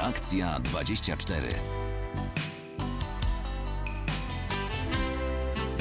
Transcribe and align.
Reakcja 0.00 0.60
24. 0.60 1.48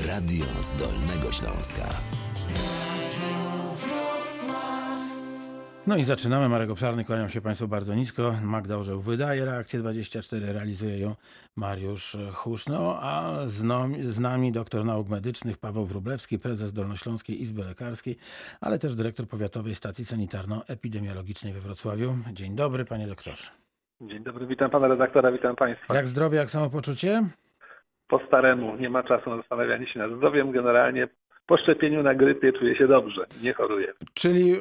Radio 0.07 0.46
z 0.62 0.73
Dolnego 0.76 1.32
Śląska. 1.32 1.89
No 5.88 5.97
i 5.97 6.04
zaczynamy. 6.04 6.50
Marek 6.50 6.70
Obszarny, 6.70 7.05
kłaniam 7.05 7.30
się 7.30 7.41
Państwu 7.41 7.68
bardzo 7.68 7.95
nisko. 7.95 8.36
Magda 8.44 8.77
Orzeł 8.77 9.02
wydaje 9.02 9.45
reakcję 9.45 9.80
24, 9.80 10.54
realizuje 10.54 10.99
ją 10.99 11.16
Mariusz 11.55 12.17
Huszno, 12.34 13.02
a 13.02 13.38
z, 13.48 13.66
z 14.05 14.20
nami 14.20 14.52
doktor 14.52 14.86
nauk 14.86 15.09
medycznych 15.09 15.58
Paweł 15.58 15.86
Wróblewski, 15.86 16.40
prezes 16.40 16.73
Dolnośląskiej 16.73 17.41
Izby 17.41 17.66
Lekarskiej, 17.66 18.17
ale 18.62 18.80
też 18.80 18.95
dyrektor 18.95 19.27
Powiatowej 19.27 19.76
Stacji 19.76 20.05
Sanitarno-Epidemiologicznej 20.05 21.54
we 21.54 21.59
Wrocławiu. 21.59 22.17
Dzień 22.34 22.55
dobry, 22.55 22.86
panie 22.86 23.08
doktorze. 23.08 23.69
Dzień 24.02 24.23
dobry, 24.23 24.48
witam 24.48 24.70
pana 24.70 24.88
redaktora, 24.88 25.31
witam 25.31 25.55
państwa. 25.55 25.95
Jak 25.95 26.07
zdrowie, 26.07 26.38
jak 26.38 26.49
samopoczucie? 26.49 27.23
Po 28.07 28.20
staremu, 28.27 28.76
nie 28.76 28.90
ma 28.90 29.03
czasu 29.03 29.30
na 29.30 29.38
zastanawianie 29.38 29.88
się 29.88 29.99
nad 29.99 30.12
zdrowiem. 30.12 30.52
Generalnie 30.52 31.07
po 31.45 31.57
szczepieniu 31.57 32.04
na 32.04 32.16
grypie 32.16 32.54
czuję 32.54 32.76
się 32.76 32.88
dobrze, 32.88 33.26
nie 33.43 33.54
choruję. 33.54 33.93
Czyli 34.13 34.52
e, 34.52 34.59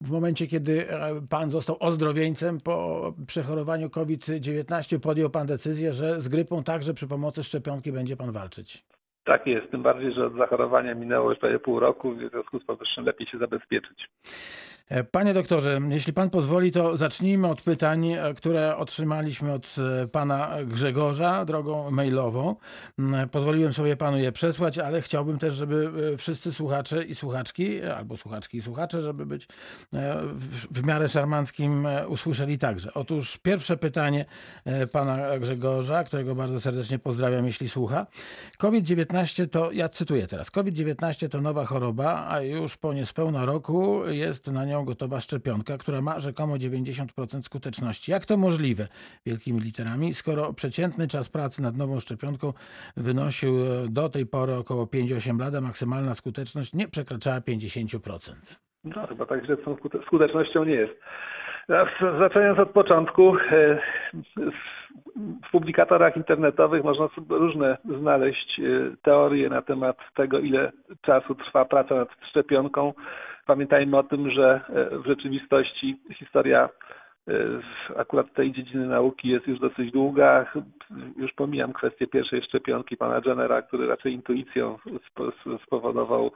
w 0.00 0.10
momencie, 0.10 0.46
kiedy 0.46 0.90
e, 0.90 1.10
pan 1.30 1.50
został 1.50 1.76
ozdrowieńcem 1.80 2.58
po 2.64 3.12
przechorowaniu 3.26 3.90
COVID-19, 3.90 5.00
podjął 5.00 5.30
pan 5.30 5.46
decyzję, 5.46 5.92
że 5.92 6.20
z 6.20 6.28
grypą 6.28 6.62
także 6.62 6.94
przy 6.94 7.08
pomocy 7.08 7.44
szczepionki 7.44 7.92
będzie 7.92 8.16
pan 8.16 8.32
walczyć. 8.32 8.84
Tak 9.24 9.46
jest, 9.46 9.70
tym 9.70 9.82
bardziej, 9.82 10.14
że 10.14 10.26
od 10.26 10.36
zachorowania 10.36 10.94
minęło 10.94 11.30
już 11.30 11.38
prawie 11.38 11.58
pół 11.58 11.80
roku, 11.80 12.14
w 12.14 12.30
związku 12.30 12.60
z 12.60 12.64
powyższym 12.64 13.04
lepiej 13.04 13.26
się 13.26 13.38
zabezpieczyć. 13.38 14.08
E, 14.88 15.04
panie 15.04 15.34
doktorze, 15.34 15.80
jeśli 15.88 16.12
pan 16.12 16.30
pozwoli, 16.30 16.72
to 16.72 16.96
zacznijmy 16.96 17.48
od 17.48 17.62
pytań, 17.62 18.12
e, 18.12 18.34
które 18.34 18.76
otrzymaliśmy 18.76 19.52
od 19.52 19.76
e, 20.02 20.08
pana 20.08 20.50
Grzegorza 20.66 21.44
drogą 21.44 21.90
mailową. 21.90 22.56
Mm, 22.98 23.28
pozwoliłem 23.28 23.72
sobie 23.72 23.96
panu 23.96 24.18
je 24.18 24.32
przesłać, 24.32 24.78
ale 24.78 25.02
chciałbym 25.02 25.38
też, 25.38 25.54
żeby 25.54 25.90
wszyscy 26.18 26.52
słuchacze 26.52 27.04
i 27.04 27.14
słuchaczki, 27.14 27.82
albo 27.82 28.16
słuchaczki 28.16 28.58
i 28.58 28.62
słuchacze, 28.62 29.02
żeby 29.02 29.26
być 29.26 29.48
w 30.70 30.86
miarę 30.86 31.08
szarmanckim, 31.08 31.86
usłyszeli 32.08 32.58
także. 32.58 32.94
Otóż 32.94 33.38
pierwsze 33.38 33.76
pytanie 33.76 34.24
pana 34.92 35.38
Grzegorza, 35.38 36.04
którego 36.04 36.34
bardzo 36.34 36.60
serdecznie 36.60 36.98
pozdrawiam, 36.98 37.46
jeśli 37.46 37.68
słucha. 37.68 38.06
COVID-19 38.58 39.48
to, 39.48 39.72
ja 39.72 39.88
cytuję 39.88 40.26
teraz, 40.26 40.50
COVID-19 40.50 41.28
to 41.28 41.40
nowa 41.40 41.64
choroba, 41.64 42.26
a 42.28 42.40
już 42.40 42.76
po 42.76 42.94
niespełna 42.94 43.44
roku 43.44 44.08
jest 44.08 44.46
na 44.46 44.64
nią 44.64 44.73
nią 44.74 44.84
gotowa 44.84 45.20
szczepionka, 45.20 45.78
która 45.78 46.00
ma 46.00 46.18
rzekomo 46.18 46.54
90% 46.54 47.42
skuteczności. 47.42 48.12
Jak 48.12 48.26
to 48.26 48.36
możliwe, 48.36 48.88
wielkimi 49.26 49.60
literami, 49.60 50.14
skoro 50.14 50.52
przeciętny 50.52 51.08
czas 51.08 51.28
pracy 51.28 51.62
nad 51.62 51.76
nową 51.76 52.00
szczepionką 52.00 52.52
wynosił 52.96 53.54
e, 53.58 53.88
do 53.88 54.08
tej 54.08 54.26
pory 54.26 54.54
około 54.54 54.84
5-8 54.84 55.40
lat, 55.40 55.54
a 55.54 55.60
maksymalna 55.60 56.14
skuteczność 56.14 56.74
nie 56.74 56.88
przekraczała 56.88 57.38
50%? 57.38 58.58
No 58.84 59.06
chyba 59.06 59.26
tak 59.26 59.44
źle 59.44 59.56
z 59.56 60.06
skutecznością 60.06 60.64
nie 60.64 60.74
jest. 60.74 60.94
Zaczynając 62.18 62.58
od 62.58 62.70
początku, 62.70 63.36
e, 63.36 63.78
w 65.48 65.50
publikatorach 65.50 66.16
internetowych 66.16 66.84
można 66.84 67.08
różne 67.28 67.76
znaleźć 68.00 68.60
e, 68.60 68.62
teorie 69.02 69.48
na 69.48 69.62
temat 69.62 69.96
tego, 70.14 70.38
ile 70.38 70.72
czasu 71.02 71.34
trwa 71.34 71.64
praca 71.64 71.94
nad 71.94 72.08
szczepionką. 72.30 72.92
Pamiętajmy 73.46 73.98
o 73.98 74.02
tym, 74.02 74.30
że 74.30 74.60
e, 74.68 74.98
w 74.98 75.06
rzeczywistości 75.06 76.00
historia 76.18 76.68
e, 77.28 77.32
akurat 77.96 78.34
tej 78.34 78.52
dziedziny 78.52 78.86
nauki 78.86 79.28
jest 79.28 79.46
już 79.46 79.58
dosyć 79.60 79.92
długa. 79.92 80.46
Już 81.16 81.32
pomijam 81.32 81.72
kwestię 81.72 82.06
pierwszej 82.06 82.42
szczepionki 82.42 82.96
pana 82.96 83.20
Jennera, 83.26 83.62
który 83.62 83.86
raczej 83.86 84.12
intuicją 84.12 84.78
spowodował 85.66 86.30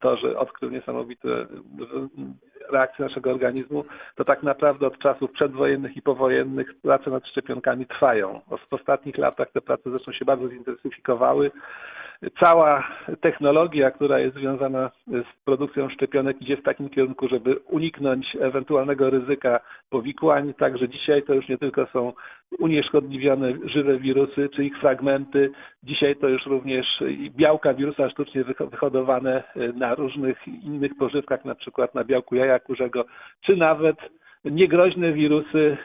to, 0.00 0.16
że 0.16 0.38
odkrył 0.38 0.70
niesamowite 0.70 1.46
reakcje 2.70 3.04
naszego 3.04 3.30
organizmu, 3.30 3.84
to 4.16 4.24
tak 4.24 4.42
naprawdę 4.42 4.86
od 4.86 4.98
czasów 4.98 5.32
przedwojennych 5.32 5.96
i 5.96 6.02
powojennych 6.02 6.80
prace 6.80 7.10
nad 7.10 7.26
szczepionkami 7.26 7.86
trwają. 7.86 8.40
W 8.68 8.74
ostatnich 8.74 9.18
latach 9.18 9.52
te 9.52 9.60
prace 9.60 9.90
zresztą 9.90 10.12
się 10.12 10.24
bardzo 10.24 10.48
zintensyfikowały 10.48 11.50
cała 12.40 12.88
technologia, 13.20 13.90
która 13.90 14.18
jest 14.18 14.36
związana 14.36 14.90
z 15.06 15.44
produkcją 15.44 15.88
szczepionek 15.88 16.42
idzie 16.42 16.56
w 16.56 16.62
takim 16.62 16.88
kierunku, 16.88 17.28
żeby 17.28 17.56
uniknąć 17.56 18.36
ewentualnego 18.40 19.10
ryzyka 19.10 19.60
powikłań. 19.90 20.54
Także 20.54 20.88
dzisiaj 20.88 21.22
to 21.22 21.34
już 21.34 21.48
nie 21.48 21.58
tylko 21.58 21.86
są 21.86 22.12
unieszkodliwione 22.58 23.52
żywe 23.64 23.98
wirusy 23.98 24.48
czy 24.54 24.64
ich 24.64 24.78
fragmenty. 24.78 25.50
Dzisiaj 25.82 26.16
to 26.16 26.28
już 26.28 26.46
również 26.46 26.86
białka 27.36 27.74
wirusa 27.74 28.10
sztucznie 28.10 28.44
wyhodowane 28.44 29.42
na 29.74 29.94
różnych 29.94 30.48
innych 30.48 30.96
pożywkach, 30.98 31.44
na 31.44 31.54
przykład 31.54 31.94
na 31.94 32.04
białku 32.04 32.34
jaja 32.34 32.58
kurzego, 32.58 33.04
czy 33.40 33.56
nawet 33.56 33.96
niegroźne 34.50 35.12
wirusy, 35.12 35.76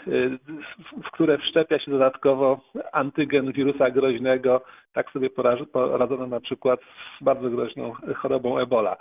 w 1.04 1.12
które 1.12 1.38
wszczepia 1.38 1.80
się 1.80 1.92
dodatkowo 1.92 2.62
antygen 2.92 3.52
wirusa 3.52 3.92
groźnego. 3.92 4.62
Tak 4.94 5.12
sobie 5.12 5.30
poradzono 5.74 6.28
na 6.28 6.40
przykład 6.40 6.80
z 7.20 7.24
bardzo 7.24 7.50
groźną 7.50 7.94
chorobą 8.16 8.60
Ebola. 8.60 8.98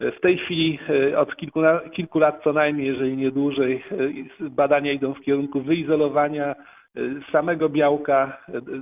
W 0.00 0.20
tej 0.20 0.38
chwili 0.38 0.78
e, 1.12 1.18
od 1.18 1.36
kilku, 1.36 1.60
kilku 1.92 2.18
lat 2.18 2.40
co 2.44 2.52
najmniej, 2.52 2.86
jeżeli 2.86 3.16
nie 3.16 3.30
dłużej, 3.30 3.84
e, 4.40 4.50
badania 4.50 4.92
idą 4.92 5.14
w 5.14 5.20
kierunku 5.20 5.60
wyizolowania 5.60 6.54
samego 7.32 7.68
białka 7.68 8.38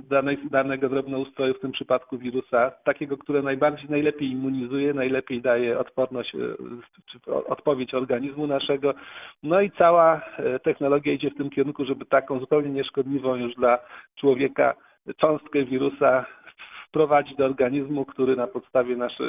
danej, 0.09 0.37
danego 0.51 0.89
drobnoustroju, 0.89 1.53
w 1.53 1.59
tym 1.59 1.71
przypadku 1.71 2.17
wirusa, 2.17 2.71
takiego, 2.83 3.17
które 3.17 3.41
najbardziej, 3.41 3.89
najlepiej 3.89 4.31
immunizuje, 4.31 4.93
najlepiej 4.93 5.41
daje 5.41 5.79
odporność, 5.79 6.35
e, 6.35 7.33
odpowiedź 7.33 7.93
organizmu 7.93 8.47
naszego. 8.47 8.93
No 9.43 9.61
i 9.61 9.71
cała 9.71 10.21
e, 10.37 10.59
technologia 10.59 11.13
idzie 11.13 11.29
w 11.29 11.37
tym 11.37 11.49
kierunku, 11.49 11.85
żeby 11.85 12.05
taką 12.05 12.39
zupełnie 12.39 12.69
nieszkodliwą 12.69 13.35
już 13.35 13.55
dla 13.55 13.79
człowieka 14.15 14.75
cząstkę 15.17 15.63
wirusa 15.63 16.25
wprowadzić 16.93 17.35
do 17.35 17.45
organizmu, 17.45 18.05
który 18.05 18.35
na 18.35 18.47
podstawie 18.47 18.95
naszej, 18.95 19.27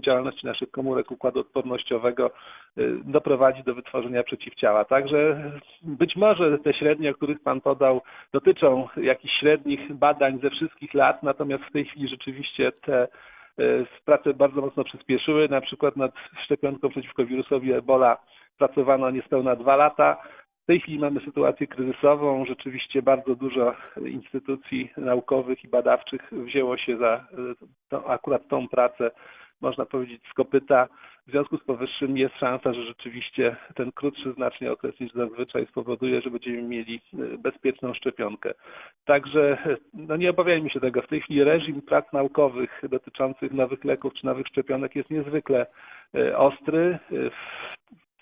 działalności 0.00 0.46
naszych 0.46 0.70
komórek 0.70 1.10
układu 1.10 1.40
odpornościowego 1.40 2.30
y, 2.78 2.96
doprowadzi 3.04 3.62
do 3.62 3.74
wytworzenia 3.74 4.22
przeciwciała. 4.22 4.84
Także 4.84 5.50
być 5.82 6.16
może 6.16 6.58
te 6.58 6.74
średnie, 6.74 7.10
o 7.10 7.14
których 7.14 7.42
Pan 7.42 7.60
podał, 7.60 8.02
dotyczą 8.32 8.88
jakichś 8.96 9.34
średnich 9.40 9.94
badań 9.94 10.38
ze 10.42 10.50
wszystkich 10.50 10.94
lat, 10.94 11.22
natomiast 11.22 11.64
w 11.64 11.72
tej 11.72 11.84
chwili 11.84 12.08
rzeczywiście 12.08 12.72
te 12.72 13.08
y, 13.58 13.86
prace 14.04 14.34
bardzo 14.34 14.60
mocno 14.60 14.84
przyspieszyły. 14.84 15.48
Na 15.48 15.60
przykład 15.60 15.96
nad 15.96 16.12
szczepionką 16.44 16.88
przeciwko 16.88 17.24
wirusowi 17.24 17.72
Ebola 17.72 18.16
pracowano 18.58 19.10
niespełna 19.10 19.56
dwa 19.56 19.76
lata. 19.76 20.16
W 20.64 20.66
tej 20.66 20.80
chwili 20.80 20.98
mamy 20.98 21.20
sytuację 21.20 21.66
kryzysową. 21.66 22.44
Rzeczywiście 22.44 23.02
bardzo 23.02 23.34
dużo 23.34 23.74
instytucji 24.06 24.90
naukowych 24.96 25.64
i 25.64 25.68
badawczych 25.68 26.32
wzięło 26.32 26.76
się 26.76 26.96
za 26.96 27.26
to, 27.88 28.10
akurat 28.10 28.48
tą 28.48 28.68
pracę, 28.68 29.10
można 29.60 29.86
powiedzieć, 29.86 30.22
z 30.30 30.34
kopyta. 30.34 30.88
W 31.26 31.30
związku 31.30 31.58
z 31.58 31.64
powyższym 31.64 32.16
jest 32.16 32.34
szansa, 32.34 32.72
że 32.72 32.84
rzeczywiście 32.84 33.56
ten 33.74 33.92
krótszy 33.92 34.32
znacznie 34.32 34.72
okres 34.72 35.00
niż 35.00 35.12
zazwyczaj 35.12 35.66
spowoduje, 35.66 36.20
że 36.20 36.30
będziemy 36.30 36.62
mieli 36.62 37.00
bezpieczną 37.38 37.94
szczepionkę. 37.94 38.54
Także 39.04 39.58
no 39.94 40.16
nie 40.16 40.30
obawiajmy 40.30 40.70
się 40.70 40.80
tego. 40.80 41.02
W 41.02 41.08
tej 41.08 41.20
chwili 41.20 41.44
reżim 41.44 41.82
prac 41.82 42.12
naukowych 42.12 42.82
dotyczących 42.90 43.52
nowych 43.52 43.84
leków 43.84 44.14
czy 44.14 44.26
nowych 44.26 44.46
szczepionek 44.46 44.96
jest 44.96 45.10
niezwykle 45.10 45.66
e, 46.14 46.38
ostry. 46.38 46.98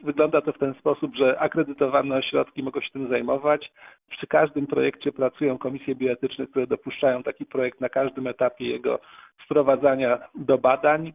Wygląda 0.03 0.41
to 0.41 0.53
w 0.53 0.59
ten 0.59 0.75
sposób, 0.75 1.15
że 1.17 1.39
akredytowane 1.39 2.17
ośrodki 2.17 2.63
mogą 2.63 2.81
się 2.81 2.91
tym 2.91 3.09
zajmować. 3.09 3.73
Przy 4.11 4.27
każdym 4.27 4.67
projekcie 4.67 5.13
pracują 5.13 5.59
komisje 5.59 5.95
bioetyczne, 5.95 6.47
które 6.47 6.67
dopuszczają 6.67 7.23
taki 7.23 7.47
projekt 7.47 7.81
na 7.81 7.89
każdym 7.89 8.27
etapie 8.27 8.67
jego 8.67 8.99
wprowadzania 9.45 10.19
do 10.35 10.59
badań. 10.59 11.13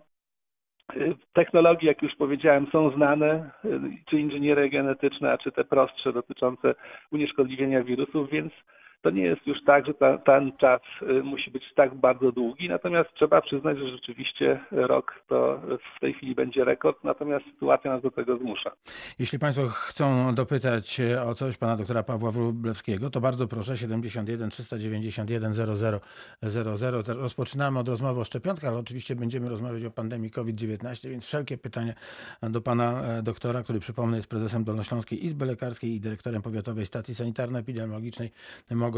Technologie, 1.34 1.88
jak 1.88 2.02
już 2.02 2.16
powiedziałem, 2.16 2.68
są 2.72 2.90
znane, 2.90 3.50
czy 4.10 4.20
inżynieria 4.20 4.70
genetyczna, 4.70 5.38
czy 5.38 5.52
te 5.52 5.64
prostsze 5.64 6.14
dotyczące 6.14 6.76
unieszkodliwienia 7.12 7.84
wirusów, 7.84 8.30
więc 8.30 8.54
to 9.08 9.12
nie 9.12 9.24
jest 9.24 9.48
już 9.48 9.58
tak, 9.66 9.86
że 9.86 9.94
ta, 9.94 10.18
ten 10.18 10.52
czas 10.58 10.82
y, 11.02 11.24
musi 11.24 11.52
być 11.52 11.64
tak 11.76 11.96
bardzo 11.96 12.32
długi, 12.32 12.70
natomiast 12.70 13.10
trzeba 13.14 13.42
przyznać, 13.42 13.78
że 13.78 13.90
rzeczywiście 13.90 14.60
rok 14.72 15.14
to 15.28 15.62
w 15.98 16.00
tej 16.00 16.14
chwili 16.14 16.36
będzie 16.36 16.66
rekord, 16.66 17.04
natomiast 17.04 17.46
sytuacja 17.46 17.92
nas 17.92 18.02
do 18.02 18.12
tego 18.12 18.38
zmusza. 18.38 18.72
Jeśli 19.20 19.40
Państwo 19.40 19.68
chcą 19.68 20.36
dopytać 20.36 21.02
o 21.28 21.34
coś 21.34 21.58
pana 21.58 21.76
doktora 21.76 22.04
Pawła 22.04 22.32
Wróblewskiego, 22.32 23.10
to 23.10 23.22
bardzo 23.22 23.48
proszę 23.48 23.78
71 23.78 24.50
391 24.50 25.54
00 25.54 26.00
00. 26.42 27.02
Rozpoczynamy 27.08 27.80
od 27.80 27.90
rozmowy 27.90 28.20
o 28.20 28.24
szczepionkach, 28.24 28.70
ale 28.70 28.80
oczywiście 28.80 29.16
będziemy 29.16 29.50
rozmawiać 29.50 29.84
o 29.84 29.92
pandemii 29.92 30.32
COVID-19, 30.32 31.10
więc 31.10 31.26
wszelkie 31.26 31.58
pytania 31.58 31.94
do 32.42 32.62
pana 32.62 33.02
e, 33.02 33.24
doktora, 33.24 33.64
który 33.64 33.80
przypomnę 33.80 34.18
jest 34.18 34.30
prezesem 34.30 34.64
Dolnośląskiej 34.64 35.26
Izby 35.26 35.46
Lekarskiej 35.46 35.96
i 35.96 36.00
dyrektorem 36.00 36.42
Powiatowej 36.42 36.86
Stacji 36.86 37.16
Sanitarno-Epidemiologicznej 37.16 38.32
mogą 38.72 38.97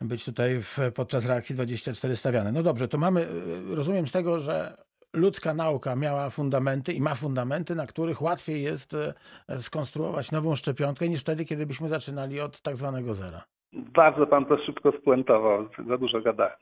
być 0.00 0.24
tutaj 0.24 0.62
w, 0.62 0.78
podczas 0.94 1.26
reakcji 1.26 1.54
24 1.54 2.16
stawiane. 2.16 2.52
No 2.52 2.62
dobrze, 2.62 2.88
to 2.88 2.98
mamy, 2.98 3.28
e, 3.70 3.74
rozumiem 3.74 4.08
z 4.08 4.12
tego, 4.12 4.40
że 4.40 4.76
ludzka 5.12 5.54
nauka 5.54 5.96
miała 5.96 6.30
fundamenty 6.30 6.92
i 6.92 7.00
ma 7.00 7.14
fundamenty, 7.14 7.74
na 7.74 7.86
których 7.86 8.22
łatwiej 8.22 8.62
jest 8.62 8.94
e, 8.94 9.58
skonstruować 9.58 10.30
nową 10.30 10.56
szczepionkę 10.56 11.08
niż 11.08 11.20
wtedy, 11.20 11.44
kiedy 11.44 11.66
byśmy 11.66 11.88
zaczynali 11.88 12.40
od 12.40 12.60
tak 12.60 12.76
zwanego 12.76 13.14
zera. 13.14 13.44
Bardzo 13.72 14.26
pan 14.26 14.46
to 14.46 14.58
szybko 14.58 14.92
spuentował, 14.92 15.68
za 15.88 15.98
dużo 15.98 16.20
gadałem. 16.20 16.56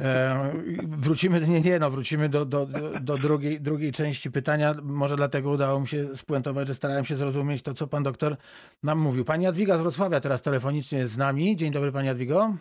E, 0.00 0.50
wrócimy, 0.88 1.40
nie, 1.40 1.60
nie, 1.60 1.78
no, 1.78 1.90
wrócimy 1.90 2.28
do, 2.28 2.44
do, 2.44 2.66
do 3.00 3.18
drugiej, 3.18 3.60
drugiej 3.60 3.92
części 3.92 4.30
pytania. 4.30 4.74
Może 4.82 5.16
dlatego 5.16 5.50
udało 5.50 5.80
mi 5.80 5.86
się 5.86 6.04
spuentować, 6.04 6.66
że 6.66 6.74
starałem 6.74 7.04
się 7.04 7.14
zrozumieć 7.14 7.62
to, 7.62 7.74
co 7.74 7.86
pan 7.86 8.02
doktor 8.02 8.36
nam 8.82 8.98
mówił. 8.98 9.24
Pani 9.24 9.44
Jadwiga 9.44 9.76
z 9.76 9.82
Wrocławia 9.82 10.20
teraz 10.20 10.42
telefonicznie 10.42 10.98
jest 10.98 11.12
z 11.12 11.18
nami. 11.18 11.56
Dzień 11.56 11.72
dobry, 11.72 11.92
pani 11.92 12.06
Jadwigo. 12.06 12.54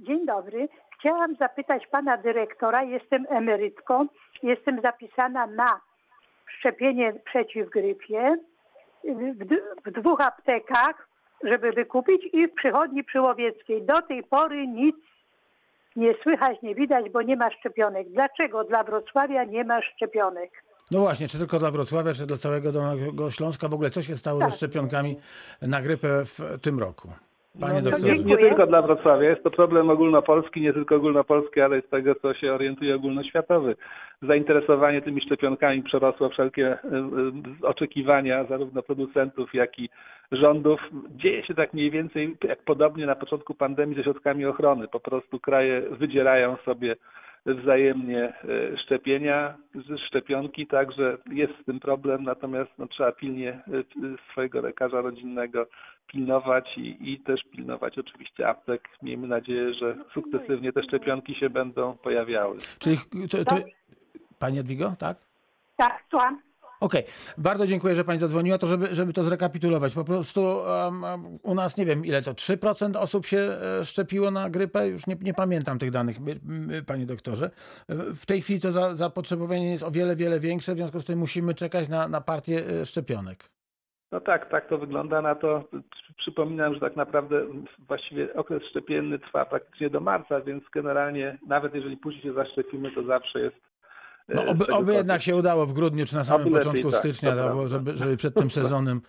Dzień 0.00 0.26
dobry. 0.26 0.68
Chciałam 0.98 1.36
zapytać 1.36 1.86
pana 1.86 2.16
dyrektora, 2.16 2.82
jestem 2.82 3.26
emerytką, 3.30 4.06
jestem 4.42 4.80
zapisana 4.82 5.46
na 5.46 5.80
szczepienie 6.58 7.12
przeciw 7.24 7.70
grypie 7.70 8.36
w, 9.04 9.44
d- 9.44 9.60
w 9.86 9.90
dwóch 10.00 10.20
aptekach, 10.20 11.05
żeby 11.44 11.72
wykupić 11.72 12.22
i 12.32 12.46
w 12.48 12.54
przychodni 12.54 13.04
przyłowieckiej. 13.04 13.82
Do 13.82 14.02
tej 14.02 14.22
pory 14.24 14.66
nic 14.66 14.96
nie 15.96 16.14
słychać, 16.22 16.62
nie 16.62 16.74
widać, 16.74 17.10
bo 17.10 17.22
nie 17.22 17.36
ma 17.36 17.50
szczepionek. 17.50 18.08
Dlaczego 18.08 18.64
dla 18.64 18.84
Wrocławia 18.84 19.44
nie 19.44 19.64
ma 19.64 19.82
szczepionek? 19.82 20.50
No 20.90 21.00
właśnie, 21.00 21.28
czy 21.28 21.38
tylko 21.38 21.58
dla 21.58 21.70
Wrocławia, 21.70 22.14
czy 22.14 22.26
dla 22.26 22.36
całego 22.36 22.72
Dolnego 22.72 23.30
Śląska? 23.30 23.68
W 23.68 23.74
ogóle 23.74 23.90
co 23.90 24.02
się 24.02 24.16
stało 24.16 24.40
Tak. 24.40 24.50
ze 24.50 24.56
szczepionkami 24.56 25.16
na 25.62 25.82
grypę 25.82 26.24
w 26.24 26.58
tym 26.62 26.78
roku? 26.78 27.08
Panie 27.60 27.82
No, 27.82 27.90
doktorze. 27.90 28.12
nie, 28.12 28.24
nie 28.24 28.38
tylko 28.38 28.66
dla 28.66 28.82
Wrocławia, 28.82 29.28
jest 29.28 29.42
to 29.42 29.50
problem 29.50 29.90
ogólnopolski, 29.90 30.60
nie 30.60 30.72
tylko 30.72 30.96
ogólnopolski, 30.96 31.60
ale 31.60 31.82
z 31.82 31.88
tego, 31.88 32.14
co 32.14 32.34
się 32.34 32.52
orientuje 32.52 32.94
ogólnoświatowy. 32.94 33.76
Zainteresowanie 34.22 35.02
tymi 35.02 35.20
szczepionkami 35.20 35.82
przerosło 35.82 36.28
wszelkie 36.28 36.72
y, 36.72 36.76
y, 37.62 37.66
oczekiwania 37.66 38.44
zarówno 38.44 38.82
producentów, 38.82 39.54
jak 39.54 39.78
i 39.78 39.88
rządów. 40.32 40.80
Dzieje 41.10 41.44
się 41.44 41.54
tak 41.54 41.74
mniej 41.74 41.90
więcej 41.90 42.36
jak 42.44 42.62
podobnie 42.62 43.06
na 43.06 43.14
początku 43.14 43.54
pandemii 43.54 43.96
ze 43.96 44.02
środkami 44.02 44.46
ochrony. 44.46 44.88
Po 44.88 45.00
prostu 45.00 45.40
kraje 45.40 45.82
wydzierają 45.90 46.56
sobie 46.64 46.96
wzajemnie 47.54 48.32
y, 48.44 48.76
szczepienia, 48.84 49.54
z- 49.74 50.00
szczepionki, 50.00 50.66
także 50.66 51.18
jest 51.32 51.52
z 51.62 51.64
tym 51.64 51.80
problem, 51.80 52.22
natomiast 52.24 52.70
no, 52.78 52.86
trzeba 52.88 53.12
pilnie 53.12 53.60
y, 53.68 53.84
swojego 54.32 54.60
lekarza 54.60 55.00
rodzinnego 55.00 55.66
pilnować 56.06 56.78
i, 56.78 57.12
i 57.12 57.20
też 57.20 57.40
pilnować 57.52 57.98
oczywiście 57.98 58.48
aptek. 58.48 58.88
Miejmy 59.02 59.28
nadzieję, 59.28 59.74
że 59.74 59.96
sukcesywnie 60.14 60.72
te 60.72 60.82
szczepionki 60.82 61.34
się 61.34 61.50
będą 61.50 61.96
pojawiały. 61.96 62.58
Czyli 62.78 62.96
to, 63.30 63.38
to, 63.38 63.44
Tak. 63.44 63.62
Pani 64.38 64.56
Jadwigo, 64.56 64.94
tak? 64.98 65.16
Tak, 65.76 66.02
słucham. 66.10 66.40
Okej, 66.80 67.04
bardzo 67.38 67.66
dziękuję, 67.66 67.94
że 67.94 68.04
Pani 68.04 68.18
zadzwoniła, 68.18 68.58
to 68.58 68.66
żeby, 68.66 68.94
żeby 68.94 69.12
to 69.12 69.24
zrekapitulować. 69.24 69.94
Po 69.94 70.04
prostu 70.04 70.40
um, 70.42 71.04
u 71.42 71.54
nas, 71.54 71.76
nie 71.76 71.84
wiem, 71.86 72.04
ile 72.04 72.22
to, 72.22 72.32
3% 72.32 72.96
osób 72.98 73.26
się 73.26 73.38
e, 73.38 73.84
szczepiło 73.84 74.30
na 74.30 74.50
grypę, 74.50 74.88
już 74.88 75.06
nie, 75.06 75.16
nie 75.20 75.34
pamiętam 75.34 75.78
tych 75.78 75.90
danych, 75.90 76.16
Panie 76.86 77.06
doktorze. 77.06 77.50
W 78.14 78.26
tej 78.26 78.42
chwili 78.42 78.60
to 78.60 78.72
za, 78.72 78.94
zapotrzebowanie 78.94 79.70
jest 79.70 79.82
o 79.82 79.90
wiele, 79.90 80.16
wiele 80.16 80.40
większe, 80.40 80.74
w 80.74 80.76
związku 80.76 81.00
z 81.00 81.04
tym 81.04 81.18
musimy 81.18 81.54
czekać 81.54 81.88
na, 81.88 82.08
na 82.08 82.20
partię 82.20 82.66
e, 82.66 82.86
szczepionek. 82.86 83.44
No 84.12 84.20
tak, 84.20 84.50
tak 84.50 84.68
to 84.68 84.78
wygląda 84.78 85.22
na 85.22 85.34
to. 85.34 85.64
Przy- 85.70 86.14
Przypominam, 86.16 86.74
że 86.74 86.80
tak 86.80 86.96
naprawdę 86.96 87.46
właściwie 87.88 88.34
okres 88.34 88.62
szczepienny 88.70 89.18
trwa 89.18 89.44
praktycznie 89.44 89.90
do 89.90 90.00
marca, 90.00 90.40
więc 90.40 90.64
generalnie 90.74 91.38
nawet 91.46 91.74
jeżeli 91.74 91.96
później 91.96 92.22
się 92.22 92.32
zaszczepimy, 92.32 92.90
to 92.92 93.02
zawsze 93.04 93.40
jest. 93.40 93.56
E, 94.28 94.34
No, 94.34 94.42
oby, 94.46 94.64
tego 94.64 94.76
oby 94.76 94.84
korzyść. 94.84 94.96
jednak 94.98 95.22
się 95.22 95.36
udało 95.36 95.66
w 95.66 95.72
grudniu 95.72 96.06
czy 96.06 96.14
na 96.14 96.24
samym 96.24 96.46
Oby 96.46 96.50
lepiej, 96.56 96.66
początku 96.72 96.90
tak, 96.90 97.00
stycznia, 97.00 97.32
to 97.32 97.68
żeby, 97.68 97.96
żeby 97.96 98.16
przed 98.16 98.34
tym 98.34 98.50
sezonem 98.60 99.00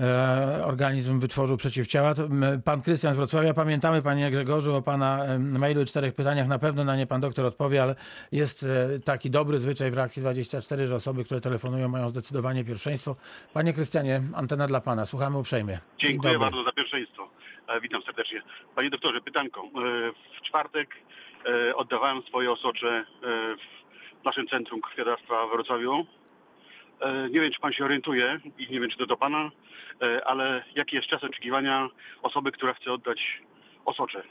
e, 0.00 0.64
organizm 0.64 1.20
wytworzył 1.20 1.56
przeciwciała. 1.56 2.14
Pan 2.64 2.82
Krystian 2.82 3.14
z 3.14 3.16
Wrocławia, 3.16 3.54
pamiętamy 3.54 4.02
Panie 4.02 4.30
Grzegorzu 4.30 4.74
o 4.74 4.82
Pana 4.82 5.18
mailu 5.38 5.80
i 5.82 5.84
czterech 5.86 6.14
pytaniach, 6.14 6.48
na 6.48 6.58
pewno 6.58 6.84
na 6.84 6.96
nie 6.96 7.06
Pan 7.06 7.20
doktor 7.20 7.46
odpowie, 7.46 7.82
ale 7.82 7.94
jest 8.32 8.62
e, 8.62 9.00
taki 9.00 9.30
dobry 9.30 9.58
zwyczaj 9.60 9.90
w 9.90 9.94
reakcji 9.94 10.22
24, 10.22 10.86
że 10.86 10.94
osoby, 10.94 11.24
które 11.24 11.40
telefonują 11.40 11.88
mają 11.88 12.08
zdecydowanie 12.08 12.64
pierwszeństwo. 12.64 13.16
Panie 13.54 13.72
Krystianie, 13.72 14.22
antena 14.34 14.66
dla 14.66 14.80
Pana, 14.80 15.06
słuchamy 15.06 15.38
uprzejmie. 15.38 15.78
Dzień 16.00 16.10
Dziękuję 16.10 16.38
bardzo 16.38 16.64
za 16.64 16.72
pierwszeństwo. 16.72 17.28
E, 17.68 17.80
Witam 17.80 18.02
serdecznie. 18.02 18.42
Panie 18.76 18.90
doktorze, 18.90 19.20
pytanko. 19.20 19.60
E, 19.60 19.70
W 20.40 20.42
czwartek 20.48 20.88
e, 21.70 21.76
oddawałem 21.76 22.22
swoje 22.22 22.52
osocze 22.52 22.88
e, 22.88 23.04
w 24.22 24.24
naszym 24.24 24.48
Centrum 24.48 24.80
Krwiodawstwa 24.80 25.46
w 25.46 25.50
Wrocławiu. 25.50 26.06
E, 27.00 27.28
Nie 27.30 27.40
wiem, 27.40 27.52
czy 27.52 27.60
pan 27.60 27.72
się 27.72 27.84
orientuje 27.84 28.40
i 28.58 28.66
nie 28.70 28.80
wiem, 28.80 28.90
czy 28.90 28.98
to 28.98 29.06
do 29.06 29.16
pana, 29.16 29.50
e, 30.02 30.24
ale 30.24 30.64
jaki 30.76 30.96
jest 30.96 31.08
czas 31.08 31.24
oczekiwania 31.24 31.88
osoby, 32.22 32.52
która 32.52 32.74
chce 32.74 32.92
oddać 32.92 33.40
osocze? 33.84 34.22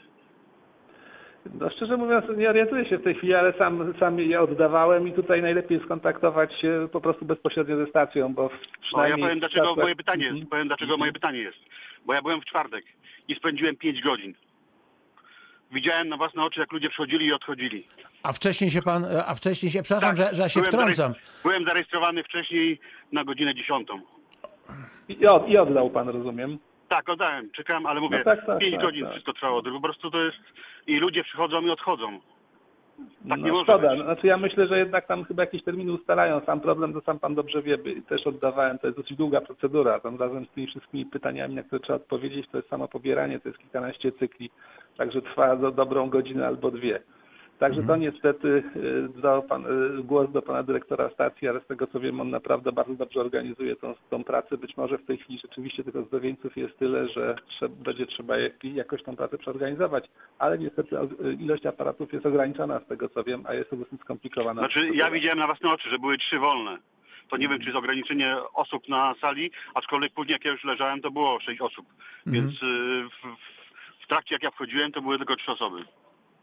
No 1.54 1.70
szczerze 1.70 1.96
mówiąc, 1.96 2.24
nie 2.36 2.50
orientuję 2.50 2.84
się 2.88 2.98
w 2.98 3.02
tej 3.04 3.14
chwili, 3.14 3.34
ale 3.34 3.52
sam, 3.52 3.94
sam 4.00 4.18
je 4.20 4.40
oddawałem 4.40 5.08
i 5.08 5.12
tutaj 5.12 5.42
najlepiej 5.42 5.80
skontaktować 5.84 6.60
się 6.60 6.88
po 6.92 7.00
prostu 7.00 7.24
bezpośrednio 7.24 7.76
ze 7.76 7.86
stacją, 7.86 8.34
bo 8.34 8.42
No, 8.42 8.50
ja 8.50 8.78
przynajmniej... 8.82 9.22
powiem, 9.22 9.38
dlaczego 9.40 9.66
czasach- 9.66 9.82
moje 9.82 9.96
pytanie 9.96 10.22
Mhm. 10.24 10.36
jest. 10.38 10.50
Powiem, 10.50 10.68
dlaczego 10.68 10.96
moje 10.96 11.12
pytanie 11.12 11.38
jest. 11.38 11.58
Bo 12.06 12.14
ja 12.14 12.22
byłem 12.22 12.40
w 12.40 12.44
czwartek 12.44 12.84
i 13.28 13.34
spędziłem 13.34 13.76
5 13.76 14.00
godzin. 14.02 14.34
Widziałem 15.72 16.08
na 16.08 16.16
własne 16.16 16.42
oczy, 16.44 16.60
jak 16.60 16.72
ludzie 16.72 16.88
przychodzili 16.88 17.26
i 17.26 17.32
odchodzili. 17.32 17.86
A 18.22 18.32
wcześniej 18.32 18.70
się 18.70 18.82
Pan, 18.82 19.06
a 19.26 19.34
wcześniej 19.34 19.72
się, 19.72 19.82
przepraszam, 19.82 20.16
Tak, 20.16 20.26
że, 20.28 20.34
że 20.34 20.42
ja 20.42 20.48
się 20.48 20.60
byłem 20.60 20.72
wtrącam. 20.72 21.12
zarejes- 21.12 21.42
Byłem 21.42 21.64
zarejestrowany 21.64 22.24
wcześniej 22.24 22.80
na 23.12 23.24
godzinę 23.24 23.54
10. 23.54 23.88
I, 25.08 25.26
od, 25.26 25.48
I 25.48 25.58
oddał 25.58 25.90
pan, 25.90 26.08
rozumiem. 26.08 26.58
Tak, 26.88 27.08
oddałem, 27.08 27.50
czekałem, 27.50 27.86
ale 27.86 28.00
mówię, 28.00 28.18
No 28.18 28.24
tak, 28.24 28.46
tak, 28.46 28.58
5 28.58 28.74
tak, 28.74 28.82
godzin 28.84 29.02
tak. 29.02 29.12
wszystko 29.12 29.32
trwało. 29.32 29.62
Po 29.62 29.80
prostu 29.80 30.10
to 30.10 30.24
jest... 30.24 30.38
I 30.86 30.98
ludzie 30.98 31.24
przychodzą 31.24 31.60
i 31.62 31.70
odchodzą. 31.70 32.20
Tak 33.28 33.40
nie 33.40 33.52
no, 33.52 33.62
szkoda. 33.62 33.90
być. 33.90 34.04
Znaczy 34.04 34.26
ja 34.26 34.36
myślę, 34.36 34.66
że 34.66 34.78
jednak 34.78 35.06
tam 35.06 35.24
chyba 35.24 35.42
jakieś 35.42 35.62
terminy 35.64 35.92
ustalają. 35.92 36.40
Sam 36.40 36.60
problem, 36.60 36.92
to 36.92 37.00
sam 37.00 37.18
pan 37.18 37.34
dobrze 37.34 37.62
wie, 37.62 37.78
by- 37.78 38.02
też 38.02 38.26
oddawałem, 38.26 38.78
to 38.78 38.86
jest 38.86 38.98
dosyć 38.98 39.16
długa 39.16 39.40
procedura. 39.40 40.00
Tam 40.00 40.16
razem 40.16 40.46
z 40.46 40.50
tymi 40.50 40.66
wszystkimi 40.66 41.06
pytaniami, 41.06 41.54
na 41.54 41.62
które 41.62 41.80
trzeba 41.80 41.96
odpowiedzieć, 41.96 42.46
to 42.52 42.56
jest 42.56 42.68
samo 42.68 42.88
pobieranie, 42.88 43.40
to 43.40 43.48
jest 43.48 43.60
kilkanaście 43.60 44.12
cykli, 44.12 44.50
także 44.96 45.22
trwa 45.22 45.56
do 45.56 45.70
dobrą 45.70 46.10
godzinę 46.10 46.46
albo 46.46 46.70
dwie. 46.70 47.00
Także 47.58 47.82
to 47.82 47.96
niestety 47.96 48.62
y, 48.76 49.08
do 49.20 49.42
pan, 49.48 49.66
y, 49.66 50.02
głos 50.02 50.32
do 50.32 50.42
pana 50.42 50.62
dyrektora 50.62 51.10
stacji, 51.10 51.48
ale 51.48 51.60
z 51.60 51.66
tego 51.66 51.86
co 51.86 52.00
wiem, 52.00 52.20
on 52.20 52.30
naprawdę 52.30 52.72
bardzo 52.72 52.94
dobrze 52.94 53.20
organizuje 53.20 53.76
tą, 53.76 53.94
tą 54.10 54.24
pracę. 54.24 54.58
Być 54.58 54.76
może 54.76 54.98
w 54.98 55.06
tej 55.06 55.18
chwili 55.18 55.38
rzeczywiście 55.38 55.84
tych 55.84 55.96
ozdrowieńców 55.96 56.56
jest 56.56 56.78
tyle, 56.78 57.08
że 57.08 57.34
trze- 57.48 57.68
będzie 57.68 58.06
trzeba 58.06 58.38
jak- 58.38 58.64
jakoś 58.64 59.02
tą 59.02 59.16
pracę 59.16 59.38
przeorganizować, 59.38 60.04
ale 60.38 60.58
niestety 60.58 60.96
y, 60.96 61.32
ilość 61.32 61.66
aparatów 61.66 62.12
jest 62.12 62.26
ograniczona 62.26 62.80
z 62.80 62.86
tego 62.86 63.08
co 63.08 63.24
wiem, 63.24 63.44
a 63.48 63.54
jest 63.54 63.70
to 63.70 63.76
dosyć 63.76 64.00
skomplikowana. 64.00 64.60
Znaczy, 64.62 64.90
ja 64.94 65.10
widziałem 65.10 65.38
na 65.38 65.46
własne 65.46 65.70
oczy, 65.72 65.90
że 65.90 65.98
były 65.98 66.18
trzy 66.18 66.38
wolne. 66.38 66.78
To 67.30 67.36
nie 67.36 67.48
wiem, 67.48 67.58
czy 67.58 67.64
jest 67.64 67.76
ograniczenie 67.78 68.36
osób 68.54 68.88
na 68.88 69.14
sali, 69.20 69.50
aczkolwiek 69.74 70.12
później 70.12 70.32
jak 70.32 70.44
ja 70.44 70.52
już 70.52 70.64
leżałem, 70.64 71.00
to 71.00 71.10
było 71.10 71.40
sześć 71.40 71.60
osób. 71.60 71.86
Mhm. 72.26 72.32
Więc 72.46 72.62
y, 72.62 73.08
w, 73.08 73.36
w 74.04 74.06
trakcie 74.08 74.34
jak 74.34 74.42
ja 74.42 74.50
wchodziłem, 74.50 74.92
to 74.92 75.02
były 75.02 75.18
tylko 75.18 75.36
trzy 75.36 75.52
osoby. 75.52 75.84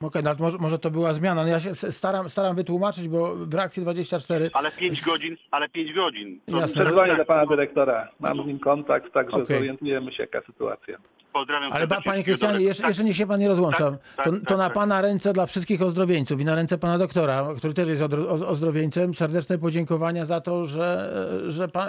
Okej, 0.01 0.23
no, 0.23 0.29
ale 0.29 0.39
może, 0.39 0.57
może 0.57 0.79
to 0.79 0.91
była 0.91 1.13
zmiana. 1.13 1.43
No 1.43 1.49
ja 1.49 1.59
się 1.59 1.75
staram, 1.75 2.29
staram 2.29 2.55
wytłumaczyć, 2.55 3.07
bo 3.07 3.35
w 3.35 3.53
reakcji 3.53 3.81
24 3.81 4.49
Ale 4.53 4.71
pięć 4.71 5.01
godzin, 5.01 5.37
ale 5.51 5.69
pięć 5.69 5.93
godzin. 5.93 6.39
To 6.45 6.57
Jasne. 6.57 6.85
Tak, 6.85 7.17
do 7.17 7.25
pana 7.25 7.43
no. 7.43 7.49
dyrektora. 7.49 8.07
Mam 8.19 8.43
z 8.43 8.45
nim 8.45 8.59
kontakt, 8.59 9.13
także 9.13 9.37
Okej. 9.37 9.57
zorientujemy 9.57 10.11
się 10.11 10.23
jaka 10.23 10.41
sytuacja. 10.41 10.97
Pozdrawiam 11.35 11.69
Ale 11.73 11.87
ba, 11.87 12.01
panie 12.01 12.23
Krystianie, 12.23 12.65
jeszcze, 12.65 12.81
Tak. 12.81 12.89
jeszcze 12.89 13.03
niech 13.03 13.15
się 13.15 13.27
pan 13.27 13.39
nie 13.39 13.47
rozłącza. 13.47 13.91
Tak, 13.91 13.99
tak, 14.15 14.25
to 14.25 14.31
tak, 14.31 14.41
to 14.47 14.57
na 14.57 14.63
tak. 14.63 14.73
pana 14.73 15.01
ręce 15.01 15.33
dla 15.33 15.45
wszystkich 15.45 15.81
ozdrowieńców 15.81 16.41
i 16.41 16.45
na 16.45 16.55
ręce 16.55 16.77
pana 16.77 16.97
doktora, 16.97 17.47
który 17.57 17.73
też 17.73 17.87
jest 17.89 18.01
ozdrowieńcem, 18.47 19.13
serdeczne 19.13 19.57
podziękowania 19.57 20.25
za 20.25 20.41
to, 20.41 20.65
że, 20.65 21.11
że 21.47 21.67
pa, 21.67 21.87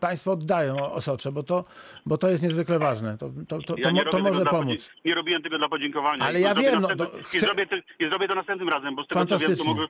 państwo 0.00 0.32
oddają 0.32 0.92
osocze, 0.92 1.32
bo 1.32 1.42
to, 1.42 1.64
bo 2.06 2.18
to 2.18 2.28
jest 2.28 2.42
niezwykle 2.42 2.78
ważne. 2.78 3.18
To, 3.18 3.30
to, 3.48 3.58
to, 3.62 3.74
Ja 3.78 4.04
to, 4.04 4.10
to 4.10 4.18
może 4.18 4.44
pomóc. 4.44 4.90
Nie 5.04 5.14
robiłem 5.14 5.42
tego 5.42 5.58
dla 5.58 5.68
podziękowania. 5.68 6.24
Ale 6.24 6.40
ja 6.40 6.54
wiem, 6.54 6.74
no 6.74 6.80
następnym- 6.80 7.08
to 7.10 7.18
I, 7.18 7.22
chcę- 7.22 7.40
zrobię 7.40 7.66
te, 7.66 7.76
I 7.76 8.08
zrobię 8.10 8.28
to 8.28 8.34
następnym 8.34 8.68
razem, 8.68 8.94
bo 8.96 9.04
z 9.04 9.08
tego 9.08 9.26
co 9.26 9.38
wiem, 9.38 9.56
to 9.56 9.64
mogę 9.64 9.86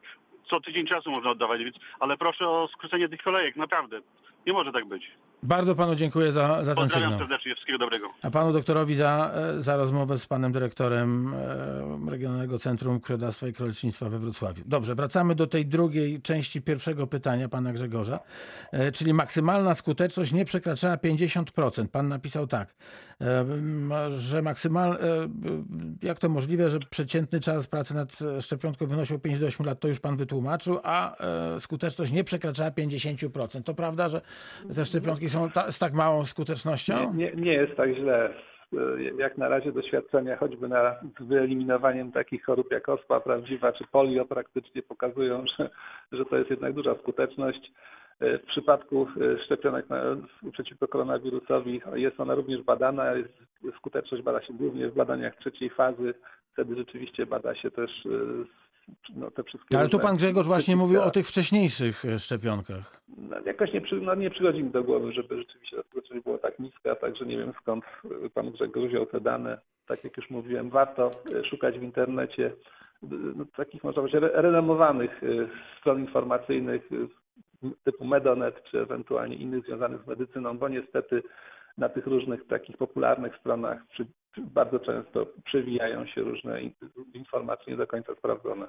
co 0.50 0.60
tydzień 0.60 0.86
czasu 0.86 1.10
można 1.10 1.30
oddawać, 1.30 1.58
więc, 1.64 1.76
ale 2.00 2.16
proszę 2.16 2.48
o 2.48 2.68
skrócenie 2.72 3.08
tych 3.08 3.22
kolejek, 3.22 3.56
naprawdę. 3.56 4.00
Nie 4.46 4.52
może 4.52 4.72
tak 4.72 4.84
być. 4.88 5.02
Bardzo 5.42 5.74
panu 5.74 5.94
dziękuję 5.94 6.32
za, 6.32 6.64
za 6.64 6.74
ten 6.74 6.88
sygnał. 6.88 7.18
serdecznie, 7.18 7.54
wszystkiego 7.54 7.78
dobrego. 7.78 8.10
A 8.22 8.30
panu 8.30 8.52
doktorowi 8.52 8.94
za, 8.94 9.32
e, 9.34 9.62
za 9.62 9.76
rozmowę 9.76 10.18
z 10.18 10.26
panem 10.26 10.52
dyrektorem 10.52 11.34
e, 11.34 12.10
Regionalnego 12.10 12.58
Centrum 12.58 13.00
Krwiodawstwa 13.00 13.48
i 13.48 13.52
Królestnictwa 13.52 14.08
we 14.08 14.18
Wrocławiu. 14.18 14.62
Dobrze, 14.66 14.94
wracamy 14.94 15.34
do 15.34 15.46
tej 15.46 15.66
drugiej 15.66 16.22
części 16.22 16.62
pierwszego 16.62 17.06
pytania 17.06 17.48
pana 17.48 17.72
Grzegorza, 17.72 18.20
e, 18.72 18.92
czyli 18.92 19.14
maksymalna 19.14 19.74
skuteczność 19.74 20.32
nie 20.32 20.44
przekraczała 20.44 20.96
50%. 20.96 21.88
Pan 21.88 22.08
napisał 22.08 22.46
tak, 22.46 22.74
że 24.08 24.42
maksymal, 24.42 24.98
jak 26.02 26.18
to 26.18 26.28
możliwe, 26.28 26.70
że 26.70 26.78
przeciętny 26.90 27.40
czas 27.40 27.66
pracy 27.66 27.94
nad 27.94 28.18
szczepionką 28.40 28.86
wynosił 28.86 29.18
5 29.18 29.38
do 29.38 29.46
8 29.46 29.66
lat, 29.66 29.80
to 29.80 29.88
już 29.88 30.00
pan 30.00 30.16
wytłumaczył, 30.16 30.78
a 30.82 31.16
skuteczność 31.58 32.12
nie 32.12 32.24
przekraczała 32.24 32.70
50%. 32.70 33.62
To 33.62 33.74
prawda, 33.74 34.08
że 34.08 34.20
te 34.74 34.84
szczepionki 34.84 35.25
są 35.28 35.50
ta, 35.50 35.72
z 35.72 35.78
tak 35.78 35.92
małą 35.92 36.24
skutecznością? 36.24 37.14
Nie, 37.14 37.32
nie 37.32 37.52
jest 37.52 37.76
tak 37.76 37.94
źle. 37.94 38.30
E, 38.72 39.12
Jak 39.18 39.38
na 39.38 39.48
razie 39.48 39.72
doświadczenia 39.72 40.36
choćby 40.36 40.68
nad 40.68 41.00
wyeliminowaniem 41.20 42.12
takich 42.12 42.44
chorób 42.44 42.72
jak 42.72 42.88
ospa 42.88 43.20
prawdziwa 43.20 43.72
czy 43.72 43.84
polio 43.92 44.24
praktycznie 44.24 44.82
pokazują, 44.82 45.44
że, 45.58 45.70
że 46.12 46.24
to 46.24 46.36
jest 46.36 46.50
jednak 46.50 46.72
duża 46.72 46.94
skuteczność. 46.94 47.72
E, 48.20 48.38
W 48.38 48.42
przypadku 48.46 49.08
e, 49.20 49.44
szczepionek 49.44 49.88
na, 49.88 50.02
przeciwko 50.52 50.88
koronawirusowi 50.88 51.80
jest 51.94 52.20
ona 52.20 52.34
również 52.34 52.62
badana. 52.62 53.12
Jest, 53.12 53.32
skuteczność 53.76 54.24
bada 54.24 54.42
się 54.42 54.52
głównie 54.54 54.88
w 54.88 54.94
badaniach 54.94 55.36
trzeciej 55.36 55.70
fazy. 55.70 56.14
Wtedy 56.52 56.76
rzeczywiście 56.76 57.26
bada 57.26 57.54
się 57.54 57.70
też 57.70 57.90
no, 59.14 59.30
te 59.30 59.42
wszystkie. 59.44 59.78
Ale 59.78 59.88
tu 59.88 59.98
pan 59.98 60.16
Grzegorz 60.16 60.46
właśnie 60.46 60.76
mówił 60.76 61.02
o 61.02 61.10
tych 61.10 61.26
wcześniejszych 61.26 62.04
e, 62.04 62.18
szczepionkach. 62.18 63.02
no, 63.18 63.36
jakoś 63.46 63.72
nie, 63.72 63.80
przy, 63.80 63.96
no, 64.00 64.14
nie 64.14 64.30
przychodzi 64.30 64.62
mi 64.64 64.70
do 64.70 64.84
głowy, 64.84 65.12
żeby 65.12 65.38
rzeczywiście 65.38 65.76
skuteczność 65.90 66.24
była 66.24 66.38
tak 66.38 66.58
niska, 66.58 66.96
także 66.96 67.26
nie 67.26 67.36
wiem 67.38 67.52
skąd 67.62 67.84
pan 68.34 68.50
Grzegorz 68.50 68.88
wziął 68.88 69.06
te 69.06 69.20
dane. 69.20 69.58
Tak 69.86 70.04
jak 70.04 70.16
już 70.16 70.30
mówiłem, 70.30 70.70
warto 70.70 71.10
y, 71.32 71.44
szukać 71.44 71.78
w 71.78 71.82
internecie 71.82 72.46
y, 72.46 72.52
no, 73.36 73.44
takich 73.56 73.84
można 73.84 74.02
powiedzieć 74.02 74.22
re- 74.22 74.42
renomowanych 74.42 75.20
stron 75.80 76.00
informacyjnych 76.00 76.88
typu 77.84 78.04
Medonet 78.04 78.62
czy 78.70 78.80
ewentualnie 78.80 79.36
innych 79.36 79.64
związanych 79.64 80.02
z 80.02 80.06
medycyną, 80.06 80.58
bo 80.58 80.68
niestety 80.68 81.22
na 81.78 81.88
tych 81.88 82.06
różnych 82.06 82.46
takich 82.46 82.76
popularnych 82.76 83.36
stronach 83.36 83.78
przy, 83.86 84.06
bardzo 84.38 84.78
często 84.78 85.26
przewijają 85.44 86.06
się 86.06 86.20
różne 86.20 86.62
in- 86.62 86.72
informacje 87.14 87.72
nie 87.72 87.76
do 87.76 87.86
końca 87.86 88.14
sprawdzone. 88.18 88.66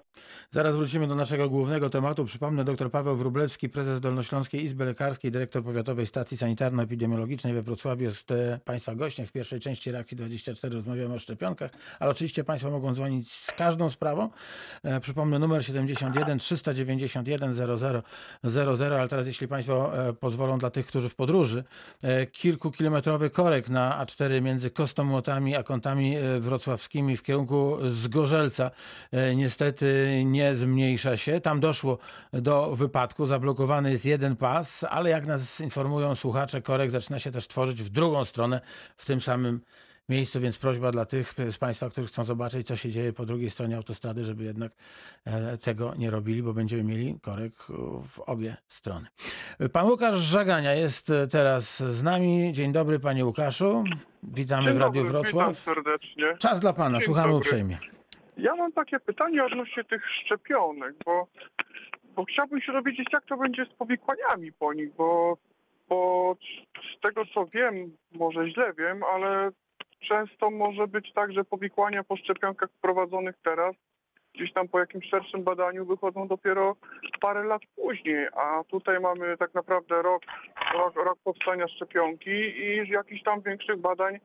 Zaraz 0.50 0.76
wrócimy 0.76 1.08
do 1.08 1.16
naszego 1.16 1.50
głównego 1.50 1.90
tematu. 1.90 2.26
Przypomnę, 2.26 2.64
dr 2.64 2.92
Paweł 2.92 3.16
Wróblewski, 3.16 3.70
prezes 3.70 4.00
Dolnośląskiej 4.02 4.64
Izby 4.64 4.86
Lekarskiej, 4.86 5.32
dyrektor 5.32 5.64
Powiatowej 5.64 6.06
Stacji 6.06 6.38
Sanitarno-Epidemiologicznej 6.38 7.54
we 7.54 7.62
Wrocławiu 7.62 8.04
jest 8.04 8.32
e, 8.32 8.60
Państwa 8.66 8.96
gościem. 8.96 9.26
W 9.26 9.32
pierwszej 9.32 9.60
części 9.60 9.92
Reakcji 9.92 10.18
24 10.18 10.74
rozmawiamy 10.76 11.14
o 11.14 11.20
szczepionkach, 11.20 11.72
ale 12.00 12.12
oczywiście 12.12 12.44
Państwo 12.44 12.72
mogą 12.72 12.94
dzwonić 12.94 13.32
z 13.32 13.52
każdą 13.52 13.90
sprawą. 13.90 14.30
E, 14.84 15.00
Przypomnę 15.00 15.40
numer 15.40 15.66
71 15.66 16.38
391 16.38 17.54
00 17.54 18.02
00, 18.44 19.00
ale 19.00 19.08
teraz 19.08 19.28
jeśli 19.28 19.48
Państwo 19.48 20.08
e, 20.08 20.14
pozwolą 20.14 20.58
dla 20.58 20.70
tych, 20.70 20.88
którzy 20.88 21.10
w 21.10 21.16
podróży, 21.16 21.64
kilkukilometrowy 22.32 23.30
korek 23.30 23.70
na 23.70 24.06
A4 24.06 24.42
między 24.42 24.70
Kostomłotami 24.72 25.57
a 25.58 25.64
kątami 25.64 26.16
e, 26.16 26.40
wrocławskimi 26.40 27.18
w 27.18 27.24
kierunku 27.24 27.78
Zgorzelca 27.90 28.72
e, 29.12 29.36
niestety 29.36 30.22
nie 30.26 30.56
zmniejsza 30.56 31.18
się. 31.18 31.42
Tam 31.42 31.60
doszło 31.60 31.98
do 32.34 32.76
wypadku, 32.76 33.26
zablokowany 33.26 33.92
jest 33.92 34.06
jeden 34.06 34.36
pas, 34.36 34.84
ale 34.84 35.10
jak 35.10 35.26
nas 35.26 35.62
informują 35.62 36.16
słuchacze, 36.16 36.62
korek 36.62 36.92
zaczyna 36.92 37.20
się 37.20 37.32
też 37.32 37.48
tworzyć 37.48 37.84
w 37.84 37.90
drugą 37.90 38.26
stronę 38.26 38.62
w 38.98 39.06
tym 39.06 39.22
samym 39.22 39.62
miejscu, 40.10 40.40
więc 40.40 40.60
prośba 40.60 40.92
dla 40.92 41.06
tych 41.06 41.34
z 41.34 41.58
Państwa, 41.58 41.90
którzy 41.90 42.08
chcą 42.08 42.24
zobaczyć, 42.24 42.68
co 42.68 42.76
się 42.76 42.90
dzieje 42.90 43.14
po 43.14 43.26
drugiej 43.26 43.50
stronie 43.50 43.76
autostrady, 43.76 44.24
żeby 44.24 44.44
jednak 44.44 44.72
e, 45.26 45.58
tego 45.58 45.94
nie 45.98 46.12
robili, 46.12 46.44
bo 46.44 46.54
będziemy 46.54 46.84
mieli 46.84 47.20
korek 47.22 47.54
e, 47.70 47.74
w 48.08 48.20
obie 48.20 48.58
strony. 48.68 49.08
Pan 49.74 49.86
Łukasz 49.86 50.16
Żagania 50.16 50.74
jest 50.74 51.10
e, 51.10 51.28
teraz 51.28 51.80
z 51.80 52.04
nami. 52.04 52.52
Dzień 52.52 52.72
dobry, 52.72 53.00
panie 53.00 53.26
Łukaszu. 53.26 53.84
Witamy 54.24 54.64
Dzień 54.64 54.74
w 54.74 54.78
Radiu 54.78 55.04
dobry, 55.04 55.10
Wrocław. 55.10 55.50
Witam 55.60 55.76
serdecznie. 55.76 56.38
Czas 56.40 56.60
dla 56.60 56.74
pana, 56.74 56.98
Dzień 56.98 57.06
słuchamy 57.06 57.28
dobry. 57.28 57.38
uprzejmie. 57.38 57.78
Ja 58.38 58.56
mam 58.56 58.72
takie 58.72 59.00
pytanie 59.00 59.46
odnośnie 59.46 59.84
tych 59.84 60.02
szczepionek, 60.26 60.96
bo, 61.06 61.28
bo 62.16 62.26
chciałbym 62.26 62.62
się 62.62 62.72
dowiedzieć, 62.72 63.08
jak 63.14 63.26
to 63.26 63.38
będzie 63.38 63.66
z 63.66 63.74
powikłaniami 63.74 64.52
po 64.52 64.74
nich, 64.74 64.96
bo, 64.96 65.38
bo 65.90 66.36
z 66.98 67.02
tego 67.02 67.26
co 67.34 67.46
wiem, 67.46 67.98
może 68.12 68.50
źle 68.50 68.74
wiem, 68.78 69.04
ale 69.04 69.52
często 70.00 70.52
może 70.52 70.88
być 70.88 71.14
tak, 71.14 71.34
że 71.34 71.44
powikłania 71.44 72.04
po 72.04 72.18
szczepionkach 72.18 72.70
wprowadzonych 72.72 73.36
teraz 73.44 73.76
gdzieś 74.34 74.54
tam 74.54 74.68
po 74.68 74.80
jakimś 74.80 75.10
szerszym 75.10 75.44
badaniu 75.44 75.86
wychodzą 75.86 76.28
dopiero 76.28 76.76
parę 77.22 77.44
lat 77.44 77.62
później, 77.76 78.28
a 78.36 78.64
tutaj 78.64 79.00
mamy 79.00 79.38
tak 79.38 79.54
naprawdę 79.54 80.02
rok, 80.02 80.24
rok, 80.74 80.96
rok 80.96 81.20
powstania 81.24 81.68
szczepionki 81.68 82.30
i 82.30 82.90
jakichś 82.90 83.24
tam 83.24 83.42
większych 83.42 83.78
badań 83.78 84.20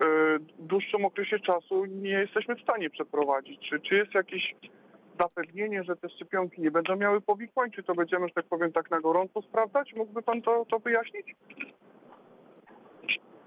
w 0.00 0.38
dłuższym 0.58 1.04
okresie 1.04 1.40
czasu 1.40 1.84
nie 1.84 2.10
jesteśmy 2.10 2.56
w 2.56 2.62
stanie 2.62 2.90
przeprowadzić. 2.90 3.68
Czy, 3.70 3.80
czy 3.80 3.94
jest 3.94 4.14
jakieś 4.14 4.54
zapewnienie, 5.20 5.84
że 5.84 5.96
te 5.96 6.08
szczepionki 6.08 6.60
nie 6.60 6.70
będą 6.70 6.96
miały 6.96 7.20
powikłań, 7.20 7.70
czy 7.70 7.82
to 7.82 7.94
będziemy, 7.94 8.28
że 8.28 8.34
tak 8.34 8.46
powiem, 8.46 8.72
tak 8.72 8.90
na 8.90 9.00
gorąco 9.00 9.42
sprawdzać? 9.42 9.94
Mógłby 9.94 10.22
pan 10.22 10.42
to, 10.42 10.66
to 10.70 10.78
wyjaśnić? 10.78 11.36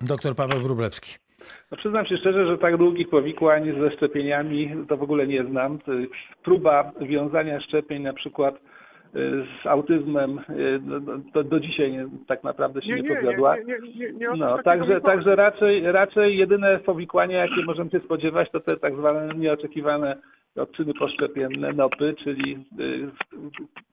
Doktor 0.02 0.36
Paweł 0.36 0.60
Wróblewski. 0.60 1.25
No 1.72 1.78
przyznam 1.78 2.06
się 2.06 2.18
szczerze, 2.18 2.48
że 2.48 2.58
tak 2.58 2.78
długich 2.78 3.10
powikłań 3.10 3.74
ze 3.80 3.92
szczepieniami 3.92 4.72
to 4.88 4.98
w 4.98 5.04
ogóle 5.04 5.28
nie 5.28 5.44
znam. 5.44 5.80
Jest 5.88 6.14
Próba 6.44 6.92
wiązania 7.02 7.62
szczepień 7.62 8.04
na 8.04 8.14
przykład 8.14 8.56
y, 8.56 8.60
z 9.64 9.68
autyzmem 9.68 10.40
y, 10.50 10.80
no, 10.84 11.00
no, 11.36 11.44
do 11.44 11.60
dzisiaj 11.60 11.92
nie, 11.92 12.08
tak 12.28 12.44
naprawdę 12.44 12.82
się 12.82 13.02
nie, 13.02 13.16
powiodła. 13.16 13.58
nie, 13.58 13.64
nie, 13.96 14.14
nie 14.14 14.28
No, 14.38 14.64
także, 14.64 15.02
także 15.02 15.36
raczej, 15.36 15.92
raczej 15.92 16.38
jedyne 16.38 16.80
powikłania, 16.80 17.38
jakie 17.38 17.66
możemy 17.66 17.90
się 17.90 18.00
spodziewać, 18.00 18.52
to 18.52 18.60
te 18.60 18.78
tak 18.78 18.96
zwane 18.96 19.30
nieoczekiwane 19.36 20.16
odczyny 20.56 20.94
poszczepienne, 20.94 21.74
NOPy, 21.74 22.16
czyli 22.24 22.66
y, 22.80 23.12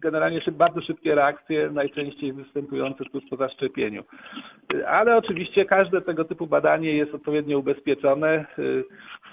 generalnie 0.01 0.41
bardzo 0.53 0.81
szybkie 0.81 1.15
reakcje, 1.15 1.71
najczęściej 1.71 2.33
występujące 2.33 3.05
tuż 3.05 3.23
po 3.31 3.37
zaszczepieniu. 3.37 4.05
Y, 4.75 4.89
Ale 4.89 5.17
oczywiście 5.17 5.65
każde 5.65 6.03
tego 6.03 6.25
typu 6.25 6.47
badanie 6.47 6.93
jest 6.93 7.15
odpowiednio 7.15 7.59
ubezpieczone. 7.59 8.47
Y, 8.59 8.85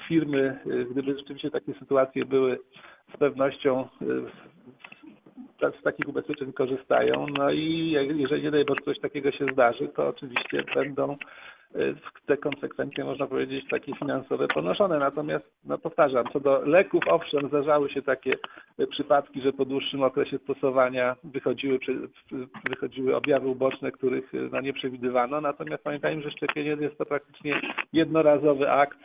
Firmy, 0.07 0.59
gdyby 0.91 1.17
rzeczywiście 1.17 1.51
takie 1.51 1.73
sytuacje 1.73 2.25
były, 2.25 2.59
z 3.13 3.17
pewnością 3.17 3.87
z 5.79 5.83
takich 5.83 6.07
ubezpieczeń 6.07 6.53
korzystają. 6.53 7.25
No 7.37 7.51
i 7.51 7.89
jeżeli 8.15 8.43
nie 8.43 8.51
daj 8.51 8.65
Boże 8.65 8.81
coś 8.85 8.99
takiego 8.99 9.31
się 9.31 9.45
zdarzy, 9.45 9.87
to 9.87 10.07
oczywiście 10.07 10.63
będą 10.75 11.17
te 12.25 12.37
konsekwencje, 12.37 13.03
można 13.03 13.27
powiedzieć, 13.27 13.65
takie 13.69 13.95
finansowe 13.95 14.47
ponoszone. 14.47 14.99
Natomiast, 14.99 15.45
no 15.65 15.77
powtarzam, 15.77 16.25
co 16.33 16.39
do 16.39 16.61
leków, 16.61 17.03
owszem, 17.07 17.47
zdarzały 17.47 17.89
się 17.89 18.01
takie 18.01 18.31
y, 18.79 18.87
przypadki, 18.87 19.41
że 19.41 19.53
po 19.53 19.65
dłuższym 19.65 20.03
okresie 20.03 20.37
stosowania 20.37 21.15
wychodziły, 21.23 21.79
wychodziły 22.69 23.15
objawy 23.15 23.47
uboczne, 23.47 23.91
których 23.91 24.33
y, 24.33 24.49
no, 24.51 24.61
nie 24.61 24.73
przewidywano. 24.73 25.41
Natomiast 25.41 25.83
pamiętajmy, 25.83 26.21
że 26.21 26.31
szczepienie 26.31 26.69
jest 26.69 26.97
to 26.97 27.05
praktycznie 27.05 27.61
jednorazowy 27.93 28.71
akt 28.71 28.99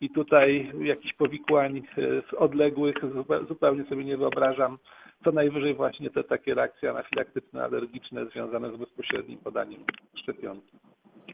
i 0.00 0.10
tutaj 0.10 0.72
jakichś 0.80 1.14
powikłań 1.14 1.82
y, 1.98 2.36
odległych 2.36 2.96
zupe- 2.96 3.48
zupełnie 3.48 3.84
sobie 3.84 4.04
nie 4.04 4.16
wyobrażam. 4.16 4.78
Co 5.24 5.32
najwyżej 5.32 5.74
właśnie 5.74 6.10
te 6.10 6.24
takie 6.24 6.54
reakcje 6.54 6.90
anafilaktyczne, 6.90 7.64
alergiczne 7.64 8.26
związane 8.26 8.72
z 8.72 8.76
bezpośrednim 8.76 9.38
podaniem 9.38 9.80
szczepionki. 10.14 10.78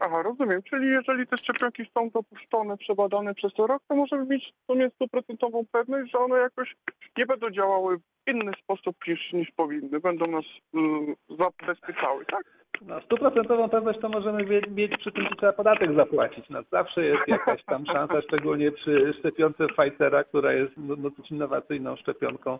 Aha, 0.03 0.21
rozumiem. 0.23 0.63
Czyli 0.63 0.87
jeżeli 0.87 1.27
te 1.27 1.37
szczepionki 1.37 1.83
są 1.97 2.09
dopuszczone, 2.09 2.77
przebadane 2.77 3.33
przez 3.33 3.51
rok, 3.57 3.83
to 3.87 3.95
możemy 3.95 4.25
mieć 4.25 4.53
w 4.63 4.65
sumie 4.71 4.89
stuprocentową 4.89 5.65
pewność, 5.71 6.11
że 6.11 6.19
one 6.19 6.37
jakoś 6.37 6.75
nie 7.17 7.25
będą 7.25 7.49
działały 7.51 7.97
w 7.97 8.29
inny 8.29 8.51
sposób 8.63 8.95
niż, 9.07 9.33
niż 9.33 9.51
powinny. 9.51 9.99
Będą 9.99 10.31
nas 10.31 10.45
y, 10.75 11.35
zabezpieczały, 11.39 12.25
tak? 12.25 12.60
No, 12.87 13.01
stuprocentową 13.01 13.69
pewność 13.69 13.99
to 13.99 14.09
możemy 14.09 14.43
mie- 14.45 14.61
mieć 14.75 14.97
przy 14.97 15.11
tym, 15.11 15.23
że 15.23 15.35
trzeba 15.35 15.53
podatek 15.53 15.95
zapłacić. 15.95 16.49
No, 16.49 16.59
zawsze 16.71 17.05
jest 17.05 17.27
jakaś 17.27 17.63
tam 17.63 17.85
szansa, 17.85 18.21
szczególnie 18.21 18.71
przy 18.71 19.13
szczepionce 19.19 19.67
Pfizera, 19.67 20.23
która 20.23 20.53
jest 20.53 20.73
no, 20.77 20.95
dosyć 20.95 21.31
innowacyjną 21.31 21.95
szczepionką 21.95 22.59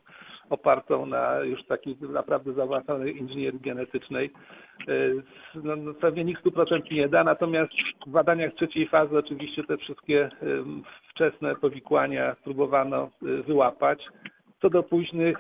opartą 0.50 1.06
na 1.06 1.40
już 1.40 1.63
takiej 1.63 1.98
naprawdę 2.01 2.54
zaawansowanej 2.54 3.18
inżynierii 3.18 3.60
genetycznej. 3.60 4.32
Yy, 4.88 5.24
No, 5.63 5.75
no, 5.75 5.94
pewnie 5.94 6.24
nikt 6.24 6.44
100% 6.46 6.92
nie 6.92 7.10
da, 7.10 7.24
natomiast 7.24 7.72
w 8.08 8.10
badaniach 8.10 8.54
trzeciej 8.54 8.88
fazy 8.88 9.18
oczywiście 9.18 9.63
te 9.63 9.78
wszystkie 9.78 10.30
wczesne 11.10 11.56
powikłania 11.56 12.36
próbowano 12.44 13.10
y, 13.24 13.44
wyłapać. 13.44 14.06
Co 14.62 14.70
do 14.70 14.84
późnych, 14.84 15.38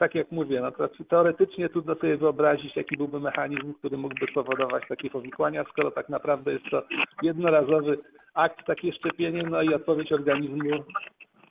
tak 0.00 0.14
jak 0.14 0.32
mówię, 0.32 0.60
no 0.60 0.72
to 0.72 0.88
teoretycznie 1.08 1.68
trudno 1.68 1.94
sobie 1.94 2.16
wyobrazić, 2.16 2.76
jaki 2.76 2.96
byłby 2.96 3.20
mechanizm, 3.20 3.74
który 3.74 3.96
mógłby 3.96 4.26
spowodować 4.30 4.84
takie 4.88 5.10
powikłania, 5.10 5.64
skoro 5.64 5.90
tak 5.90 6.08
naprawdę 6.08 6.52
jest 6.52 6.64
to 6.70 6.82
jednorazowy 7.22 7.98
akt, 8.34 8.66
takie 8.66 8.92
szczepienie, 8.92 9.42
no 9.42 9.62
i 9.62 9.74
odpowiedź 9.74 10.12
organizmu 10.12 10.84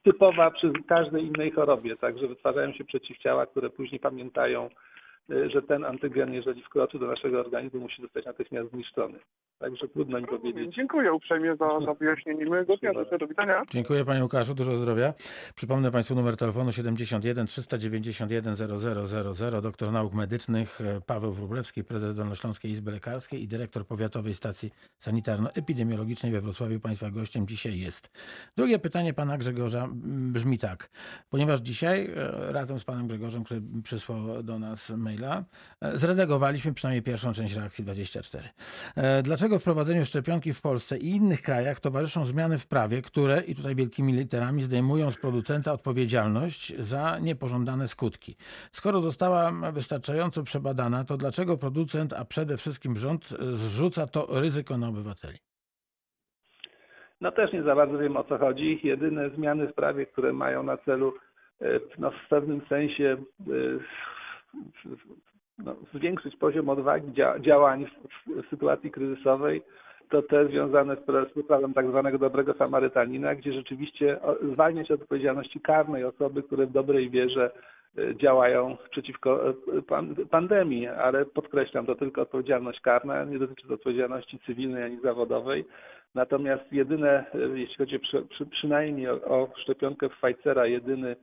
typowa 0.04 0.52
przy 0.52 0.72
każdej 0.88 1.26
innej 1.26 1.52
chorobie, 1.52 1.96
także 1.96 2.28
wytwarzają 2.28 2.74
się 2.74 2.84
przeciwciała, 2.84 3.46
które 3.46 3.70
później 3.70 4.00
pamiętają, 4.00 4.70
że 5.30 5.62
ten 5.62 5.86
antygen, 5.86 6.34
jeżeli 6.34 6.64
wkroczy 6.64 7.00
do 7.00 7.08
naszego 7.08 7.40
organizmu, 7.40 7.80
musi 7.80 8.02
zostać 8.02 8.26
natychmiast 8.26 8.72
zniszczony. 8.72 9.20
Także 9.60 9.88
trudno 9.88 10.22
mi 10.22 10.28
powiedzieć. 10.28 10.76
Dziękuję 10.76 11.14
uprzejmie 11.14 11.56
za, 11.56 11.80
za 11.86 11.94
wyjaśnienie. 11.94 12.46
Miłego 12.46 12.78
dnia, 12.78 12.92
do 13.20 13.28
widzenia. 13.28 13.64
Dziękuję 13.72 14.06
panie 14.06 14.24
Łukaszu, 14.24 14.54
dużo 14.54 14.76
zdrowia. 14.76 15.14
Przypomnę 15.56 15.92
państwu 15.92 16.16
numer 16.16 16.38
telefonu 16.38 16.72
71 16.72 17.46
391 17.46 18.56
0000. 18.56 19.62
Doktor 19.62 19.92
nauk 19.92 20.14
medycznych 20.14 20.82
e, 20.82 21.02
Paweł 21.02 21.32
Wróblewski, 21.32 21.84
prezes 21.84 22.16
Dolnośląskiej 22.16 22.72
Izby 22.72 22.92
Lekarskiej 22.92 23.44
i 23.44 23.48
dyrektor 23.48 23.86
Powiatowej 23.86 24.34
Stacji 24.34 24.70
Sanitarno-Epidemiologicznej 24.98 26.32
we 26.32 26.42
Wrocławiu. 26.42 26.80
Państwa 26.80 27.12
gościem 27.12 27.48
dzisiaj 27.48 27.80
jest. 27.80 28.12
Drugie 28.58 28.80
pytanie 28.80 29.14
pana 29.14 29.38
Grzegorza 29.38 29.88
brzmi 30.34 30.58
tak. 30.58 30.90
Ponieważ 31.30 31.60
dzisiaj 31.60 32.06
e, 32.06 32.52
razem 32.52 32.80
z 32.80 32.86
panem 32.86 33.08
Grzegorzem, 33.08 33.44
który 33.44 33.62
przysłał 33.84 34.44
do 34.44 34.60
nas 34.60 34.90
maila, 35.20 35.44
e, 35.82 35.98
zredagowaliśmy 35.98 36.74
przynajmniej 36.74 37.04
pierwszą 37.04 37.34
część 37.34 37.56
reakcji 37.56 37.84
24. 37.84 38.50
E, 38.96 39.24
Dlaczego 39.24 39.60
wprowadzeniu 39.60 40.06
szczepionki 40.06 40.54
w 40.54 40.62
Polsce 40.62 40.98
i 40.98 41.10
innych 41.16 41.42
krajach 41.42 41.80
towarzyszą 41.80 42.26
zmiany 42.26 42.58
w 42.58 42.68
prawie, 42.68 43.02
które, 43.02 43.42
i 43.42 43.56
tutaj 43.56 43.76
wielkimi 43.76 44.14
literami, 44.14 44.62
zdejmują 44.62 45.12
z 45.12 45.18
producenta 45.18 45.74
odpowiedzialność 45.74 46.78
za 46.78 47.20
niepożądane 47.20 47.88
skutki? 47.88 48.36
Skoro 48.72 49.00
została 49.00 49.52
wystarczająco 49.74 50.44
przebadana, 50.44 51.04
to 51.04 51.18
dlaczego 51.18 51.58
producent, 51.58 52.14
a 52.14 52.26
przede 52.26 52.58
wszystkim 52.58 52.98
rząd, 52.98 53.30
e, 53.40 53.46
zrzuca 53.56 54.08
to 54.08 54.28
ryzyko 54.40 54.78
na 54.78 54.88
obywateli? 54.88 55.38
No 57.22 57.32
też 57.32 57.54
nie 57.54 57.64
za 57.64 57.76
bardzo 57.76 57.98
wiem 57.98 58.18
o 58.18 58.24
co 58.24 58.38
chodzi. 58.38 58.80
Jedyne 58.84 59.30
zmiany 59.30 59.68
w 59.68 59.74
prawie, 59.74 60.06
które 60.06 60.34
mają 60.34 60.64
na 60.64 60.78
celu 60.78 61.14
no, 61.98 62.12
w 62.12 62.30
pewnym 62.30 62.62
sensie 62.70 63.18
no, 65.66 65.76
zwiększyć 65.94 66.36
poziom 66.36 66.70
odwagi 66.70 67.12
dzia- 67.12 67.40
działań 67.40 67.86
w, 67.86 68.44
w 68.44 68.50
sytuacji 68.50 68.92
kryzysowej, 68.92 69.62
to 70.10 70.22
te 70.22 70.48
związane 70.48 70.96
z 70.96 71.44
prawem 71.48 71.74
tak 71.74 71.88
zwanego 71.88 72.18
dobrego 72.18 72.54
Samarytanina, 72.54 73.36
gdzie 73.36 73.54
rzeczywiście 73.54 74.20
zwalnia 74.54 74.86
się 74.86 74.94
od 74.94 75.02
odpowiedzialności 75.02 75.60
karnej 75.62 76.04
osoby, 76.04 76.44
które 76.44 76.66
w 76.66 76.72
dobrej 76.72 77.10
wierze 77.10 77.52
e, 77.98 78.16
działają 78.16 78.78
przeciwko 78.92 79.50
e, 79.50 79.54
pan- 79.82 80.16
pandemii, 80.16 80.88
ale 80.88 81.26
podkreślam, 81.26 81.86
to 81.86 81.96
tylko 81.96 82.22
odpowiedzialność 82.22 82.80
karna, 82.82 83.24
nie 83.24 83.40
dotyczy 83.40 83.68
to 83.68 83.74
odpowiedzialności 83.74 84.40
cywilnej 84.40 84.84
ani 84.84 85.00
zawodowej. 85.02 85.66
Natomiast 86.16 86.74
jedyne, 86.74 87.26
e, 87.34 87.60
jeśli 87.60 87.76
chodzi 87.76 88.00
przy, 88.00 88.22
przy, 88.22 88.46
przynajmniej 88.46 89.10
o, 89.10 89.14
o 89.24 89.50
szczepionkę 89.58 90.10
Pfizera, 90.10 90.66
jedyny, 90.66 91.16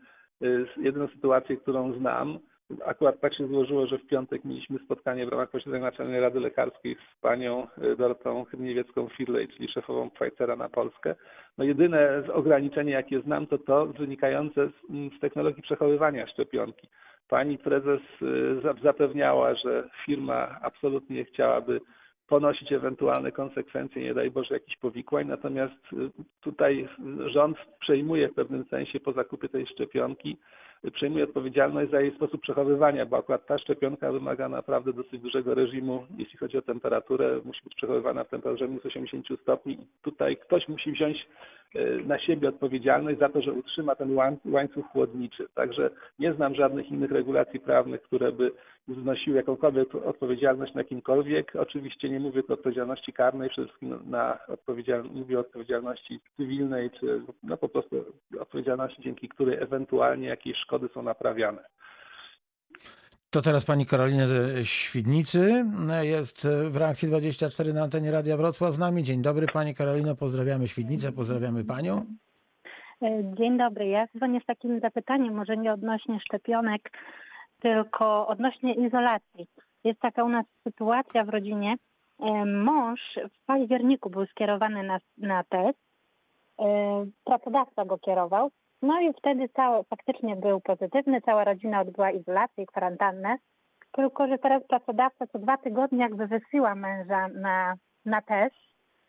jedyną 0.76 1.08
sytuację, 1.08 1.56
którą 1.56 1.92
znam, 1.92 2.38
akurat 2.84 3.20
tak 3.20 3.34
się 3.34 3.46
złożyło, 3.46 3.86
że 3.86 3.98
w 3.98 4.06
piątek 4.06 4.44
mieliśmy 4.44 4.78
spotkanie 4.78 5.26
w 5.26 5.28
ramach 5.28 5.50
posiedzenia 5.50 5.84
Naczelnej 5.84 6.20
Rady 6.20 6.40
Lekarskiej 6.40 6.96
z 7.16 7.20
panią 7.20 7.66
e, 7.78 7.96
Dorotą 7.96 8.44
Chyrniewiecką-Firlej, 8.44 9.48
czyli 9.48 9.68
szefową 9.68 10.10
Pfizera 10.10 10.56
na 10.56 10.68
Polskę. 10.68 11.14
No 11.58 11.64
jedyne 11.64 12.22
ograniczenie, 12.32 12.92
jakie 12.92 13.20
znam, 13.20 13.46
to 13.46 13.58
to 13.58 13.86
wynikające 13.86 14.68
z, 14.68 14.90
m, 14.90 15.10
z 15.16 15.20
technologii 15.20 15.62
przechowywania 15.62 16.26
szczepionki. 16.26 16.88
Pani 17.28 17.58
prezes 17.58 18.00
e, 18.22 18.60
za- 18.62 18.82
zapewniała, 18.82 19.54
że 19.54 19.88
firma 20.06 20.58
absolutnie 20.62 21.24
chciałaby 21.24 21.80
ponosić 22.28 22.72
ewentualne 22.72 23.32
konsekwencje, 23.32 24.02
nie 24.02 24.14
daj 24.14 24.30
Boże, 24.30 24.54
jakichś 24.54 24.76
powikłań. 24.76 25.26
Natomiast 25.26 25.92
y, 25.92 25.96
tutaj 26.40 26.88
rząd 27.26 27.58
przejmuje 27.80 28.28
w 28.28 28.34
pewnym 28.34 28.64
sensie 28.64 29.00
po 29.00 29.12
zakupie 29.12 29.48
tej 29.48 29.66
szczepionki, 29.66 30.36
przejmuje 30.92 31.24
odpowiedzialność 31.24 31.90
za 31.90 32.00
jej 32.00 32.14
sposób 32.14 32.40
przechowywania, 32.40 33.06
bo 33.06 33.16
akurat 33.16 33.46
ta 33.46 33.58
szczepionka 33.58 34.12
wymaga 34.12 34.48
naprawdę 34.48 34.92
dosyć 34.92 35.20
dużego 35.20 35.54
reżimu, 35.54 36.06
jeśli 36.18 36.38
chodzi 36.38 36.58
o 36.58 36.62
temperaturę, 36.62 37.40
musi 37.44 37.60
być 37.64 37.74
przechowywana 37.74 38.24
w 38.24 38.28
temperaturze 38.28 38.68
minus 38.68 38.86
80 38.86 39.26
stopni 39.42 39.72
i 39.72 39.86
tutaj 40.02 40.36
ktoś 40.36 40.68
musi 40.68 40.92
wziąć 40.92 41.26
y, 41.76 42.02
na 42.06 42.18
siebie 42.18 42.48
odpowiedzialność 42.48 43.18
za 43.18 43.28
to, 43.28 43.42
że 43.42 43.52
utrzyma 43.52 43.94
ten 43.94 44.14
łań- 44.14 44.36
łańcuch 44.44 44.86
chłodniczy. 44.86 45.46
Także 45.54 45.90
nie 46.18 46.32
znam 46.32 46.54
żadnych 46.54 46.90
innych 46.90 47.10
regulacji 47.10 47.60
prawnych, 47.60 48.02
które 48.02 48.32
by 48.32 48.52
znosiły 48.88 49.36
jakąkolwiek 49.36 49.94
odpowiedzialność 49.94 50.74
na 50.74 50.84
kimkolwiek. 50.84 51.56
Oczywiście 51.56 52.08
nie 52.08 52.20
mówię 52.20 52.42
tu 52.42 52.52
o 52.52 52.54
odpowiedzialności 52.54 53.12
karnej, 53.12 53.50
przede 53.50 53.68
wszystkim 53.68 53.98
na 54.10 54.38
odpowiedzial... 54.48 55.04
mówię 55.14 55.36
o 55.36 55.40
odpowiedzialności 55.40 56.20
cywilnej, 56.36 56.90
czy 56.90 57.22
no 57.42 57.56
po 57.56 57.68
prostu 57.68 58.04
odpowiedzialności, 58.40 59.02
dzięki 59.02 59.28
której 59.28 59.62
ewentualnie 59.62 60.28
jakieś 60.28 60.56
szkody 60.58 60.88
są 60.94 61.02
naprawiane. 61.02 61.64
To 63.30 63.42
teraz 63.42 63.64
pani 63.64 63.86
Karolina 63.86 64.26
ze 64.26 64.64
Świdnicy 64.64 65.64
jest 66.02 66.48
w 66.70 66.76
reakcji 66.76 67.08
24 67.08 67.72
na 67.72 67.82
antenie 67.82 68.10
Radia 68.10 68.36
Wrocław 68.36 68.74
z 68.74 68.78
nami. 68.78 69.02
Dzień 69.02 69.22
dobry 69.22 69.46
pani 69.46 69.74
Karolino, 69.74 70.14
pozdrawiamy 70.14 70.68
Świdnicę, 70.68 71.12
pozdrawiamy 71.12 71.64
panią. 71.64 72.06
E, 73.02 73.34
Dzień 73.38 73.58
dobry. 73.58 73.86
Ja 73.86 74.06
dzwonię 74.16 74.40
z 74.40 74.46
takim 74.46 74.80
zapytaniem, 74.80 75.34
może 75.34 75.56
nie 75.56 75.72
odnośnie 75.72 76.20
szczepionek, 76.20 76.90
tylko 77.66 78.26
odnośnie 78.26 78.74
izolacji. 78.74 79.46
Jest 79.84 80.00
taka 80.00 80.24
u 80.24 80.28
nas 80.28 80.46
sytuacja 80.64 81.24
w 81.24 81.28
rodzinie. 81.28 81.76
E, 82.20 82.44
Mąż 82.44 83.00
w 83.16 83.46
październiku 83.46 84.10
był 84.10 84.26
skierowany 84.26 84.82
na, 84.82 84.98
na 85.18 85.44
test. 85.44 85.78
E, 86.58 86.64
Pracodawca 87.24 87.84
go 87.84 87.98
kierował. 87.98 88.50
No 88.82 89.00
i 89.00 89.12
wtedy 89.12 89.48
cały, 89.48 89.84
faktycznie 89.84 90.36
był 90.36 90.60
pozytywny, 90.60 91.20
cała 91.20 91.44
rodzina 91.44 91.80
odbyła 91.80 92.10
izolację 92.10 92.64
i 92.64 92.66
kwarantannę. 92.66 93.36
Tylko, 93.92 94.26
że 94.26 94.38
teraz 94.38 94.62
pracodawca 94.66 95.26
co 95.26 95.38
dwa 95.38 95.56
tygodnie 95.56 95.98
jakby 95.98 96.26
wysyła 96.26 96.74
męża 96.74 97.28
na, 97.28 97.74
na 98.04 98.22
test 98.22 98.56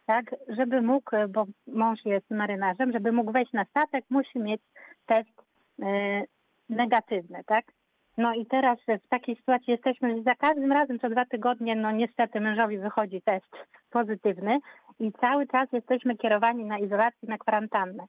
tak, 0.06 0.36
żeby 0.48 0.82
mógł, 0.82 1.12
bo 1.30 1.46
mąż 1.68 2.00
jest 2.06 2.30
marynarzem, 2.32 2.92
żeby 2.92 3.12
mógł 3.12 3.32
wejść 3.32 3.54
na 3.54 3.66
statek, 3.66 4.06
musi 4.10 4.40
mieć 4.40 4.62
test 5.06 5.30
e, 5.82 6.24
negatywny, 6.70 7.44
tak? 7.46 7.66
No 8.18 8.34
i 8.34 8.46
teraz 8.46 8.80
w 9.06 9.08
takiej 9.10 9.36
sytuacji 9.36 9.72
jesteśmy, 9.72 10.24
za 10.24 10.36
każdym 10.36 10.72
razem 10.72 11.00
co 11.00 11.10
dwa 11.10 11.26
tygodnie, 11.26 11.76
no 11.76 11.92
niestety 11.92 12.42
mężowi 12.42 12.78
wychodzi 12.78 13.22
test 13.22 13.56
pozytywny 13.90 14.60
i 15.00 15.12
cały 15.12 15.48
czas 15.48 15.72
jesteśmy 15.72 16.18
kierowani 16.18 16.66
na 16.66 16.80
izolację, 16.80 17.30
na 17.30 17.38
kwarantannę. 17.38 18.06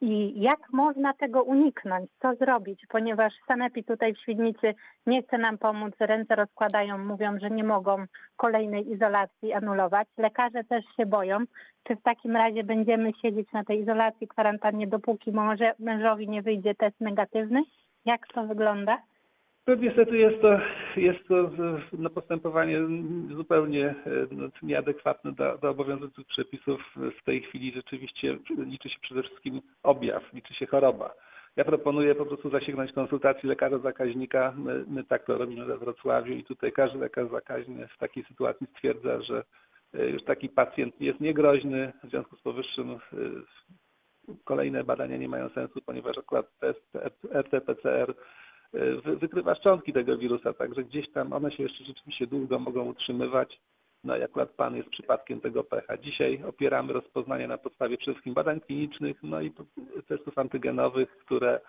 I 0.00 0.40
jak 0.40 0.58
można 0.72 1.12
tego 1.12 1.42
uniknąć? 1.42 2.10
Co 2.22 2.34
zrobić? 2.34 2.86
Ponieważ 2.88 3.32
Sanepid 3.48 3.86
tutaj 3.86 4.14
w 4.14 4.18
Świdnicy 4.18 4.74
nie 5.06 5.22
chce 5.22 5.38
nam 5.38 5.58
pomóc, 5.58 5.94
ręce 6.00 6.34
rozkładają, 6.34 6.98
mówią, 6.98 7.38
że 7.38 7.50
nie 7.50 7.64
mogą 7.64 8.04
kolejnej 8.36 8.92
izolacji 8.92 9.52
anulować. 9.52 10.08
Lekarze 10.18 10.64
też 10.64 10.84
się 10.96 11.06
boją. 11.06 11.38
Czy 11.82 11.96
w 11.96 12.02
takim 12.02 12.36
razie 12.36 12.64
będziemy 12.64 13.12
siedzieć 13.22 13.52
na 13.52 13.64
tej 13.64 13.80
izolacji, 13.80 14.28
kwarantannie, 14.28 14.86
dopóki 14.86 15.32
może 15.32 15.72
mężowi 15.78 16.28
nie 16.28 16.42
wyjdzie 16.42 16.74
test 16.74 17.00
negatywny? 17.00 17.62
Jak 18.04 18.26
to 18.26 18.46
wygląda? 18.46 19.02
No 19.66 19.74
niestety 19.74 20.18
jest 20.18 20.42
to, 20.42 20.60
jest 20.96 21.28
to 21.28 21.50
no, 21.92 22.10
postępowanie 22.10 22.78
zupełnie 23.36 23.86
e, 23.88 23.94
no, 24.30 24.48
nieadekwatne 24.62 25.32
do, 25.32 25.58
do 25.58 25.70
obowiązujących 25.70 26.26
przepisów. 26.26 26.80
W 27.20 27.24
tej 27.24 27.42
chwili 27.42 27.72
rzeczywiście 27.72 28.38
liczy 28.58 28.88
się 28.88 28.98
przede 29.00 29.22
wszystkim 29.22 29.60
objaw, 29.82 30.32
liczy 30.32 30.54
się 30.54 30.66
choroba. 30.66 31.14
Ja 31.56 31.64
proponuję 31.64 32.14
po 32.14 32.26
prostu 32.26 32.50
zasięgnąć 32.50 32.92
konsultacji 32.92 33.48
lekarza 33.48 33.78
zakaźnika. 33.78 34.54
My, 34.56 34.84
my 34.88 35.04
tak 35.04 35.26
to 35.26 35.38
robimy 35.38 35.64
we 35.64 35.78
Wrocławiu 35.78 36.34
i 36.34 36.44
tutaj 36.44 36.72
każdy 36.72 36.98
lekarz 36.98 37.30
zakaźny 37.30 37.88
w 37.88 37.98
takiej 37.98 38.24
sytuacji 38.24 38.66
stwierdza, 38.66 39.22
że 39.22 39.44
e, 39.94 40.08
już 40.08 40.24
taki 40.24 40.48
pacjent 40.48 41.00
jest 41.00 41.20
niegroźny. 41.20 41.92
W 42.04 42.08
związku 42.08 42.36
z 42.36 42.40
powyższym 42.40 42.90
e, 42.90 42.96
kolejne 44.44 44.84
badania 44.84 45.16
nie 45.16 45.28
mają 45.28 45.48
sensu, 45.48 45.80
ponieważ 45.86 46.18
akurat 46.18 46.58
test 46.58 46.92
RT-PCR 47.24 48.14
wykrywa 49.16 49.54
szczątki 49.54 49.92
tego 49.92 50.18
wirusa, 50.18 50.52
także 50.52 50.84
gdzieś 50.84 51.10
tam 51.12 51.32
one 51.32 51.52
się 51.52 51.62
jeszcze 51.62 51.84
rzeczywiście 51.84 52.26
długo 52.26 52.58
mogą 52.58 52.84
utrzymywać. 52.84 53.60
No 54.04 54.16
i 54.16 54.22
akurat 54.22 54.50
pan 54.50 54.76
jest 54.76 54.88
przypadkiem 54.88 55.40
tego 55.40 55.64
pecha. 55.64 55.96
Dzisiaj 55.96 56.42
opieramy 56.48 56.92
rozpoznanie 56.92 57.48
na 57.48 57.58
podstawie 57.58 57.96
przede 57.96 58.12
wszystkim 58.12 58.34
badań 58.34 58.60
klinicznych, 58.60 59.16
no 59.22 59.40
i 59.40 59.52
testów 60.08 60.38
antygenowych, 60.38 61.10
które 61.10 61.60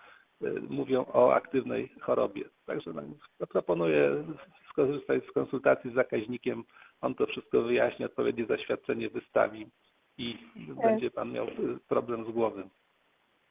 y, 0.42 0.60
mówią 0.68 1.06
o 1.12 1.34
aktywnej 1.34 1.88
chorobie. 2.00 2.44
Także 2.66 2.92
no, 2.92 3.02
proponuję 3.46 4.24
skorzystać 4.70 5.24
z 5.26 5.32
konsultacji 5.32 5.90
z 5.90 5.94
zakaźnikiem. 5.94 6.64
On 7.00 7.14
to 7.14 7.26
wszystko 7.26 7.62
wyjaśni, 7.62 8.04
odpowiednie 8.04 8.46
zaświadczenie 8.46 9.10
wystawi 9.10 9.66
i 10.18 10.38
będzie 10.82 11.10
pan 11.10 11.32
miał 11.32 11.46
y, 11.46 11.78
problem 11.88 12.24
z 12.24 12.30
głowy. 12.30 12.62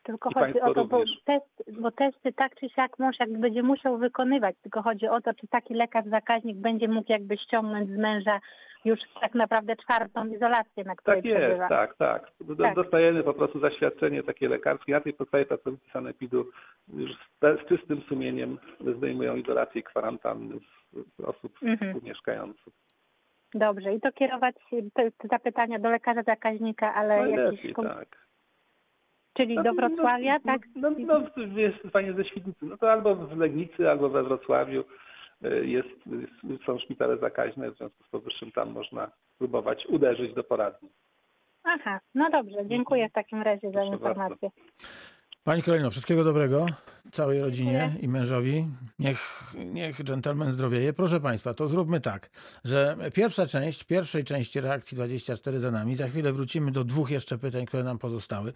Tylko 0.07 0.29
I 0.29 0.33
chodzi 0.33 0.61
o 0.61 0.73
to, 0.73 0.85
bo, 0.85 1.03
test, 1.25 1.63
bo 1.81 1.91
testy 1.91 2.33
tak 2.33 2.55
czy 2.55 2.69
siak 2.69 2.99
mąż 2.99 3.19
jakby 3.19 3.37
będzie 3.37 3.63
musiał 3.63 3.97
wykonywać, 3.97 4.55
tylko 4.61 4.81
chodzi 4.81 5.07
o 5.07 5.21
to, 5.21 5.33
czy 5.33 5.47
taki 5.47 5.73
lekarz 5.73 6.05
zakaźnik 6.05 6.57
będzie 6.57 6.87
mógł 6.87 7.11
jakby 7.11 7.37
ściągnąć 7.37 7.89
z 7.89 7.97
męża 7.97 8.39
już 8.85 8.99
tak 9.21 9.35
naprawdę 9.35 9.75
czwartą 9.75 10.27
izolację, 10.27 10.83
na 10.83 10.95
której 10.95 11.21
Tak 11.21 11.25
jest, 11.25 11.41
przebywa. 11.41 11.67
tak, 11.69 11.95
tak. 11.97 12.31
Tak. 12.57 12.75
Dostajemy 12.75 13.23
po 13.23 13.33
prostu 13.33 13.59
zaświadczenie 13.59 14.23
takie 14.23 14.49
lekarskie. 14.49 14.91
Na 14.91 15.01
tej 15.01 15.13
podstawie 15.13 15.45
pracownicy 15.45 15.91
sanepidu 15.93 16.45
już 16.93 17.11
z, 17.41 17.67
czystym 17.69 18.01
sumieniem 18.01 18.57
zdejmują 18.97 19.35
izolację 19.35 19.81
i 19.81 19.83
z 21.17 21.19
osób 21.19 21.53
Mhm. 21.61 21.93
współmieszkających. 21.93 22.73
Dobrze, 23.53 23.93
i 23.93 24.01
to 24.01 24.11
kierować 24.11 24.55
te, 24.93 25.11
te 25.11 25.27
zapytania 25.27 25.79
do 25.79 25.89
lekarza 25.89 26.23
zakaźnika, 26.23 26.93
ale 26.93 27.17
jakieś... 27.17 27.35
Najlepiej, 27.37 27.73
kon- 27.73 27.87
tak. 27.87 28.26
Czyli 29.37 29.55
No, 29.55 29.63
do 29.63 29.73
no, 29.73 29.75
Wrocławia, 29.81 30.39
tak? 30.39 30.61
No, 30.75 30.89
no, 30.89 31.19
no 31.37 31.61
jest 31.61 31.77
panie 31.93 32.13
ze 32.13 32.25
Świdnicy, 32.25 32.65
no 32.65 32.77
to 32.77 32.91
albo 32.91 33.15
w 33.15 33.37
Legnicy, 33.37 33.89
albo 33.89 34.09
we 34.09 34.23
Wrocławiu 34.23 34.83
y, 35.45 35.67
jest, 35.67 35.89
są 36.65 36.79
szpitale 36.79 37.17
zakaźne, 37.17 37.71
w 37.71 37.77
związku 37.77 38.03
z 38.03 38.07
powyższym 38.07 38.51
tam 38.51 38.71
można 38.71 39.11
próbować 39.37 39.85
uderzyć 39.85 40.33
do 40.33 40.43
poradni. 40.43 40.89
Aha, 41.63 41.99
no 42.15 42.29
dobrze, 42.29 42.65
dziękuję 42.65 43.09
w 43.09 43.13
takim 43.13 43.41
razie 43.41 43.71
za 43.71 43.79
Proszę 43.79 43.93
informację. 43.93 44.49
Pani 45.47 45.63
Kolejno, 45.63 45.91
wszystkiego 45.91 46.23
dobrego 46.23 46.65
całej 47.11 47.41
rodzinie 47.41 47.95
i 48.01 48.07
mężowi. 48.07 48.67
Niech, 48.99 49.53
niech 49.65 50.03
dżentelmen 50.03 50.51
zdrowieje. 50.51 50.93
Proszę 50.93 51.19
Państwa, 51.19 51.53
to 51.53 51.67
zróbmy 51.67 52.01
tak, 52.01 52.29
że 52.63 52.97
pierwsza 53.13 53.45
część, 53.45 53.83
pierwszej 53.83 54.23
części 54.23 54.61
reakcji 54.61 54.95
24 54.95 55.59
za 55.59 55.71
nami. 55.71 55.95
Za 55.95 56.07
chwilę 56.07 56.33
wrócimy 56.33 56.71
do 56.71 56.83
dwóch 56.83 57.09
jeszcze 57.09 57.37
pytań, 57.37 57.65
które 57.65 57.83
nam 57.83 57.97
pozostały. 57.97 58.53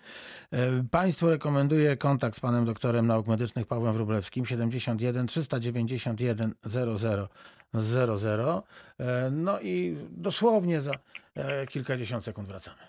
E, 0.51 0.83
Państwu 0.91 1.29
rekomenduję 1.29 1.97
kontakt 1.97 2.37
z 2.37 2.39
panem 2.39 2.65
doktorem 2.65 3.07
nauk 3.07 3.27
medycznych 3.27 3.67
Pawłem 3.67 3.93
Wróblewskim 3.93 4.45
71 4.45 5.27
391 5.27 6.53
00 6.65 7.27
00. 7.73 8.63
E, 8.99 9.31
No 9.31 9.59
i 9.59 9.97
dosłownie 10.09 10.81
za 10.81 10.91
e, 11.35 11.67
kilkadziesiąt 11.67 12.23
sekund 12.23 12.47
wracamy. 12.47 12.81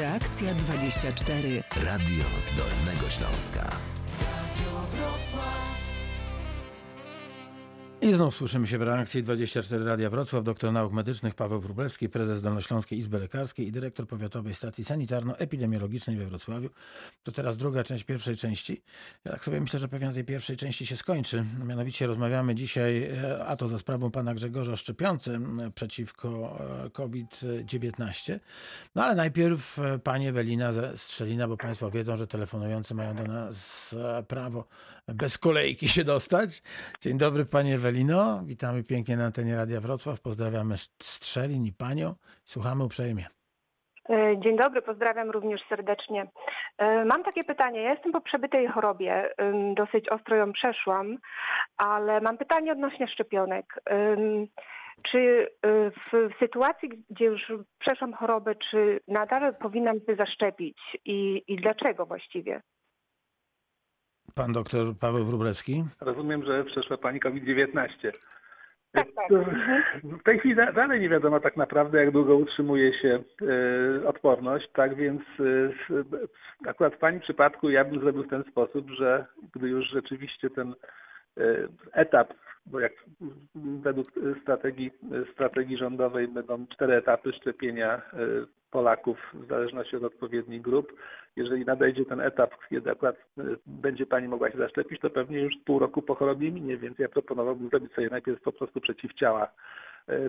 Reakcja 0.00 0.54
24. 0.54 1.62
Radio 1.76 2.24
z 2.40 2.56
Dolnego 2.56 3.10
Śląska. 3.10 3.76
I 8.02 8.12
znów 8.12 8.34
słyszymy 8.34 8.66
się 8.66 8.78
w 8.78 8.82
reakcji 8.82 9.22
24 9.22 9.84
Radia 9.84 10.10
Wrocław, 10.10 10.44
doktor 10.44 10.72
nauk 10.72 10.92
medycznych 10.92 11.34
Paweł 11.34 11.60
Wróblewski, 11.60 12.08
prezes 12.08 12.42
Dolnośląskiej 12.42 12.98
Izby 12.98 13.18
Lekarskiej 13.18 13.68
i 13.68 13.72
dyrektor 13.72 14.06
Powiatowej 14.06 14.54
Stacji 14.54 14.84
Sanitarno-Epidemiologicznej 14.84 16.16
we 16.16 16.26
Wrocławiu. 16.26 16.70
To 17.22 17.32
teraz 17.32 17.56
druga 17.56 17.84
część 17.84 18.04
pierwszej 18.04 18.36
części. 18.36 18.82
Ja 19.24 19.32
tak 19.32 19.44
sobie 19.44 19.60
myślę, 19.60 19.78
że 19.78 19.88
pewnie 19.88 20.06
na 20.06 20.14
tej 20.14 20.24
pierwszej 20.24 20.56
części 20.56 20.86
się 20.86 20.96
skończy. 20.96 21.44
Mianowicie 21.66 22.06
rozmawiamy 22.06 22.54
dzisiaj, 22.54 23.02
e, 23.02 23.44
a 23.46 23.56
to 23.56 23.68
za 23.68 23.78
sprawą 23.78 24.10
pana 24.10 24.34
Grzegorza 24.34 24.76
Szczepiący 24.76 25.34
m, 25.34 25.72
przeciwko 25.74 26.58
e, 26.86 26.90
COVID-19. 26.90 28.38
No 28.94 29.04
ale 29.04 29.14
najpierw 29.14 29.78
e, 29.78 29.98
pani 29.98 30.28
Ewelina 30.28 30.72
ze 30.72 30.96
Strzelina, 30.96 31.48
bo 31.48 31.56
państwo 31.56 31.90
wiedzą, 31.90 32.16
że 32.16 32.26
telefonujący 32.26 32.94
mają 32.94 33.16
do 33.16 33.24
nas 33.24 33.94
prawo 34.28 34.64
bez 35.08 35.38
kolejki 35.38 35.88
się 35.88 36.04
dostać. 36.04 36.62
Dzień 37.00 37.18
dobry 37.18 37.44
Pani 37.44 37.72
Ewelino, 37.74 38.40
witamy 38.44 38.84
pięknie 38.84 39.16
na 39.16 39.24
antenie 39.24 39.56
Radia 39.56 39.80
Wrocław, 39.80 40.20
pozdrawiamy 40.20 40.76
Strzelin 41.02 41.64
i 41.64 41.72
Panią, 41.72 42.14
słuchamy 42.44 42.84
uprzejmie. 42.84 43.26
E, 44.10 44.40
Dzień 44.40 44.56
dobry, 44.56 44.82
pozdrawiam 44.82 45.30
również 45.30 45.60
serdecznie. 45.68 46.26
E, 46.78 47.04
Mam 47.04 47.24
takie 47.24 47.44
pytanie. 47.44 47.82
Ja 47.82 47.90
jestem 47.90 48.12
po 48.12 48.20
przebytej 48.20 48.68
chorobie, 48.68 49.30
dosyć 49.76 50.08
ostro 50.08 50.36
ją 50.36 50.52
przeszłam, 50.52 51.16
ale 51.76 52.20
mam 52.20 52.38
pytanie 52.38 52.72
odnośnie 52.72 53.08
szczepionek. 53.08 53.74
Czy 55.02 55.18
y, 55.18 55.48
w 56.12 56.38
sytuacji, 56.38 56.88
gdzie 57.10 57.24
już 57.24 57.52
przeszłam 57.78 58.12
chorobę, 58.12 58.54
czy 58.70 59.00
nadal 59.08 59.56
powinnam 59.56 59.96
się 60.00 60.16
zaszczepić 60.16 60.78
i, 61.04 61.42
i 61.48 61.56
dlaczego 61.56 62.06
właściwie? 62.06 62.60
Pan 64.34 64.52
doktor 64.52 64.86
Paweł 65.00 65.24
Wróblewski. 65.24 65.84
Rozumiem, 66.00 66.44
że 66.44 66.64
przeszła 66.64 66.96
pani 66.96 67.20
COVID-19. 67.20 67.88
Tak, 68.92 69.06
tak. 69.16 69.28
W 70.04 70.22
tej 70.22 70.38
chwili 70.38 70.54
da- 70.54 70.72
dalej 70.72 71.00
nie 71.00 71.08
wiadomo 71.08 71.40
tak 71.40 71.56
naprawdę, 71.56 71.98
jak 71.98 72.10
długo 72.10 72.36
utrzymuje 72.36 72.98
się 73.02 73.22
e, 74.02 74.06
odporność, 74.08 74.68
tak 74.72 74.94
więc 74.94 75.20
e, 75.40 75.44
s- 75.94 76.06
akurat 76.66 76.94
w 76.94 76.98
pani 76.98 77.20
przypadku 77.20 77.70
ja 77.70 77.84
bym 77.84 78.00
zrobił 78.00 78.22
w 78.24 78.28
ten 78.30 78.44
sposób, 78.50 78.90
że 78.90 79.26
gdy 79.54 79.68
już 79.68 79.86
rzeczywiście 79.90 80.50
ten 80.50 80.74
e, 81.38 81.42
etap, 81.92 82.34
bo 82.66 82.80
jak 82.80 82.92
według 83.82 84.06
strategii, 84.42 84.90
strategii 85.32 85.76
rządowej 85.76 86.28
będą 86.28 86.66
cztery 86.66 86.94
etapy 86.94 87.32
szczepienia 87.32 87.94
e, 87.96 88.00
Polaków 88.70 89.18
w 89.34 89.48
zależności 89.48 89.96
od 89.96 90.04
odpowiednich 90.04 90.62
grup. 90.62 90.92
Jeżeli 91.36 91.64
nadejdzie 91.64 92.04
ten 92.04 92.20
etap, 92.20 92.50
kiedy 92.70 92.90
akurat 92.90 93.16
e, 93.16 93.42
będzie 93.66 94.06
Pani 94.06 94.28
mogła 94.28 94.50
się 94.50 94.58
zaszczepić, 94.58 95.00
to 95.00 95.10
pewnie 95.10 95.40
już 95.40 95.54
pół 95.64 95.78
roku 95.78 96.02
po 96.02 96.14
chorobie 96.14 96.52
minie, 96.52 96.76
więc 96.76 96.98
ja 96.98 97.08
proponowałbym 97.08 97.68
zrobić 97.68 97.92
sobie 97.92 98.08
najpierw 98.10 98.42
po 98.42 98.52
prostu 98.52 98.80
przeciwciała 98.80 99.48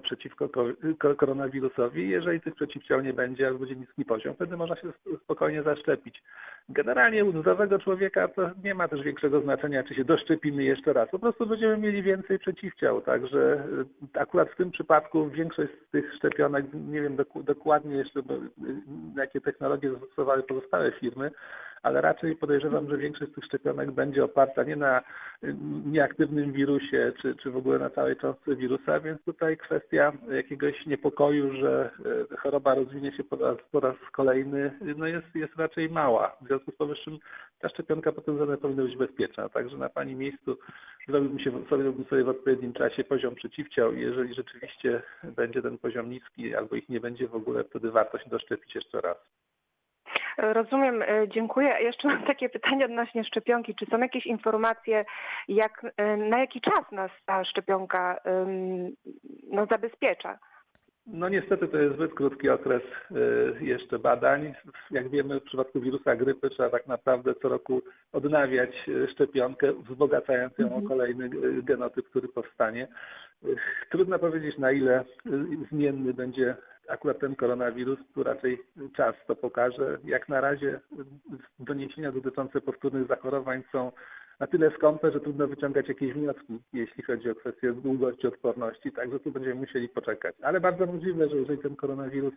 przeciwko 0.03 0.49
ko- 0.49 0.65
ko- 0.99 1.15
koronawirusowi. 1.15 2.09
Jeżeli 2.09 2.41
tych 2.41 2.55
przeciwciał 2.55 3.01
nie 3.01 3.13
będzie, 3.13 3.47
albo 3.47 3.59
będzie 3.59 3.75
niski 3.75 4.05
poziom, 4.05 4.35
wtedy 4.35 4.57
można 4.57 4.75
się 4.75 4.87
spokojnie 5.23 5.63
zaszczepić. 5.63 6.23
Generalnie 6.69 7.25
u 7.25 7.39
zdrowego 7.39 7.79
człowieka 7.79 8.27
to 8.27 8.51
nie 8.63 8.73
ma 8.75 8.87
też 8.87 9.01
większego 9.01 9.41
znaczenia, 9.41 9.83
czy 9.83 9.95
się 9.95 10.03
doszczepimy 10.05 10.63
jeszcze 10.63 10.93
raz. 10.93 11.09
Po 11.09 11.19
prostu 11.19 11.45
będziemy 11.45 11.77
mieli 11.77 12.03
więcej 12.03 12.39
przeciwciał. 12.39 13.01
Także 13.01 13.63
y, 14.15 14.19
akurat 14.19 14.49
w 14.49 14.55
tym 14.55 14.71
przypadku 14.71 15.29
większość 15.29 15.71
z 15.87 15.91
tych 15.91 16.13
szczepionek, 16.15 16.65
nie 16.73 17.01
wiem 17.01 17.17
dokładnie 17.35 17.95
jeszcze, 17.95 18.19
y, 18.19 18.23
jakie 19.15 19.41
technologie 19.41 19.91
zastosowały 19.91 20.43
pozostałe 20.43 20.91
firmy, 20.91 21.31
ale 21.83 22.01
raczej 22.01 22.35
podejrzewam, 22.35 22.89
że 22.89 22.97
większość 22.97 23.31
z 23.31 23.35
tych 23.35 23.45
szczepionek 23.45 23.91
będzie 23.91 24.23
oparta 24.23 24.63
nie 24.63 24.75
na 24.75 25.01
nieaktywnym 25.85 26.51
wirusie, 26.51 27.13
czy, 27.21 27.35
czy 27.35 27.51
w 27.51 27.57
ogóle 27.57 27.79
na 27.79 27.89
całej 27.89 28.15
cząstce 28.15 28.55
wirusa, 28.55 28.99
więc 28.99 29.23
tutaj 29.23 29.57
kwestia 29.57 30.13
jakiegoś 30.31 30.85
niepokoju, 30.85 31.53
że 31.53 31.91
y, 32.33 32.37
choroba 32.37 32.75
rozwinie 32.75 33.11
się 33.11 33.23
po 33.23 33.35
raz, 33.35 33.57
po 33.71 33.79
raz 33.79 33.95
kolejny, 34.11 34.71
no 34.97 35.07
jest, 35.07 35.35
jest 35.35 35.55
raczej 35.55 35.89
mała. 35.89 36.37
W 36.41 36.47
związku 36.47 36.71
z 36.71 36.75
powyższym 36.75 37.17
ta 37.59 37.69
szczepionka 37.69 38.11
potwierdzona 38.11 38.57
powinna 38.57 38.83
być 38.83 38.97
bezpieczna. 38.97 39.49
Także 39.49 39.77
na 39.77 39.89
Pani 39.89 40.15
miejscu 40.15 40.57
zrobiłbym 41.07 41.39
się, 41.39 41.51
zrobiłbym 41.69 42.05
sobie 42.05 42.23
w 42.23 42.29
odpowiednim 42.29 42.73
czasie 42.73 43.03
poziom 43.03 43.35
przeciwciał 43.35 43.93
i 43.93 44.01
jeżeli 44.01 44.33
rzeczywiście 44.33 45.01
będzie 45.23 45.61
ten 45.61 45.77
poziom 45.77 46.09
niski 46.09 46.55
albo 46.55 46.75
ich 46.75 46.89
nie 46.89 46.99
będzie 46.99 47.27
w 47.27 47.35
ogóle, 47.35 47.63
wtedy 47.63 47.91
warto 47.91 48.19
się 48.19 48.29
doszczepić 48.29 48.75
jeszcze 48.75 49.01
raz. 49.01 49.17
Rozumiem, 50.37 51.01
e, 51.01 51.27
dziękuję. 51.27 51.75
Jeszcze 51.81 52.07
mam 52.07 52.23
takie 52.23 52.49
pytanie 52.49 52.85
odnośnie 52.85 53.23
szczepionki. 53.23 53.75
Czy 53.75 53.85
są 53.85 53.97
jakieś 53.97 54.25
informacje, 54.25 55.05
jak, 55.47 55.85
e, 55.97 56.17
na 56.17 56.39
jaki 56.39 56.61
czas 56.61 56.91
nas 56.91 57.11
ta 57.25 57.45
szczepionka 57.45 58.19
no, 59.51 59.65
zabezpiecza? 59.65 60.39
No 61.07 61.29
niestety 61.29 61.67
to 61.67 61.77
jest 61.77 61.95
zbyt 61.95 62.13
krótki 62.13 62.49
okres 62.49 62.81
y, 63.61 63.65
jeszcze 63.65 63.99
badań. 63.99 64.53
Jak 64.91 65.09
wiemy 65.09 65.39
w 65.39 65.43
przypadku 65.43 65.81
wirusa 65.81 66.15
grypy 66.15 66.49
trzeba 66.49 66.69
tak 66.69 66.87
naprawdę 66.87 67.33
co 67.41 67.49
roku 67.49 67.81
odnawiać 68.11 68.89
szczepionkę, 69.11 69.73
wzbogacając 69.73 70.57
ją 70.57 70.75
o 70.75 70.81
kolejny 70.81 71.25
y, 71.25 71.63
genotyp, 71.63 72.09
który 72.09 72.27
powstanie. 72.27 72.87
Trudno 73.89 74.19
powiedzieć 74.19 74.57
na 74.57 74.71
ile 74.71 75.05
zmienny 75.71 76.13
będzie 76.13 76.55
akurat 76.91 77.19
ten 77.19 77.35
koronawirus, 77.35 77.99
tu 78.13 78.23
raczej 78.23 78.61
czas 78.95 79.15
to 79.27 79.35
pokaże. 79.35 79.97
Jak 80.03 80.29
na 80.29 80.41
razie 80.41 80.67
y, 80.69 80.79
doniesienia 81.59 82.11
dotyczące 82.11 82.61
powtórnych 82.61 83.07
zachorowań 83.07 83.63
są 83.71 83.91
na 84.41 84.47
tyle 84.47 84.71
skąpe, 84.77 85.11
że 85.11 85.19
trudno 85.19 85.47
wyciągać 85.47 85.87
jakieś 85.87 86.13
wnioski, 86.13 86.59
jeśli 86.73 87.03
chodzi 87.03 87.29
o 87.29 87.35
kwestię 87.35 87.73
długości 87.73 88.27
odporności, 88.27 88.91
także 88.91 89.19
tu 89.19 89.31
będziemy 89.31 89.55
musieli 89.55 89.89
poczekać. 89.89 90.35
Ale 90.41 90.59
bardzo 90.59 90.85
możliwe, 90.85 91.29
że 91.29 91.35
jeżeli 91.35 91.59
ten 91.59 91.75
koronawirus 91.75 92.33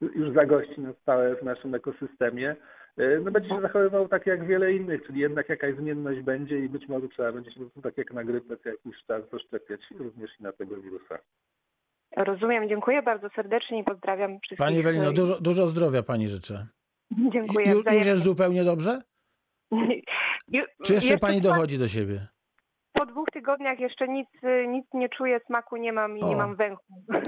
już 0.00 0.34
zagości 0.34 0.80
na 0.80 0.92
stałe 0.92 1.36
w 1.36 1.42
naszym 1.42 1.74
ekosystemie, 1.74 2.56
e, 2.96 3.20
no 3.20 3.30
będzie 3.30 3.48
się 3.48 3.60
zachowywał 3.60 4.08
tak 4.08 4.26
jak 4.26 4.46
wiele 4.46 4.72
innych, 4.72 5.06
czyli 5.06 5.20
jednak 5.20 5.48
jakaś 5.48 5.74
zmienność 5.74 6.20
będzie 6.20 6.58
i 6.58 6.68
być 6.68 6.88
może 6.88 7.08
trzeba 7.08 7.32
będzie 7.32 7.50
się 7.50 7.60
tak 7.82 7.98
jak 7.98 8.12
na 8.12 8.24
grypę 8.24 8.56
co 8.56 8.68
jakiś 8.68 9.04
czas 9.06 9.22
zaszczepiać 9.32 9.80
również 9.98 10.40
i 10.40 10.42
na 10.42 10.52
tego 10.52 10.76
wirusa. 10.76 11.18
Rozumiem, 12.16 12.68
dziękuję 12.68 13.02
bardzo 13.02 13.28
serdecznie 13.36 13.78
i 13.80 13.84
pozdrawiam 13.84 14.30
wszystkich. 14.30 14.58
Pani 14.58 14.78
Ewelino, 14.78 15.12
dużo, 15.12 15.40
dużo 15.40 15.68
zdrowia 15.68 16.02
pani 16.02 16.28
życzę. 16.28 16.66
Dziękuję. 17.32 17.70
Ju, 17.70 17.82
już 17.92 18.06
jest 18.06 18.22
zupełnie 18.22 18.64
dobrze? 18.64 19.00
Ju- 20.54 20.64
Czy 20.84 20.94
jeszcze 20.94 21.18
pani 21.18 21.40
dochodzi 21.40 21.78
do 21.78 21.88
siebie? 21.88 22.26
Po 22.92 23.06
dwóch 23.06 23.26
tygodniach 23.32 23.80
jeszcze 23.80 24.08
nic, 24.08 24.28
nic 24.68 24.86
nie 24.94 25.08
czuję, 25.08 25.40
smaku 25.46 25.76
nie 25.76 25.92
mam 25.92 26.18
i 26.18 26.24
nie 26.24 26.34
O. 26.34 26.38
mam 26.38 26.56
węchu. 26.56 26.84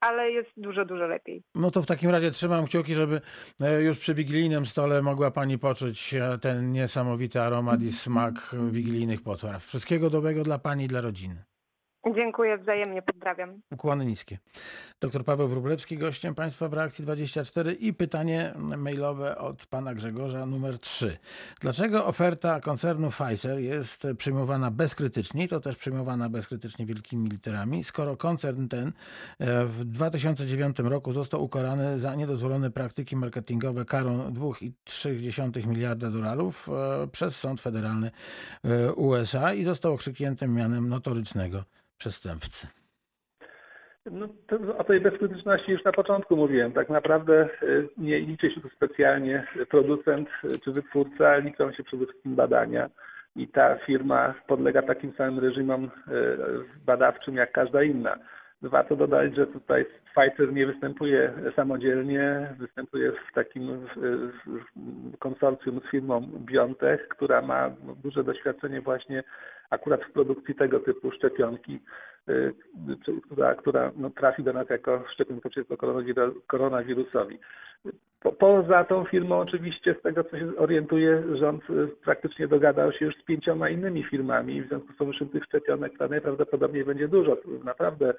Ale 0.00 0.30
jest 0.30 0.50
dużo, 0.56 0.84
dużo 0.84 1.06
lepiej. 1.06 1.42
No 1.54 1.70
to 1.70 1.82
w 1.82 1.86
takim 1.86 2.10
razie 2.10 2.30
trzymam 2.30 2.64
kciuki, 2.64 2.94
żeby 2.94 3.20
e, 3.60 3.82
już 3.82 3.98
przy 3.98 4.14
wigilijnym 4.14 4.66
stole 4.66 5.02
mogła 5.02 5.30
pani 5.30 5.58
poczuć 5.58 6.14
e, 6.14 6.38
ten 6.38 6.72
niesamowity 6.72 7.40
aromat 7.40 7.82
i 7.82 7.92
smak 7.92 8.34
wigilijnych 8.70 9.22
potraw. 9.22 9.62
Wszystkiego 9.64 10.10
dobrego 10.10 10.42
dla 10.42 10.58
pani 10.58 10.84
i 10.84 10.88
dla 10.88 11.00
rodziny. 11.00 11.44
Dziękuję 12.12 12.58
wzajemnie, 12.58 13.02
pozdrawiam. 13.02 13.60
Ukłony 13.72 14.04
niskie. 14.04 14.38
Dr 15.00 15.24
Paweł 15.24 15.48
Wróblewski, 15.48 15.98
gościem 15.98 16.34
Państwa 16.34 16.68
w 16.68 16.72
Reakcji 16.72 17.02
24 17.02 17.72
i 17.72 17.92
pytanie 17.92 18.54
mailowe 18.76 19.38
od 19.38 19.66
pana 19.66 19.94
Grzegorza 19.94 20.46
numer 20.46 20.78
3. 20.78 21.16
Dlaczego 21.60 22.06
oferta 22.06 22.60
koncernu 22.60 23.10
Pfizer 23.10 23.58
jest 23.58 24.06
przyjmowana 24.18 24.70
bezkrytycznie, 24.70 25.48
to 25.48 25.60
też 25.60 25.76
przyjmowana 25.76 26.28
bezkrytycznie 26.28 26.86
wielkimi 26.86 27.28
literami, 27.28 27.84
skoro 27.84 28.16
koncern 28.16 28.68
ten 28.68 28.92
e, 29.38 29.64
w 29.64 29.84
2009 29.84 30.78
roku 30.78 31.12
został 31.12 31.44
ukarany 31.44 32.00
za 32.00 32.14
niedozwolone 32.14 32.70
praktyki 32.70 33.16
marketingowe 33.16 33.84
karą 33.84 34.30
2,3 34.30 35.66
miliarda 35.66 36.10
dolarów 36.10 36.68
e, 36.68 37.06
przez 37.06 37.36
Sąd 37.36 37.60
Federalny 37.60 38.10
e, 38.64 38.92
USA 38.92 39.54
i 39.54 39.64
został 39.64 39.92
okrzykniętym 39.92 40.54
mianem 40.54 40.88
notorycznego 40.88 41.64
przestępcy. 41.98 42.66
No, 44.10 44.28
to, 44.46 44.78
o 44.78 44.84
tej 44.84 45.00
bezkrytyczności 45.00 45.72
już 45.72 45.84
na 45.84 45.92
początku 45.92 46.36
mówiłem. 46.36 46.72
Tak 46.72 46.88
naprawdę 46.88 47.48
y, 47.62 47.88
nie 47.96 48.20
liczy 48.20 48.50
się 48.50 48.60
tu 48.60 48.68
specjalnie 48.68 49.46
producent 49.70 50.28
y, 50.44 50.58
czy 50.58 50.72
wytwórca, 50.72 51.36
liczą 51.36 51.72
się 51.72 51.84
przede 51.84 52.06
wszystkim 52.06 52.34
badania. 52.34 52.90
I 53.36 53.48
ta 53.48 53.76
firma 53.76 54.34
podlega 54.46 54.82
takim 54.82 55.12
samym 55.12 55.38
reżimom 55.38 55.84
y, 55.84 55.90
badawczym 56.86 57.36
jak 57.36 57.52
każda 57.52 57.82
inna. 57.82 58.16
Warto 58.62 58.96
dodać, 58.96 59.34
że 59.36 59.46
tutaj 59.46 59.86
Pfizer 60.14 60.52
nie 60.52 60.66
występuje 60.66 61.32
samodzielnie, 61.56 62.54
występuje 62.58 63.12
w 63.12 63.34
takim 63.34 63.86
konsorcjum 65.18 65.80
z 65.80 65.90
firmą 65.90 66.20
BioNTech, 66.20 67.08
która 67.08 67.42
ma 67.42 67.70
duże 68.02 68.24
doświadczenie 68.24 68.80
właśnie 68.80 69.22
akurat 69.70 70.04
w 70.04 70.12
produkcji 70.12 70.54
tego 70.54 70.80
typu 70.80 71.10
szczepionki, 71.10 71.80
y, 72.28 72.52
czy- 73.04 73.20
która, 73.20 73.54
która 73.54 73.92
no, 73.96 74.10
trafi 74.10 74.42
do 74.42 74.52
nas 74.52 74.70
jako 74.70 75.04
szczepionka 75.12 75.48
przeciwko 75.48 75.74
koronawir- 75.74 76.32
koronawirusowi. 76.46 77.38
Po, 78.22 78.32
poza 78.32 78.84
tą 78.84 79.04
firmą 79.04 79.38
oczywiście 79.38 79.94
z 79.98 80.02
tego 80.02 80.24
co 80.24 80.38
się 80.38 80.56
orientuje 80.56 81.22
rząd 81.36 81.70
y, 81.70 81.88
praktycznie 82.04 82.48
dogadał 82.48 82.92
się 82.92 83.04
już 83.04 83.16
z 83.16 83.22
pięcioma 83.24 83.68
innymi 83.68 84.04
firmami, 84.04 84.62
w 84.62 84.68
związku 84.68 84.92
z 84.92 84.96
powyższym 84.96 85.28
tych 85.28 85.44
szczepionek 85.44 85.92
najprawdopodobniej 86.10 86.84
będzie 86.84 87.08
dużo. 87.08 87.36
Naprawdę 87.64 88.14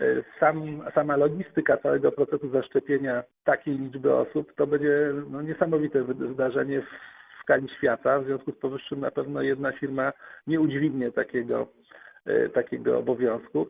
y, 0.00 0.24
sam, 0.40 0.82
sama 0.94 1.16
logistyka 1.16 1.76
całego 1.76 2.12
procesu 2.12 2.48
zaszczepienia 2.50 3.22
takiej 3.44 3.78
liczby 3.78 4.14
osób 4.14 4.52
to 4.54 4.66
będzie 4.66 5.12
no, 5.30 5.42
niesamowite 5.42 6.02
wy- 6.02 6.14
wydarzenie 6.14 6.82
w 6.82 7.19
skali 7.42 7.68
świata. 7.68 8.18
W 8.18 8.24
związku 8.24 8.52
z 8.52 8.56
powyższym 8.56 9.00
na 9.00 9.10
pewno 9.10 9.42
jedna 9.42 9.72
firma 9.72 10.12
nie 10.46 10.60
udźwignie 10.60 11.12
takiego, 11.12 11.68
e, 12.26 12.48
takiego 12.48 12.98
obowiązku. 12.98 13.68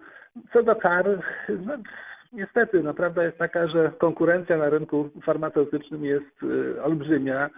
Co 0.52 0.62
do 0.62 0.76
kar, 0.76 1.06
no, 1.66 1.74
niestety, 2.32 2.82
no, 2.82 2.94
prawda 2.94 3.24
jest 3.24 3.38
taka, 3.38 3.68
że 3.68 3.92
konkurencja 3.98 4.56
na 4.56 4.70
rynku 4.70 5.10
farmaceutycznym 5.24 6.04
jest 6.04 6.42
e, 6.76 6.82
olbrzymia 6.82 7.50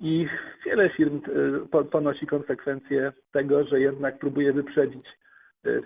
i 0.00 0.28
wiele 0.66 0.90
firm 0.90 1.16
e, 1.16 1.66
po- 1.68 1.84
ponosi 1.84 2.26
konsekwencje 2.26 3.12
tego, 3.32 3.64
że 3.64 3.80
jednak 3.80 4.18
próbuje 4.18 4.52
wyprzedzić 4.52 5.06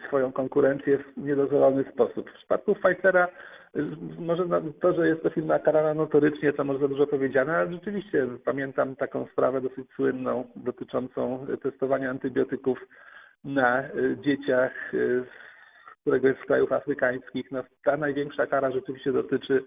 swoją 0.07 0.33
konkurencję 0.33 0.99
w 0.99 1.17
niedozwolony 1.17 1.85
sposób. 1.93 2.31
W 2.31 2.35
przypadku 2.35 2.75
Pfizera 2.75 3.29
y, 3.77 3.83
może 4.19 4.45
to, 4.81 4.93
że 4.93 5.09
jest 5.09 5.23
to 5.23 5.31
firma 5.31 5.59
karana 5.59 5.95
notorycznie, 5.95 6.53
to 6.53 6.65
może 6.65 6.79
za 6.79 6.89
dużo 6.89 7.07
powiedziane, 7.07 7.57
ale 7.57 7.73
rzeczywiście 7.73 8.27
pamiętam 8.45 8.97
taką 8.97 9.27
sprawę 9.33 9.61
dosyć 9.61 9.91
słynną 9.97 10.45
dotyczącą 10.57 11.47
testowania 11.63 12.11
antybiotyków 12.11 12.79
na 13.45 13.85
y, 13.85 14.17
dzieciach 14.25 14.95
y, 14.95 15.25
z 15.25 16.01
któregoś 16.01 16.37
z 16.37 16.47
krajów 16.47 16.73
afrykańskich. 16.73 17.51
No, 17.51 17.65
ta 17.85 17.97
największa 17.97 18.47
kara 18.47 18.71
rzeczywiście 18.71 19.13
dotyczy 19.13 19.65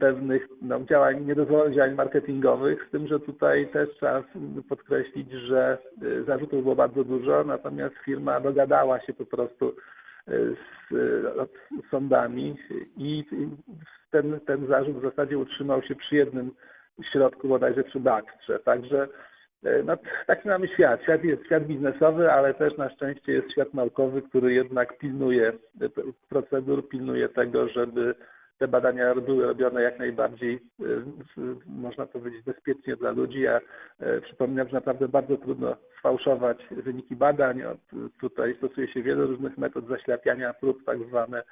pewnych 0.00 0.48
no, 0.62 0.80
działań, 0.84 1.26
niedozwolonych 1.26 1.74
działań 1.74 1.94
marketingowych, 1.94 2.86
z 2.88 2.90
tym, 2.90 3.06
że 3.06 3.20
tutaj 3.20 3.68
też 3.68 3.88
trzeba 3.90 4.24
podkreślić, 4.68 5.30
że 5.30 5.78
y, 6.02 6.24
zarzutów 6.24 6.62
było 6.62 6.76
bardzo 6.76 7.04
dużo, 7.04 7.44
natomiast 7.44 7.94
firma 8.04 8.40
dogadała 8.40 9.00
się 9.00 9.12
po 9.12 9.26
prostu 9.26 9.68
y, 9.68 9.74
z, 10.28 10.92
y, 10.92 11.22
z 11.86 11.90
sądami 11.90 12.56
i 12.96 13.24
ten, 14.10 14.40
ten 14.40 14.66
zarzut 14.66 14.98
w 14.98 15.02
zasadzie 15.02 15.38
utrzymał 15.38 15.82
się 15.82 15.94
przy 15.94 16.16
jednym 16.16 16.50
środku, 17.12 17.48
bodajże 17.48 17.84
przy 17.84 18.00
Baktrze. 18.00 18.58
Także 18.58 19.08
no, 19.84 19.96
taki 20.26 20.48
mamy 20.48 20.68
świat. 20.68 21.02
Świat 21.02 21.24
jest 21.24 21.44
świat 21.44 21.66
biznesowy, 21.66 22.32
ale 22.32 22.54
też 22.54 22.76
na 22.76 22.90
szczęście 22.90 23.32
jest 23.32 23.52
świat 23.52 23.74
naukowy, 23.74 24.22
który 24.22 24.52
jednak 24.52 24.98
pilnuje 24.98 25.52
procedur, 26.28 26.88
pilnuje 26.88 27.28
tego, 27.28 27.68
żeby 27.68 28.14
te 28.62 28.68
badania 28.68 29.14
były 29.14 29.46
robione 29.46 29.82
jak 29.82 29.98
najbardziej, 29.98 30.60
w- 31.36 31.66
można 31.66 32.06
powiedzieć, 32.06 32.42
bezpiecznie 32.44 32.96
dla 32.96 33.10
ludzi. 33.10 33.40
Ja 33.40 33.60
e, 34.00 34.20
przypominam, 34.20 34.68
że 34.68 34.74
naprawdę 34.74 35.08
bardzo 35.08 35.36
trudno 35.36 35.76
sfałszować 35.98 36.58
wyniki 36.70 37.16
badań. 37.16 37.62
Tutaj 38.20 38.54
stosuje 38.56 38.88
się 38.88 39.02
wiele 39.02 39.24
różnych 39.24 39.58
metod 39.58 39.88
zaślepiania 39.88 40.54
prób, 40.54 40.84
tak 40.84 40.98
zwane 41.08 41.42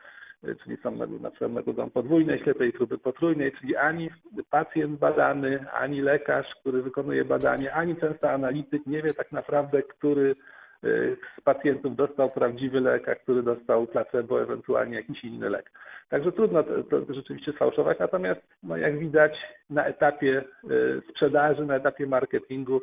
e, 0.44 0.54
czyli 0.54 0.76
są 0.82 0.90
na 1.20 1.30
przykład 1.30 1.52
metodą 1.52 1.90
podwójnej 1.90 2.38
ślepej 2.42 2.72
próby 2.72 2.98
potrójnej, 2.98 3.52
czyli 3.52 3.76
ani 3.76 4.10
pacjent 4.50 4.98
badany, 4.98 5.70
ani 5.72 6.00
lekarz, 6.00 6.46
który 6.60 6.82
wykonuje 6.82 7.24
badanie, 7.24 7.74
ani 7.74 7.96
często 7.96 8.30
analityk 8.30 8.86
nie 8.86 9.02
wie 9.02 9.14
tak 9.14 9.32
naprawdę, 9.32 9.82
który 9.82 10.34
z 10.82 11.40
pacjentów 11.44 11.96
dostał 11.96 12.30
prawdziwy 12.30 12.80
lek, 12.80 13.08
a 13.08 13.14
który 13.14 13.42
dostał 13.42 13.86
placebo, 13.86 14.42
ewentualnie 14.42 14.96
jakiś 14.96 15.24
inny 15.24 15.50
lek. 15.50 15.70
Także 16.08 16.32
trudno 16.32 16.62
to, 16.62 16.82
to 16.82 17.14
rzeczywiście 17.14 17.52
sfałszować, 17.52 17.98
natomiast 17.98 18.40
no, 18.62 18.76
jak 18.76 18.98
widać 18.98 19.32
na 19.70 19.84
etapie 19.86 20.44
e, 20.64 20.68
sprzedaży, 21.10 21.66
na 21.66 21.76
etapie 21.76 22.06
marketingu 22.06 22.80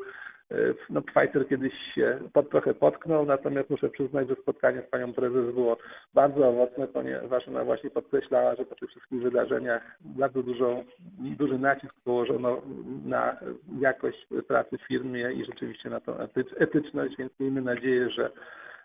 no, 0.89 1.01
Pfizer 1.01 1.47
kiedyś 1.47 1.73
się 1.95 2.19
pod, 2.33 2.49
trochę 2.49 2.73
potknął, 2.73 3.25
natomiast 3.25 3.69
muszę 3.69 3.89
przyznać, 3.89 4.27
że 4.27 4.35
spotkanie 4.35 4.81
z 4.81 4.89
panią 4.89 5.13
prezes 5.13 5.53
było 5.53 5.77
bardzo 6.13 6.47
owocne, 6.47 6.87
ponieważ 6.87 7.47
ona 7.47 7.63
właśnie 7.63 7.89
podkreślała, 7.89 8.55
że 8.55 8.65
po 8.65 8.75
tych 8.75 8.89
wszystkich 8.89 9.21
wydarzeniach 9.21 9.97
bardzo 10.01 10.43
dużą, 10.43 10.83
duży 11.19 11.59
nacisk 11.59 11.93
położono 12.03 12.61
na 13.05 13.37
jakość 13.79 14.27
pracy 14.47 14.77
w 14.77 14.87
firmie 14.87 15.31
i 15.31 15.45
rzeczywiście 15.45 15.89
na 15.89 15.99
tą 15.99 16.13
etycz- 16.13 16.55
etyczność, 16.57 17.17
więc 17.17 17.39
miejmy 17.39 17.61
nadzieję, 17.61 18.09
że 18.09 18.31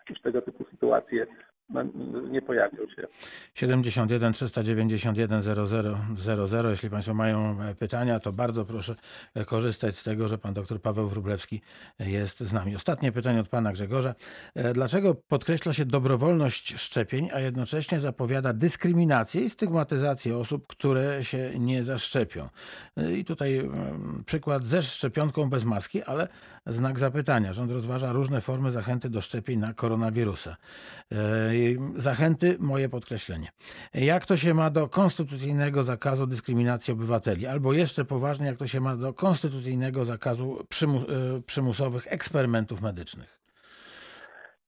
już 0.09 0.21
tego 0.21 0.41
typu 0.41 0.65
sytuacje 0.71 1.27
no, 1.69 1.83
nie 2.21 2.41
pojawią 2.41 2.87
się. 2.95 3.07
71 3.53 4.33
391 4.33 5.41
0000. 5.41 6.69
Jeśli 6.69 6.89
Państwo 6.89 7.13
mają 7.13 7.61
e, 7.61 7.75
pytania, 7.75 8.19
to 8.19 8.33
bardzo 8.33 8.65
proszę 8.65 8.95
e, 9.33 9.45
korzystać 9.45 9.95
z 9.95 10.03
tego, 10.03 10.27
że 10.27 10.37
Pan 10.37 10.53
dr 10.53 10.81
Paweł 10.81 11.07
Wróblewski 11.07 11.61
e, 11.99 12.09
jest 12.09 12.39
z 12.39 12.53
nami. 12.53 12.75
Ostatnie 12.75 13.11
pytanie 13.11 13.39
od 13.39 13.49
Pana 13.49 13.71
Grzegorza. 13.71 14.15
Dlaczego 14.73 15.15
podkreśla 15.15 15.73
się 15.73 15.85
dobrowolność 15.85 16.79
szczepień, 16.79 17.29
a 17.33 17.39
jednocześnie 17.39 17.99
zapowiada 17.99 18.53
dyskryminację 18.53 19.41
i 19.41 19.49
stygmatyzację 19.49 20.37
osób, 20.37 20.67
które 20.67 21.23
się 21.23 21.59
nie 21.59 21.83
zaszczepią? 21.83 22.49
I 23.17 23.25
tutaj 23.25 23.69
przykład 24.25 24.63
ze 24.63 24.81
szczepionką 24.81 25.49
bez 25.49 25.65
maski, 25.65 26.03
ale 26.03 26.27
znak 26.65 26.99
zapytania. 26.99 27.53
Rząd 27.53 27.71
rozważa 27.71 28.11
różne 28.11 28.41
formy 28.41 28.71
zachęty 28.71 29.09
do 29.09 29.21
szczepień 29.21 29.59
na 29.59 29.73
koronawirusa. 29.73 30.57
E, 31.53 32.01
Zachęty, 32.01 32.55
moje 32.59 32.89
podkreślenie. 32.89 33.47
Jak 33.93 34.25
to 34.25 34.37
się 34.37 34.53
ma 34.53 34.69
do 34.69 34.87
konstytucyjnego 34.87 35.83
zakazu 35.83 36.27
dyskryminacji 36.27 36.93
obywateli? 36.93 37.47
Albo 37.47 37.73
jeszcze 37.73 38.05
poważnie, 38.05 38.45
jak 38.47 38.57
to 38.57 38.67
się 38.67 38.81
ma 38.81 38.95
do 38.95 39.13
konstytucyjnego 39.13 40.05
zakazu 40.05 40.65
przymu 40.69 41.01
przymusowych 41.45 42.07
eksperymentów 42.09 42.81
medycznych? 42.81 43.43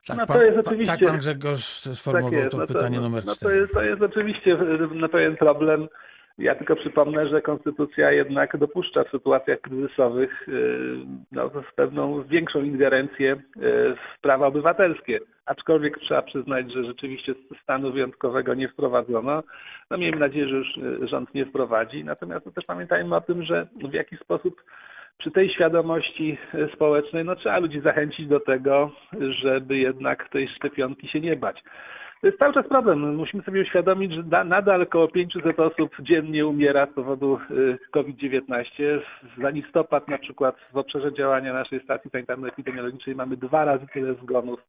Tak, 0.06 0.16
no 0.16 0.26
to 0.26 0.32
pan, 0.32 0.42
jest 0.42 0.58
oczywiście, 0.58 0.96
tak 0.98 1.08
pan 1.08 1.18
Grzegorz 1.18 1.64
sformułował 1.92 2.30
tak 2.30 2.40
jest, 2.40 2.50
to 2.50 2.58
no 2.58 2.66
pytanie 2.66 3.00
numer 3.00 3.24
no 3.26 3.34
4. 3.34 3.52
To 3.52 3.60
jest, 3.60 3.72
to 3.72 3.82
jest 3.82 4.02
oczywiście 4.02 4.58
no, 4.94 5.08
pewien 5.08 5.36
problem. 5.36 5.88
Ja 6.38 6.54
tylko 6.54 6.76
przypomnę, 6.76 7.28
że 7.28 7.42
konstytucja 7.42 8.12
jednak 8.12 8.56
dopuszcza 8.56 9.04
w 9.04 9.10
sytuacjach 9.10 9.60
kryzysowych 9.60 10.48
y, 10.48 10.96
no, 11.32 11.50
pewną 11.76 12.22
większą 12.22 12.62
ingerencję 12.62 13.32
y, 13.32 13.40
w 13.94 14.20
prawa 14.20 14.46
obywatelskie. 14.46 15.18
Aczkolwiek 15.46 15.98
trzeba 15.98 16.22
przyznać, 16.22 16.72
że 16.72 16.84
rzeczywiście 16.84 17.34
stanu 17.62 17.92
wyjątkowego 17.92 18.54
nie 18.54 18.68
wprowadzono. 18.68 19.42
No 19.90 19.98
miejmy 19.98 20.18
nadzieję, 20.18 20.48
że 20.48 20.56
już 20.56 20.76
y, 20.76 21.08
rząd 21.08 21.34
nie 21.34 21.46
wprowadzi. 21.46 22.04
Natomiast 22.04 22.46
no, 22.46 22.52
też 22.52 22.64
pamiętajmy 22.64 23.16
o 23.16 23.20
tym, 23.20 23.42
że 23.42 23.66
w 23.90 23.92
jaki 23.92 24.16
sposób 24.16 24.62
przy 25.18 25.30
tej 25.30 25.50
świadomości 25.50 26.38
społecznej 26.74 27.24
no, 27.24 27.36
trzeba 27.36 27.58
ludzi 27.58 27.80
zachęcić 27.80 28.26
do 28.26 28.40
tego, 28.40 28.90
żeby 29.42 29.76
jednak 29.76 30.28
tej 30.28 30.48
szczepionki 30.48 31.08
się 31.08 31.20
nie 31.20 31.36
bać. 31.36 31.62
To 32.20 32.26
jest 32.26 32.38
cały 32.38 32.54
czas 32.54 32.68
problem. 32.68 33.16
Musimy 33.16 33.42
sobie 33.42 33.62
uświadomić, 33.62 34.12
że 34.12 34.22
nadal 34.44 34.82
około 34.82 35.08
500 35.08 35.60
osób 35.60 35.96
dziennie 36.00 36.46
umiera 36.46 36.86
z 36.86 36.94
powodu 36.94 37.38
y, 37.50 37.78
COVID-19. 37.90 39.00
Za 39.42 39.50
listopad 39.50 40.08
na 40.08 40.18
przykład 40.18 40.56
w 40.72 40.76
obszarze 40.76 41.12
działania 41.12 41.52
naszej 41.52 41.80
stacji 41.80 42.10
sanitarno-epidemiologicznej 42.10 43.16
mamy 43.16 43.36
dwa 43.36 43.64
razy 43.64 43.86
tyle 43.92 44.14
zgonów, 44.14 44.60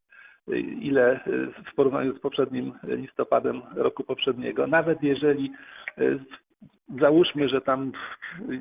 y, 0.49 0.59
ile 0.59 1.19
y, 1.27 1.47
w 1.71 1.75
porównaniu 1.75 2.17
z 2.17 2.19
poprzednim 2.19 2.73
listopadem 2.83 3.61
roku 3.75 4.03
poprzedniego. 4.03 4.67
Nawet 4.67 5.03
jeżeli 5.03 5.51
załóżmy, 6.99 7.49
że 7.49 7.61
tam 7.61 7.91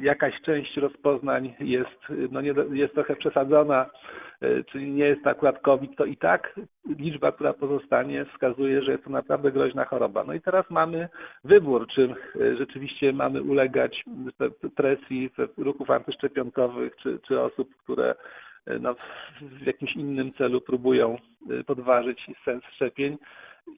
jakaś 0.00 0.40
część 0.40 0.76
rozpoznań 0.76 1.54
jest, 1.60 2.00
no 2.30 2.40
nie, 2.40 2.54
jest 2.72 2.94
trochę 2.94 3.16
przesadzona, 3.16 3.86
e, 4.40 4.64
czyli 4.64 4.90
nie 4.90 5.04
jest 5.04 5.26
akurat 5.26 5.60
COVID, 5.60 5.96
to 5.96 6.04
i 6.04 6.16
tak 6.16 6.60
liczba, 6.98 7.32
która 7.32 7.52
pozostanie, 7.52 8.24
wskazuje, 8.24 8.82
że 8.82 8.92
jest 8.92 9.04
to 9.04 9.10
naprawdę 9.10 9.52
groźna 9.52 9.84
choroba. 9.84 10.24
No 10.24 10.34
i 10.34 10.40
teraz 10.40 10.70
mamy 10.70 11.08
wybór, 11.44 11.86
czy 11.88 12.14
e, 12.40 12.56
rzeczywiście 12.56 13.12
mamy 13.12 13.42
ulegać 13.42 14.04
presji 14.76 15.30
ruchów 15.56 15.90
antyszczepionkowych, 15.90 16.96
czy, 16.96 17.18
czy 17.28 17.40
osób, 17.40 17.76
które 17.76 18.14
e, 18.66 18.78
no, 18.78 18.94
w 19.40 19.66
jakimś 19.66 19.96
innym 19.96 20.32
celu 20.32 20.60
próbują 20.60 21.18
podważyć 21.66 22.26
sens 22.44 22.64
szczepień 22.64 23.18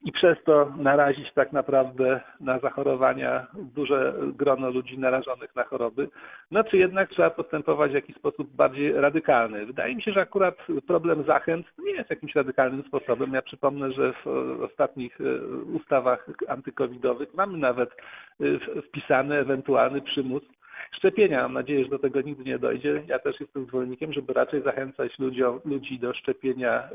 i 0.03 0.11
przez 0.11 0.43
to 0.45 0.73
narazić 0.77 1.33
tak 1.33 1.51
naprawdę 1.51 2.21
na 2.39 2.59
zachorowania 2.59 3.47
duże 3.53 4.13
grono 4.37 4.69
ludzi 4.69 4.99
narażonych 4.99 5.55
na 5.55 5.63
choroby, 5.63 6.09
no 6.51 6.63
czy 6.63 6.77
jednak 6.77 7.09
trzeba 7.09 7.29
postępować 7.29 7.91
w 7.91 7.95
jakiś 7.95 8.15
sposób 8.15 8.55
bardziej 8.55 8.93
radykalny. 8.93 9.65
Wydaje 9.65 9.95
mi 9.95 10.01
się, 10.01 10.11
że 10.11 10.21
akurat 10.21 10.55
problem 10.87 11.23
zachęt 11.23 11.67
nie 11.79 11.91
jest 11.91 12.09
jakimś 12.09 12.35
radykalnym 12.35 12.83
sposobem. 12.83 13.33
Ja 13.33 13.41
przypomnę, 13.41 13.91
że 13.91 14.13
w 14.13 14.27
ostatnich 14.63 15.21
e, 15.21 15.47
ustawach 15.55 16.27
antykowidowych 16.47 17.33
mamy 17.33 17.57
nawet 17.57 17.89
e, 17.89 18.81
wpisany 18.81 19.37
ewentualny 19.37 20.01
przymus 20.01 20.43
szczepienia. 20.91 21.43
Mam 21.43 21.53
nadzieję, 21.53 21.83
że 21.83 21.89
do 21.89 21.99
tego 21.99 22.21
nigdy 22.21 22.43
nie 22.43 22.59
dojdzie. 22.59 23.03
Ja 23.07 23.19
też 23.19 23.39
jestem 23.39 23.65
zwolennikiem, 23.65 24.13
żeby 24.13 24.33
raczej 24.33 24.61
zachęcać 24.61 25.19
ludziom, 25.19 25.59
ludzi 25.65 25.99
do 25.99 26.13
szczepienia, 26.13 26.89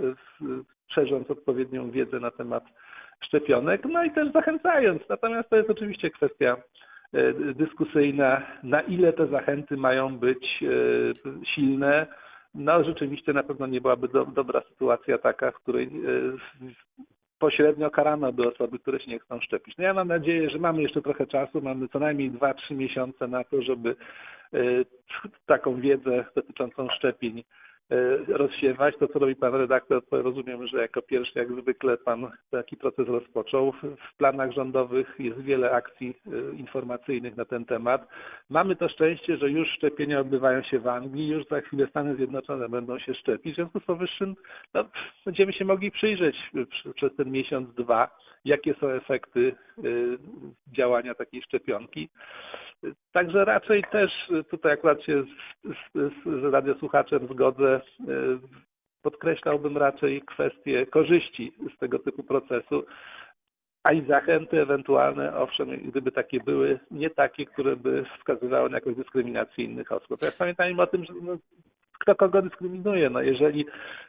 szerząc 0.89 1.31
odpowiednią 1.31 1.91
wiedzę 1.91 2.21
na 2.21 2.31
temat 2.31 2.65
szczepionek, 3.21 3.83
no 3.85 4.05
i 4.05 4.11
też 4.11 4.33
zachęcając. 4.33 5.03
Natomiast 5.09 5.51
to 5.51 5.57
jest 5.57 5.71
oczywiście 5.71 6.11
kwestia 6.11 6.57
e, 7.13 7.33
dyskusyjna, 7.55 8.43
na 8.63 8.81
ile 8.81 9.13
te 9.13 9.27
zachęty 9.27 9.77
mają 9.77 10.19
być 10.19 10.63
e, 10.63 11.45
silne. 11.55 12.07
No 12.55 12.85
rzeczywiście 12.85 13.33
na 13.33 13.43
pewno 13.43 13.67
nie 13.67 13.81
byłaby 13.81 14.09
do, 14.09 14.27
dobra 14.27 14.63
sytuacja 14.69 15.19
taka, 15.19 15.51
w 15.51 15.55
której 15.55 15.87
e, 15.87 15.91
pośrednio 17.45 17.91
karano 17.91 18.33
by 18.33 18.49
osoby, 18.49 18.79
które 18.79 19.01
się 19.01 19.11
nie 19.11 19.19
chcą 19.19 19.41
szczepić. 19.41 19.77
No 19.79 19.85
ja 19.85 19.95
mam 19.95 20.09
nadzieję, 20.09 20.51
że 20.51 20.59
mamy 20.59 20.83
jeszcze 20.83 21.03
trochę 21.03 21.27
czasu, 21.27 21.61
mamy 21.63 21.89
co 21.89 21.99
najmniej 21.99 22.31
2-3 22.31 22.77
miesiące 22.77 23.29
na 23.29 23.45
to, 23.45 23.63
żeby 23.63 23.97
taką 25.47 25.81
wiedzę 25.81 26.25
dotyczącą 26.35 26.89
szczepień 26.89 27.45
rozsiewać. 28.29 28.95
To, 28.99 29.09
co 29.09 29.19
robi 29.19 29.37
pan 29.37 29.55
redaktor, 29.55 30.07
to 30.07 30.23
rozumiem, 30.23 30.67
że 30.67 30.79
jako 30.79 31.03
pierwszy, 31.03 31.39
jak 31.39 31.53
zwykle, 31.53 31.97
pan 31.97 32.31
taki 32.51 32.77
proces 32.77 33.09
rozpoczął. 33.09 33.73
W 34.13 34.17
planach 34.17 34.53
rządowych 34.53 35.15
jest 35.19 35.41
wiele 35.41 35.71
akcji 35.71 36.15
e, 36.27 36.57
informacyjnych 36.57 37.37
na 37.37 37.45
ten 37.45 37.65
temat. 37.65 38.09
Mamy 38.51 38.77
to 38.77 38.89
szczęście, 38.89 39.37
że 39.37 39.51
już 39.51 39.69
szczepienia 39.69 40.21
odbywają 40.21 40.63
się 40.63 40.79
w 40.79 40.89
Anglii, 40.89 41.29
już 41.29 41.47
za 41.47 41.61
chwilę 41.61 41.87
Stany 41.87 42.17
Zjednoczone 42.17 42.69
będą 42.69 42.99
się 42.99 43.15
szczepić. 43.15 43.53
W 43.53 43.57
związku 43.57 43.81
z 43.81 43.85
powyższym 43.85 44.35
no, 44.75 44.85
będziemy 45.25 45.53
się 45.53 45.65
mogli 45.65 45.91
przyjrzeć 45.91 46.37
przez 46.95 47.17
ten 47.17 47.31
miesiąc, 47.31 47.75
dwa, 47.75 48.09
jakie 48.45 48.75
są 48.75 48.89
efekty 48.89 49.55
e, 49.79 49.83
działania 50.77 51.15
takiej 51.15 51.43
szczepionki. 51.43 52.09
Także 53.13 53.45
raczej 53.45 53.85
też 53.93 54.11
tutaj 54.51 54.73
akurat 54.73 55.03
się 55.03 55.25
z, 55.25 55.93
z, 55.95 56.25
z 56.41 56.53
radiosłuchaczem 56.53 57.29
zgodzę. 57.29 57.81
Podkreślałbym 59.03 59.77
raczej 59.77 60.23
kwestie 60.23 60.87
korzyści 60.87 61.53
z 61.77 61.79
tego 61.79 61.99
typu 61.99 62.23
procesu, 62.23 62.85
a 63.85 63.93
i 63.93 64.07
zachęty 64.07 64.61
ewentualne, 64.63 65.37
owszem, 65.37 65.69
gdyby 65.91 66.13
takie 66.13 66.41
były, 66.41 66.81
nie 66.91 67.11
takie, 67.11 67.47
które 67.47 67.77
by 67.77 68.05
wskazywały 68.19 68.71
na 68.71 68.77
jakąś 68.77 68.97
dyskryminację 68.97 69.65
innych 69.65 69.93
osób. 69.93 70.23
Ja 70.23 70.29
pamiętajmy 70.39 70.83
o 70.83 70.87
tym, 70.87 71.05
że 71.05 71.13
no, 71.23 71.37
kto 72.01 72.15
kogo 72.15 72.43
dyskryminuje. 72.43 73.11
No 73.11 73.23
jeżeli 73.23 73.67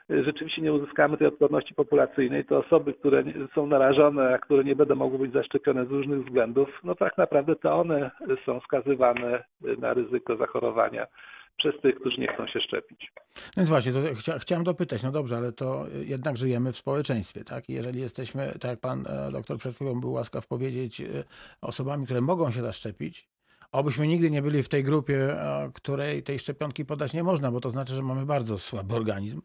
rzeczywiście 0.08 0.62
nie 0.62 0.72
uzyskamy 0.72 1.16
tej 1.16 1.26
odporności 1.26 1.74
populacyjnej, 1.74 2.44
to 2.44 2.58
osoby, 2.58 2.94
które 2.94 3.24
są 3.54 3.66
narażone, 3.66 4.34
a 4.34 4.38
które 4.38 4.64
nie 4.64 4.76
będą 4.76 4.94
mogły 4.94 5.18
być 5.18 5.32
zaszczepione 5.32 5.86
z 5.86 5.90
różnych 5.90 6.24
względów, 6.24 6.68
no 6.84 6.94
tak 6.94 7.18
naprawdę 7.18 7.56
to 7.56 7.74
one 7.74 8.10
są 8.46 8.60
skazywane 8.60 9.44
na 9.78 9.94
ryzyko 9.94 10.36
zachorowania 10.36 11.06
przez 11.58 11.80
tych, 11.80 11.94
którzy 12.00 12.20
nie 12.20 12.28
chcą 12.34 12.46
się 12.46 12.60
szczepić. 12.60 13.12
No 13.36 13.40
więc 13.56 13.68
właśnie, 13.68 13.92
chcia, 14.14 14.38
chciałem 14.38 14.64
dopytać, 14.64 15.02
no 15.02 15.12
dobrze, 15.12 15.36
ale 15.36 15.52
to 15.52 15.86
jednak 16.04 16.36
żyjemy 16.36 16.72
w 16.72 16.76
społeczeństwie, 16.76 17.44
tak? 17.44 17.68
Jeżeli 17.68 18.00
jesteśmy, 18.00 18.52
tak 18.52 18.70
jak 18.70 18.80
pan 18.80 19.04
e, 19.06 19.30
doktor 19.32 19.58
przed 19.58 19.74
chwilą 19.74 20.00
był 20.00 20.12
łaskaw 20.12 20.46
powiedzieć, 20.46 21.00
e, 21.00 21.04
osobami, 21.60 22.04
które 22.04 22.20
mogą 22.20 22.50
się 22.50 22.62
zaszczepić, 22.62 23.28
Obyśmy 23.72 24.06
nigdy 24.06 24.30
nie 24.30 24.42
byli 24.42 24.62
w 24.62 24.68
tej 24.68 24.82
grupie, 24.82 25.36
której 25.74 26.22
tej 26.22 26.38
szczepionki 26.38 26.84
podać 26.84 27.12
nie 27.12 27.22
można, 27.22 27.50
bo 27.50 27.60
to 27.60 27.70
znaczy, 27.70 27.94
że 27.94 28.02
mamy 28.02 28.26
bardzo 28.26 28.58
słaby 28.58 28.94
organizm. 28.94 29.42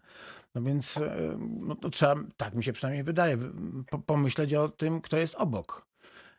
No 0.56 0.62
więc 0.62 0.98
e, 0.98 1.38
no 1.40 1.76
to 1.76 1.90
trzeba, 1.90 2.16
tak 2.38 2.54
mi 2.54 2.64
się 2.64 2.74
przynajmniej 2.74 3.04
wydaje, 3.04 3.38
pomyśleć 4.06 4.54
o 4.54 4.70
tym, 4.70 5.02
kto 5.02 5.18
jest 5.18 5.36
obok 5.36 5.92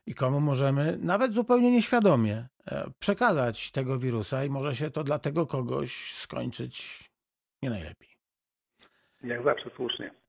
i 0.07 0.15
komu 0.15 0.41
możemy, 0.41 0.99
nawet 1.01 1.35
zupełnie 1.35 1.71
nieświadomie, 1.71 2.47
e, 2.67 2.91
przekazać 2.99 3.71
tego 3.71 3.99
wirusa 3.99 4.45
i 4.45 4.51
może 4.51 4.75
się 4.75 4.91
to 4.91 5.05
dla 5.05 5.19
tego 5.19 5.47
kogoś 5.47 6.15
skończyć 6.15 7.05
nie 7.63 7.71
najlepiej. 7.71 8.09
Jak 9.23 9.45
zawsze 9.45 9.71
słusznie. 9.77 10.22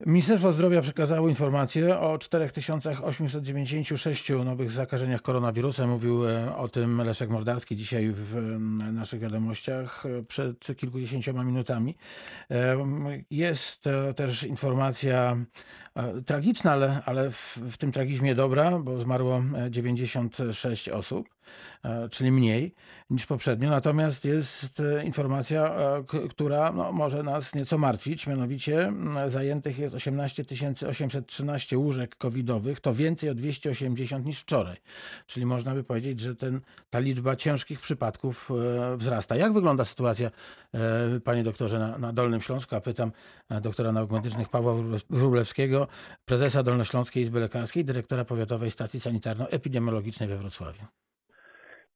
Ministerstwo 0.00 0.52
Zdrowia 0.52 0.82
przekazało 0.82 1.28
informację 1.28 1.98
o 1.98 2.18
4896 2.18 4.30
nowych 4.44 4.70
zakażeniach 4.70 5.22
koronawirusem. 5.22 5.90
Mówił 5.90 6.28
e, 6.28 6.56
o 6.56 6.68
tym 6.68 7.02
Leszek 7.02 7.30
Mordarski 7.30 7.76
dzisiaj 7.76 8.12
w 8.12 8.58
naszych 8.92 9.20
wiadomościach 9.20 10.06
e, 10.06 10.22
przed 10.22 10.76
kilkudziesięcioma 10.76 11.44
minutami. 11.44 11.96
E, 12.50 12.76
jest 13.30 13.84
też 14.16 14.42
informacja 14.42 15.36
tragiczna, 16.26 16.72
ale, 16.72 17.02
ale 17.04 17.30
w, 17.30 17.58
w 17.70 17.76
tym 17.76 17.92
tragizmie 17.92 18.34
dobra, 18.34 18.78
bo 18.78 19.00
zmarło 19.00 19.42
96 19.70 20.88
osób. 20.88 21.34
E, 21.84 22.08
czyli 22.08 22.32
mniej 22.32 22.74
niż 23.10 23.26
poprzednio. 23.26 23.70
Natomiast 23.70 24.24
jest 24.24 24.80
e, 24.80 25.04
informacja, 25.04 25.74
e, 25.74 26.04
która 26.30 26.72
no, 26.72 26.92
może 26.92 27.22
nas 27.22 27.54
nieco 27.54 27.78
martwić. 27.78 28.26
Mianowicie 28.26 28.92
zajętych 29.28 29.78
jest 29.78 29.94
18 29.94 30.44
813 30.88 31.78
łóżek 31.78 32.16
covidowych. 32.16 32.80
To 32.80 32.94
więcej 32.94 33.30
o 33.30 33.34
280 33.34 34.26
niż 34.26 34.40
wczoraj. 34.40 34.76
Czyli 35.26 35.46
można 35.46 35.74
by 35.74 35.84
powiedzieć, 35.84 36.20
że 36.20 36.36
ten, 36.36 36.60
ta 36.90 36.98
liczba 36.98 37.36
ciężkich 37.36 37.80
przypadków 37.80 38.50
wzrasta. 38.96 39.36
Jak 39.36 39.52
wygląda 39.52 39.84
sytuacja, 39.84 40.30
panie 41.24 41.42
doktorze, 41.42 41.78
na, 41.78 41.98
na 41.98 42.12
Dolnym 42.12 42.40
Śląsku? 42.40 42.76
A 42.76 42.80
pytam 42.80 43.12
doktora 43.62 43.92
nauk 43.92 44.10
medycznych 44.10 44.48
Pawła 44.48 44.74
Wróblewskiego, 45.10 45.83
prezesa 46.26 46.62
Dolnośląskiej 46.62 47.22
Izby 47.22 47.40
Lekarskiej, 47.40 47.84
dyrektora 47.84 48.24
Powiatowej 48.24 48.70
Stacji 48.70 49.00
Sanitarno-Epidemiologicznej 49.00 50.28
we 50.28 50.36
Wrocławiu. 50.36 50.84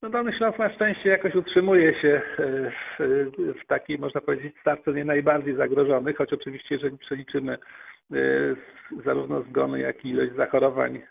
No 0.03 0.11
Dolny 0.11 0.33
Śląsk 0.33 0.59
na 0.59 0.75
szczęście 0.75 1.09
jakoś 1.09 1.35
utrzymuje 1.35 2.01
się 2.01 2.21
e, 2.39 2.71
w, 2.71 3.63
w 3.63 3.67
takiej, 3.67 3.99
można 3.99 4.21
powiedzieć, 4.21 4.55
stawce 4.61 4.93
nie 4.93 5.05
najbardziej 5.05 5.57
zagrożonych, 5.57 6.17
choć 6.17 6.33
oczywiście 6.33 6.75
jeżeli 6.75 6.99
przeliczymy 6.99 7.59
zarówno 9.05 9.43
zgony, 9.43 9.81
jak 9.81 10.05
i 10.05 10.09
ilość 10.09 10.33
zachorowań 10.33 11.03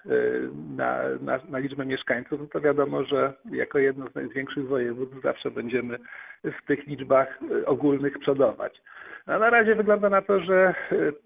na, 0.77 0.99
na, 1.21 1.39
na 1.49 1.57
liczbę 1.57 1.85
mieszkańców, 1.85 2.39
no 2.39 2.47
to 2.47 2.61
wiadomo, 2.61 3.03
że 3.03 3.33
jako 3.51 3.79
jedno 3.79 4.09
z 4.09 4.15
największych 4.15 4.67
województw 4.67 5.21
zawsze 5.23 5.51
będziemy 5.51 5.97
w 6.43 6.65
tych 6.65 6.87
liczbach 6.87 7.39
ogólnych 7.65 8.19
przodować. 8.19 8.81
A 9.25 9.39
na 9.39 9.49
razie 9.49 9.75
wygląda 9.75 10.09
na 10.09 10.21
to, 10.21 10.39
że 10.39 10.75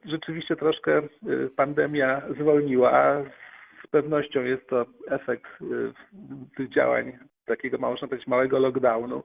rzeczywiście 0.06 0.56
troszkę 0.56 1.02
pandemia 1.56 2.22
zwolniła. 2.40 3.24
Z 3.84 3.88
pewnością 3.88 4.44
jest 4.44 4.68
to 4.68 4.86
efekt 5.08 5.48
tych 6.58 6.70
działań 6.70 7.18
takiego, 7.46 7.78
można 7.78 8.08
powiedzieć, 8.08 8.28
małego 8.28 8.60
lockdownu. 8.60 9.24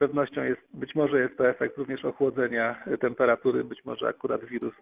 Pewnością 0.00 0.44
jest, 0.44 0.60
być 0.74 0.94
może 0.94 1.20
jest 1.20 1.36
to 1.36 1.48
efekt 1.48 1.78
również 1.78 2.04
ochłodzenia 2.04 2.84
temperatury, 3.00 3.64
być 3.64 3.84
może 3.84 4.08
akurat 4.08 4.44
wirus 4.44 4.74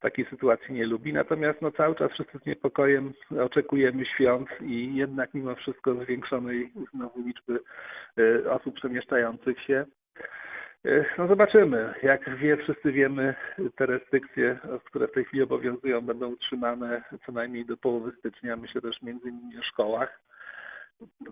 takiej 0.00 0.26
sytuacji 0.30 0.74
nie 0.74 0.86
lubi. 0.86 1.12
Natomiast 1.12 1.62
no, 1.62 1.70
cały 1.70 1.94
czas 1.94 2.12
wszyscy 2.12 2.38
z 2.38 2.46
niepokojem 2.46 3.12
oczekujemy 3.40 4.04
świąt 4.06 4.48
i 4.60 4.94
jednak 4.94 5.34
mimo 5.34 5.54
wszystko 5.54 5.94
zwiększonej 5.94 6.72
znowu 6.94 7.22
liczby 7.26 7.60
e, 8.18 8.50
osób 8.50 8.74
przemieszczających 8.74 9.60
się. 9.60 9.84
E, 10.84 11.04
no 11.18 11.28
zobaczymy. 11.28 11.94
Jak 12.02 12.36
wie, 12.36 12.56
wszyscy 12.56 12.92
wiemy, 12.92 13.34
te 13.76 13.86
restrykcje, 13.86 14.58
które 14.84 15.08
w 15.08 15.12
tej 15.12 15.24
chwili 15.24 15.42
obowiązują, 15.42 16.00
będą 16.00 16.28
utrzymane 16.28 17.02
co 17.26 17.32
najmniej 17.32 17.66
do 17.66 17.76
połowy 17.76 18.12
stycznia, 18.18 18.56
myślę 18.56 18.80
też 18.80 19.02
między 19.02 19.28
innymi 19.28 19.56
w 19.62 19.66
szkołach 19.66 20.20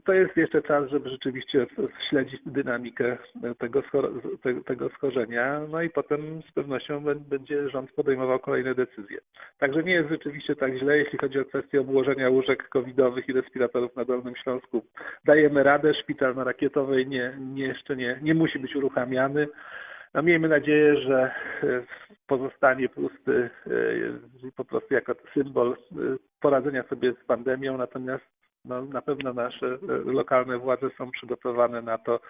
to 0.05 0.13
jest 0.13 0.37
jeszcze 0.37 0.63
czas, 0.63 0.91
żeby 0.91 1.11
rzeczywiście 1.11 1.67
śledzić 2.09 2.41
dynamikę 2.47 3.19
tego, 3.59 3.83
tego 4.67 4.89
schorzenia, 4.89 5.61
no 5.69 5.83
i 5.83 5.91
potem 5.91 6.43
z 6.51 6.53
pewnością 6.53 7.05
będzie 7.29 7.69
rząd 7.69 7.93
podejmował 7.93 8.39
kolejne 8.39 8.75
decyzje. 8.75 9.19
Także 9.59 9.83
nie 9.83 9.93
jest 9.93 10.09
rzeczywiście 10.09 10.57
tak 10.57 10.79
źle, 10.79 10.99
jeśli 10.99 11.19
chodzi 11.19 11.39
o 11.39 11.45
kwestię 11.45 11.81
obłożenia 11.81 12.31
łóżek 12.31 12.69
covidowych 12.69 13.29
i 13.29 13.33
respiratorów 13.33 13.97
na 13.97 14.05
Dolnym 14.05 14.37
Śląsku. 14.37 14.83
Dajemy 15.25 15.63
radę, 15.63 15.95
szpital 15.95 16.35
na 16.35 16.45
Rakietowej 16.45 17.07
nie, 17.07 17.39
nie 17.41 17.67
jeszcze 17.67 17.97
nie, 17.97 18.19
nie 18.23 18.35
musi 18.35 18.59
być 18.59 18.77
uruchamiany. 18.77 19.49
No 20.15 20.23
miejmy 20.23 20.49
nadzieję, 20.49 20.97
że 20.97 21.35
pozostanie 22.27 22.89
pusty 22.89 23.51
e, 23.67 24.51
po 24.57 24.65
prostu 24.65 24.95
jako 24.95 25.15
symbol 25.35 25.73
e, 25.73 25.77
poradzenia 26.41 26.83
sobie 26.83 27.13
z 27.13 27.27
pandemią, 27.27 27.79
natomiast 27.79 28.40
no, 28.65 28.83
na 28.83 29.03
pewno 29.03 29.33
nasze 29.33 29.67
e, 29.67 30.13
lokalne 30.13 30.59
władze 30.59 30.91
są 30.99 31.11
przygotowane 31.11 31.83
na 31.83 31.99
to, 31.99 32.21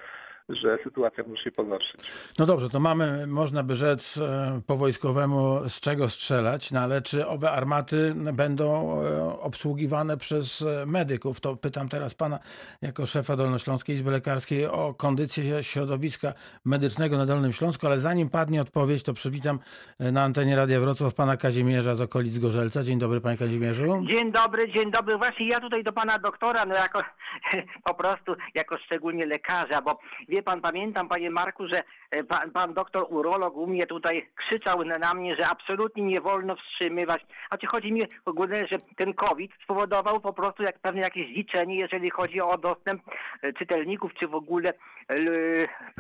że 0.63 0.79
sytuacja 0.85 1.25
może 1.27 1.43
się 1.43 1.51
pogorszyć. 1.51 2.01
No 2.39 2.47
dobrze, 2.47 2.69
to 2.69 2.81
mamy, 2.81 3.27
można 3.27 3.63
by 3.63 3.75
rzec 3.75 4.17
e, 4.17 4.61
po 4.67 4.77
wojskowemu, 4.77 5.69
z 5.69 5.81
czego 5.81 6.09
strzelać, 6.09 6.73
no 6.73 6.81
ale 6.81 7.03
czy 7.03 7.27
owe 7.27 7.51
armaty 7.51 8.15
będą 8.33 9.01
e, 9.03 9.41
obsługiwane 9.41 10.17
przez 10.17 10.65
medyków? 10.87 11.41
To 11.41 11.57
pytam 11.57 11.89
teraz 11.89 12.15
pana 12.15 12.39
jako 12.83 13.07
szefa 13.07 13.37
Dolnośląskiej 13.37 13.97
Izby 13.97 14.11
Lekarskiej 14.11 14.67
o 14.67 14.95
kondycję 14.95 15.63
środowiska 15.63 16.33
medycznego 16.65 17.17
na 17.17 17.27
Dolnym 17.27 17.53
Śląsku, 17.53 17.87
ale 17.87 17.99
zanim 17.99 18.31
padnie 18.31 18.63
odpowiedź, 18.63 19.03
to 19.03 19.13
przywitam 19.13 19.59
na 19.99 20.23
antenie 20.23 20.57
Radia 20.57 20.81
Wrocław 20.81 21.15
pana 21.15 21.37
Kazimierza 21.37 21.95
z 21.95 22.01
okolic 22.01 22.39
Gorzelca. 22.39 22.83
Dzień 22.83 22.99
dobry 22.99 23.21
panie 23.21 23.39
Kazimierzu. 23.39 24.05
Dzień 24.07 24.33
dobry, 24.33 24.73
dzień 24.73 24.91
dobry. 24.91 25.17
Właśnie 25.17 25.49
ja 25.49 25.61
tutaj 25.61 25.85
do 25.85 25.93
pana 25.93 26.19
doktora, 26.19 26.65
no 26.65 26.75
jako 26.75 27.03
po 27.89 27.95
prostu 27.95 28.37
jako 28.55 28.79
szczególnie 28.79 29.27
lekarza, 29.27 29.83
bo 29.83 29.99
wie 30.29 30.40
pan, 30.43 30.61
pamiętam 30.61 31.09
panie 31.09 31.31
Marku, 31.31 31.69
że 31.69 31.83
e, 32.11 32.25
pan, 32.25 32.51
pan 32.51 32.75
doktor 32.75 33.07
urolog 33.09 33.57
u 33.57 33.67
mnie 33.67 33.87
tutaj 33.87 34.29
krzyczał 34.37 34.85
na 34.85 35.15
mnie, 35.15 35.37
że 35.37 35.49
absolutnie 35.49 36.03
nie 36.03 36.21
wolno 36.21 36.57
wstrzymywać. 36.57 37.23
A 37.51 37.59
czy 37.59 37.67
chodzi 37.67 37.93
mi 37.93 38.03
w 38.25 38.29
ogóle, 38.29 38.67
że 38.67 38.79
ten 38.97 39.15
COVID 39.15 39.53
spowodował 39.65 40.21
po 40.21 40.33
prostu 40.33 40.63
jak 40.63 40.79
pewne 40.79 41.01
jakieś 41.01 41.29
liczenie, 41.29 41.77
jeżeli 41.77 42.11
chodzi 42.11 42.41
o 42.41 42.59
dostęp 42.59 43.03
e, 43.43 43.53
czytelników, 43.53 44.15
czy 44.15 44.29
w 44.29 44.35
ogóle 44.35 44.73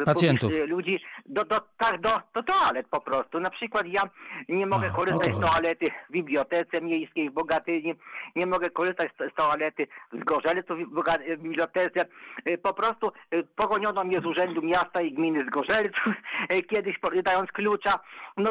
pacjentów 0.04 0.52
ludzi 0.66 1.00
do, 1.26 1.44
do, 1.44 1.60
tak, 1.78 2.00
do, 2.00 2.20
do 2.34 2.42
toalet 2.42 2.88
po 2.88 3.00
prostu. 3.00 3.40
Na 3.40 3.50
przykład 3.50 3.86
ja 3.86 4.02
nie 4.48 4.66
mogę 4.66 4.90
korzystać 4.90 5.34
z 5.34 5.40
toalety 5.40 5.90
w 6.08 6.12
bibliotece 6.12 6.80
miejskiej 6.80 7.30
w 7.30 7.32
Bogatyni, 7.32 7.94
nie 8.36 8.46
mogę 8.46 8.70
korzystać 8.70 9.10
z, 9.12 9.32
z 9.32 9.34
toalety 9.34 9.86
w 10.12 10.20
Zgorzelcu 10.20 10.74
w 10.76 11.42
bibliotece. 11.42 12.06
Y, 12.48 12.58
po 12.58 12.74
prostu 12.74 13.12
pogoniono 13.56 14.04
mnie 14.04 14.20
z 14.20 14.26
urzędu 14.30 14.62
miasta 14.62 15.02
i 15.02 15.12
gminy 15.12 15.44
Zgorzelcu, 15.44 16.10
y, 16.54 16.62
kiedyś 16.62 16.96
dając 17.24 17.52
klucza. 17.52 17.98
No, 18.36 18.50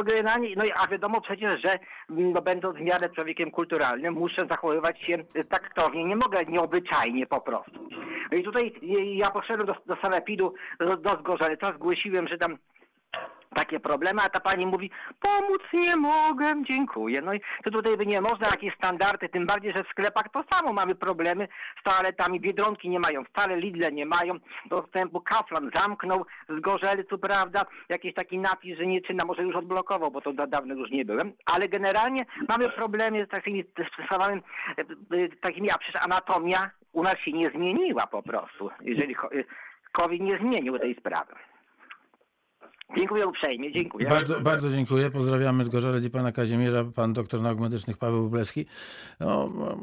no 0.55 0.63
a 0.75 0.88
wiadomo 0.88 1.21
przecież, 1.21 1.61
że 1.61 1.80
mm, 2.09 2.32
no, 2.32 2.41
będąc 2.41 2.77
w 2.77 2.82
miarę 2.82 3.09
człowiekiem 3.09 3.51
kulturalnym, 3.51 4.13
muszę 4.13 4.45
zachowywać 4.49 5.01
się 5.01 5.17
taktownie, 5.49 6.03
nie 6.03 6.15
mogę 6.15 6.45
nieobyczajnie 6.45 7.25
po 7.25 7.41
prostu. 7.41 7.89
I 8.32 8.43
tutaj 8.43 8.73
ja 9.15 9.32
poszedłem 9.32 9.67
do, 9.67 9.75
do 9.86 10.01
sanepidu, 10.01 10.53
do, 10.80 10.97
do 10.97 11.09
Zgorzelca, 11.09 11.73
zgłosiłem, 11.73 12.27
że 12.27 12.38
tam 12.38 12.57
takie 13.55 13.80
problemy, 13.80 14.22
a 14.22 14.30
ta 14.30 14.39
pani 14.39 14.66
mówi, 14.66 14.91
pomóc 15.22 15.62
nie 15.74 15.95
mogę, 15.95 16.53
dziękuję. 16.70 17.22
No 17.22 17.34
i 17.34 17.41
to 17.64 17.72
tutaj 17.72 17.97
by 17.97 18.05
nie 18.05 18.22
można, 18.22 18.47
jakieś 18.47 18.76
standardy, 18.76 19.30
tym 19.30 19.45
bardziej, 19.45 19.74
że 19.76 19.84
w 19.84 19.88
sklepach 19.88 20.30
to 20.34 20.43
samo 20.51 20.74
mamy 20.74 20.95
problemy 20.95 21.47
z 21.80 21.84
toaletami, 21.84 22.39
Biedronki 22.39 22.89
nie 22.89 22.99
mają 22.99 23.24
wcale, 23.24 23.57
Lidle 23.57 23.91
nie 23.91 24.05
mają 24.05 24.34
dostępu, 24.66 25.22
Kaflan 25.22 25.72
zamknął 25.76 26.26
z 26.49 26.60
Gorzelcu, 26.60 27.18
prawda, 27.18 27.66
jakiś 27.89 28.14
taki 28.14 28.38
napis, 28.39 28.78
że 28.78 28.86
nie 28.86 29.01
czyna, 29.01 29.26
może 29.26 29.43
już 29.43 29.55
odblokował, 29.55 30.12
bo 30.12 30.22
to 30.22 30.34
dawno 30.34 30.74
już 30.74 30.91
nie 30.91 31.05
byłem, 31.05 31.34
ale 31.45 31.68
generalnie 31.68 32.26
mamy 32.47 32.70
problemy 32.70 33.26
z 33.26 33.30
takimi 33.30 33.64
sprawami, 34.03 34.41
e, 34.78 34.82
e, 35.18 35.30
takimi, 35.41 35.72
a 35.72 35.78
przecież 35.78 36.01
anatomia 36.01 36.70
u 36.93 37.03
nas 37.03 37.18
się 37.18 37.32
nie 37.32 37.49
zmieniła 37.49 38.07
po 38.07 38.24
prostu, 38.24 38.70
jeżeli 38.82 39.16
COVID 39.91 40.22
nie 40.22 40.38
zmienił 40.38 40.80
tej 40.80 40.95
sprawy. 40.95 41.34
Dziękuję 42.98 43.28
uprzejmie, 43.28 43.72
dziękuję. 43.72 44.10
Bardzo, 44.10 44.40
bardzo 44.42 44.70
dziękuję. 44.70 45.12
Pozdrawiamy 45.12 45.64
z 45.64 45.70
Gorzelec 45.70 46.06
i 46.06 46.10
pana 46.10 46.32
Kazimierza, 46.32 46.84
pan 46.96 47.14
doktor 47.14 47.42
nauk 47.42 47.60
medycznych 47.60 47.98
Paweł 47.98 48.22
Wubleski. 48.22 48.66
No, 49.20 49.50
no, 49.58 49.78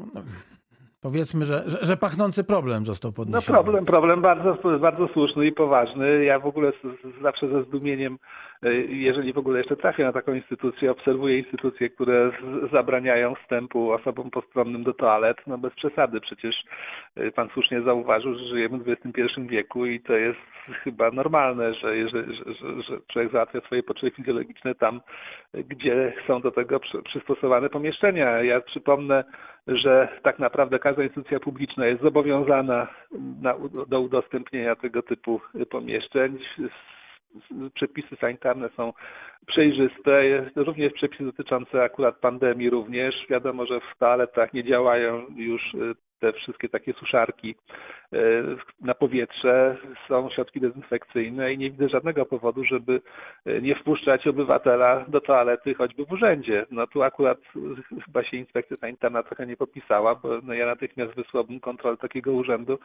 powiedzmy, 1.01 1.45
że, 1.45 1.63
że, 1.67 1.77
że, 1.85 1.97
pachnący 1.97 2.43
problem 2.43 2.85
został 2.85 3.11
podniesiony. 3.11 3.57
No 3.57 3.63
problem, 3.63 3.85
problem 3.85 4.21
bardzo, 4.21 4.57
bardzo 4.79 5.07
słuszny 5.07 5.47
i 5.47 5.51
poważny. 5.51 6.23
Ja 6.23 6.39
w 6.39 6.45
ogóle 6.45 6.71
z, 6.71 7.21
zawsze 7.21 7.49
ze 7.49 7.63
zdumieniem, 7.63 8.17
jeżeli 8.89 9.33
w 9.33 9.37
ogóle 9.37 9.57
jeszcze 9.57 9.75
trafię 9.75 10.03
na 10.03 10.13
taką 10.13 10.33
instytucję, 10.33 10.91
obserwuję 10.91 11.37
instytucje, 11.37 11.89
które 11.89 12.31
zabraniają 12.73 13.35
wstępu 13.35 13.91
osobom 13.91 14.31
postronnym 14.31 14.83
do 14.83 14.93
toalet. 14.93 15.37
No 15.47 15.57
bez 15.57 15.73
przesady, 15.73 16.21
przecież 16.21 16.55
e, 17.15 17.31
pan 17.31 17.49
słusznie 17.53 17.81
zauważył, 17.81 18.35
że 18.35 18.45
żyjemy 18.45 18.77
w 18.77 18.89
XXI 18.89 19.41
wieku 19.41 19.85
i 19.85 19.99
to 19.99 20.13
jest 20.13 20.39
chyba 20.83 21.11
normalne, 21.11 21.73
że, 21.73 22.09
że, 22.09 22.25
że, 22.33 22.83
że 22.83 22.97
człowiek 23.07 23.31
załatwia 23.31 23.61
swoje 23.61 23.83
potrzeby 23.83 24.15
fizjologiczne 24.15 24.75
tam, 24.75 25.01
gdzie 25.53 26.13
są 26.27 26.41
do 26.41 26.51
tego 26.51 26.79
przystosowane 27.05 27.69
pomieszczenia. 27.69 28.43
Ja 28.43 28.61
przypomnę, 28.61 29.23
że 29.67 30.07
tak 30.23 30.39
naprawdę 30.39 30.79
każda 30.79 31.03
instytucja 31.03 31.39
publiczna 31.39 31.85
jest 31.85 32.01
zobowiązana 32.01 32.87
na, 33.41 33.55
do 33.87 34.01
udostępnienia 34.01 34.75
tego 34.75 35.01
typu 35.01 35.41
pomieszczeń. 35.69 36.37
Przepisy 37.73 38.15
sanitarne 38.15 38.69
są 38.69 38.93
przejrzyste, 39.47 40.21
również 40.55 40.93
przepisy 40.93 41.23
dotyczące 41.23 41.83
akurat 41.83 42.15
pandemii 42.15 42.69
również. 42.69 43.15
Wiadomo, 43.29 43.65
że 43.65 43.79
w 43.79 43.97
toaletach 43.99 44.53
nie 44.53 44.63
działają 44.63 45.25
już 45.35 45.75
te 46.19 46.33
wszystkie 46.33 46.69
takie 46.69 46.93
suszarki 46.93 47.55
e, 48.13 48.17
na 48.81 48.93
powietrze, 48.93 49.77
są 50.07 50.29
środki 50.29 50.61
dezynfekcyjne 50.61 51.53
i 51.53 51.57
nie 51.57 51.71
widzę 51.71 51.89
żadnego 51.89 52.25
powodu, 52.25 52.63
żeby 52.63 53.01
e, 53.45 53.61
nie 53.61 53.75
wpuszczać 53.75 54.27
obywatela 54.27 55.05
do 55.07 55.21
toalety 55.21 55.73
choćby 55.73 56.05
w 56.05 56.11
urzędzie. 56.11 56.65
No 56.71 56.87
tu 56.87 57.03
akurat 57.03 57.37
chyba 58.05 58.23
się 58.23 58.37
inspekcja 58.37 58.77
sanitarna 58.77 59.23
trochę 59.23 59.47
nie 59.47 59.57
popisała, 59.57 60.15
bo 60.15 60.29
no 60.43 60.53
ja 60.53 60.65
natychmiast 60.65 61.13
wysłałbym 61.13 61.59
kontrolę 61.59 61.97
takiego 61.97 62.31
urzędu 62.31 62.79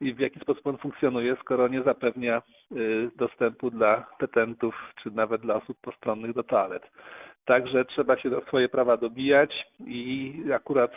i 0.00 0.14
w 0.14 0.18
jaki 0.18 0.40
sposób 0.40 0.66
on 0.66 0.78
funkcjonuje, 0.78 1.36
skoro 1.40 1.68
nie 1.68 1.82
zapewnia 1.82 2.36
e, 2.36 2.74
dostępu 3.16 3.70
dla 3.70 4.06
petentów 4.18 4.74
czy 5.02 5.10
nawet 5.10 5.40
dla 5.40 5.54
osób 5.54 5.78
postronnych 5.80 6.32
do 6.32 6.42
toalet. 6.42 6.90
Także 7.48 7.84
trzeba 7.84 8.18
się 8.18 8.30
do 8.30 8.40
swoje 8.40 8.68
prawa 8.68 8.96
dobijać 8.96 9.66
i 9.86 10.34
akurat 10.54 10.92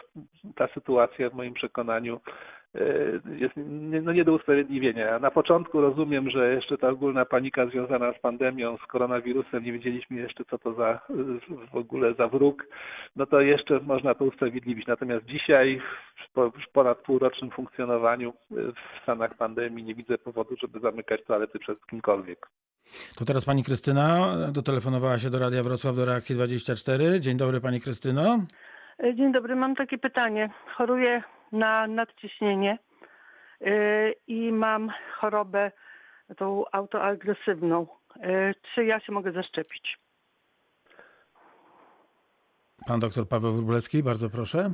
ta 0.55 0.67
sytuacja 0.67 1.29
w 1.29 1.33
moim 1.33 1.53
przekonaniu 1.53 2.19
e, 2.75 2.79
jest 3.35 3.53
no 4.01 4.13
nie 4.13 4.23
do 4.23 4.33
usprawiedliwienia. 4.33 5.19
Na 5.19 5.31
początku 5.31 5.81
rozumiem, 5.81 6.29
że 6.29 6.53
jeszcze 6.53 6.77
ta 6.77 6.89
ogólna 6.89 7.25
panika 7.25 7.65
związana 7.65 8.13
z 8.13 8.19
pandemią, 8.19 8.77
z 8.77 8.87
koronawirusem, 8.87 9.63
nie 9.63 9.71
wiedzieliśmy 9.71 10.17
jeszcze 10.17 10.45
co 10.45 10.57
to 10.57 10.73
za 10.73 10.99
w 11.71 11.75
ogóle 11.75 12.13
za 12.13 12.27
wróg, 12.27 12.67
no 13.15 13.25
to 13.25 13.41
jeszcze 13.41 13.79
można 13.79 14.15
to 14.15 14.25
usprawiedliwić. 14.25 14.87
Natomiast 14.87 15.25
dzisiaj 15.25 15.81
po 16.33 16.51
ponad 16.73 16.97
półrocznym 16.97 17.51
funkcjonowaniu 17.51 18.33
w 18.51 19.03
stanach 19.03 19.37
pandemii 19.37 19.83
nie 19.83 19.95
widzę 19.95 20.17
powodu, 20.17 20.55
żeby 20.61 20.79
zamykać 20.79 21.23
toalety 21.25 21.59
przed 21.59 21.85
kimkolwiek. 21.85 22.47
To 23.17 23.25
teraz 23.25 23.45
pani 23.45 23.63
Krystyna 23.63 24.37
dotelefonowała 24.51 25.19
się 25.19 25.29
do 25.29 25.39
Radia 25.39 25.63
Wrocław 25.63 25.95
do 25.95 26.05
reakcji 26.05 26.35
24. 26.35 27.19
Dzień 27.19 27.37
dobry 27.37 27.61
pani 27.61 27.81
Krystyno. 27.81 28.39
E, 29.03 29.15
Dzień 29.15 29.31
dobry, 29.31 29.55
mam 29.55 29.75
takie 29.75 29.97
pytanie. 29.97 30.49
Choruję 30.77 31.23
na 31.51 31.87
nadciśnienie 31.87 32.77
yy, 33.61 34.15
i 34.27 34.51
mam 34.51 34.91
chorobę 35.19 35.71
tą 36.37 36.63
autoagresywną. 36.71 37.87
Yy, 38.15 38.55
Czy 38.75 38.85
ja 38.85 38.99
się 38.99 39.11
mogę 39.11 39.31
zaszczepić? 39.31 39.97
Pan 42.87 42.99
doktor 42.99 43.27
Paweł 43.27 43.53
Wróblewski, 43.53 44.03
bardzo 44.03 44.29
proszę. 44.29 44.71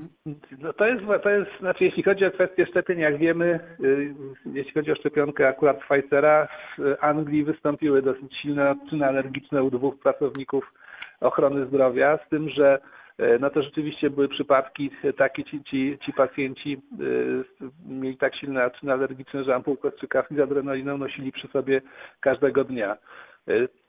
No 0.60 0.74
to 0.74 0.88
jest, 0.88 1.02
to 1.24 1.30
jest, 1.30 1.52
znaczy 1.60 1.84
jeśli 1.84 2.04
chodzi 2.04 2.26
o 2.26 2.32
kwestię 2.32 2.66
szczepień, 2.66 3.00
jak 3.00 3.18
wiemy, 3.18 3.60
y, 3.84 4.14
jeśli 4.54 4.74
chodzi 4.74 4.92
o 4.92 4.96
szczepionkę 4.96 5.48
akurat 5.48 5.80
Pfizera, 5.80 6.48
w 6.78 6.96
Anglii 7.02 7.44
wystąpiły 7.44 8.02
dosyć 8.02 8.38
silne 8.42 8.72
odczyny 8.72 9.06
alergiczne 9.06 9.64
u 9.64 9.72
dwóch 9.72 10.00
pracowników 10.00 10.74
ochrony 11.22 11.66
zdrowia, 11.66 12.20
z 12.26 12.30
tym, 12.30 12.50
że 12.50 12.80
y, 13.20 13.38
no 13.40 13.50
to 13.50 13.62
rzeczywiście 13.62 14.10
były 14.10 14.28
przypadki 14.28 14.92
takie, 15.18 15.44
ci, 15.44 15.64
ci, 15.64 15.98
ci 16.06 16.14
pacjenci 16.14 16.82
y, 17.02 17.44
mieli 17.88 18.18
tak 18.18 18.36
silne 18.36 18.66
odczyny 18.66 18.94
alergiczne, 18.94 19.44
że 19.44 19.56
ampułkę 19.56 19.92
strzykawki 19.92 20.36
z 20.36 20.40
adrenaliną 20.40 20.98
nosili 20.98 21.32
przy 21.32 21.48
sobie 21.48 21.82
każdego 22.20 22.64
dnia. 22.64 22.98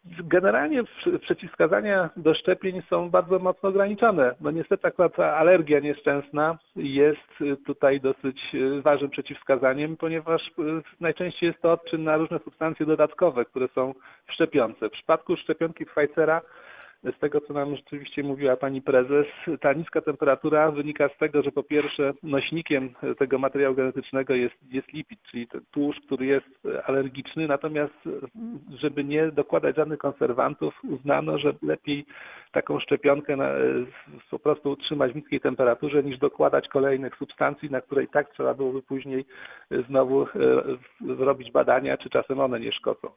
Generalnie 0.05 0.85
przy- 0.85 1.19
przeciwwskazania 1.19 2.11
do 2.17 2.35
szczepień 2.35 2.83
są 2.91 3.11
bardzo 3.11 3.39
mocno 3.39 3.69
ograniczone. 3.69 4.35
No 4.41 4.51
niestety 4.51 4.87
akurat 4.87 5.21
alergia 5.21 5.81
nieszczęsna 5.81 6.59
jest 6.77 7.41
y, 7.41 7.57
tutaj 7.57 8.01
dosyć 8.01 8.41
y, 8.55 8.83
ważnym 8.83 9.11
przeciwwskazaniem, 9.11 9.97
ponieważ 9.97 10.49
y, 10.49 10.53
najczęściej 11.01 11.47
jest 11.47 11.63
to 11.63 11.73
odczyn 11.73 12.05
na 12.05 12.17
różne 12.17 12.39
substancje 12.39 12.87
dodatkowe, 12.87 13.45
które 13.45 13.69
są 13.69 13.95
w 14.27 14.33
szczepionce. 14.33 14.89
W 14.89 14.93
przypadku 14.93 15.37
szczepionki 15.37 15.87
Pfizera 15.87 16.41
z 17.03 17.19
tego, 17.19 17.41
co 17.41 17.53
nam 17.53 17.77
rzeczywiście 17.77 18.23
mówiła 18.23 18.57
pani 18.57 18.83
prezes, 18.83 19.27
ta 19.61 19.73
niska 19.73 20.01
temperatura 20.01 20.71
wynika 20.71 21.09
z 21.09 21.19
tego, 21.19 21.43
że 21.43 21.53
po 21.53 21.63
pierwsze 21.63 22.13
nośnikiem 22.23 22.95
tego 23.19 23.39
materiału 23.39 23.75
genetycznego 23.75 24.35
jest, 24.35 24.55
jest 24.71 24.93
lipid, 24.93 25.23
czyli 25.23 25.49
tłuszcz, 25.71 26.01
który 26.07 26.27
jest 26.27 26.47
alergiczny, 26.87 27.49
natomiast 27.49 27.95
żeby 28.81 29.05
nie 29.05 29.31
dokładać 29.31 29.77
żadnych 29.77 29.99
konserwantów, 29.99 30.85
uznano, 30.85 31.39
że 31.39 31.53
lepiej 31.63 32.07
taką 32.53 32.81
szczepionkę 32.81 33.37
na, 33.37 33.51
po 34.31 34.39
prostu 34.39 34.71
utrzymać 34.71 35.13
w 35.13 35.17
niskiej 35.17 35.41
temperaturze, 35.41 36.03
niż 36.03 36.19
dokładać 36.19 36.69
kolejnych 36.69 37.17
substancji, 37.17 37.71
na 37.71 37.81
które 37.81 38.05
i 38.05 38.09
tak 38.09 38.31
trzeba 38.31 38.55
byłoby 38.55 38.83
później 38.83 39.25
znowu 39.89 40.23
e, 40.23 40.27
robić 41.09 41.53
badania, 41.53 41.97
czy 41.97 42.11
czasem 42.11 42.41
one 42.41 42.61
nie 42.61 42.73
szkodzą. 42.73 43.09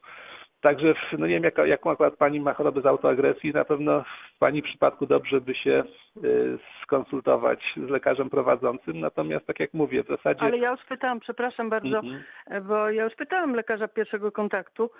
Także 0.62 0.94
no 1.18 1.26
nie 1.26 1.40
wiem, 1.40 1.52
jaką 1.66 1.90
akurat 1.90 2.16
pani 2.16 2.40
ma 2.40 2.54
chorobę 2.54 2.80
z 2.80 2.86
autoagresji. 2.86 3.52
Na 3.52 3.64
pewno 3.64 4.04
w 4.34 4.38
pani 4.38 4.62
przypadku 4.62 5.06
dobrze 5.06 5.40
by 5.40 5.54
się 5.54 5.84
y, 6.24 6.58
skonsultować 6.82 7.74
z 7.76 7.90
lekarzem 7.90 8.30
prowadzącym. 8.30 9.00
Natomiast 9.00 9.46
tak 9.46 9.60
jak 9.60 9.74
mówię, 9.74 10.04
w 10.04 10.06
zasadzie. 10.06 10.42
Ale 10.42 10.58
ja 10.58 10.70
już 10.70 10.84
pytałam, 10.84 11.20
przepraszam 11.20 11.70
bardzo, 11.70 11.98
Mhm. 11.98 12.22
bo 12.62 12.90
ja 12.90 13.04
już 13.04 13.14
pytałam 13.14 13.54
lekarza 13.54 13.88
pierwszego 13.88 14.32
kontaktu, 14.32 14.90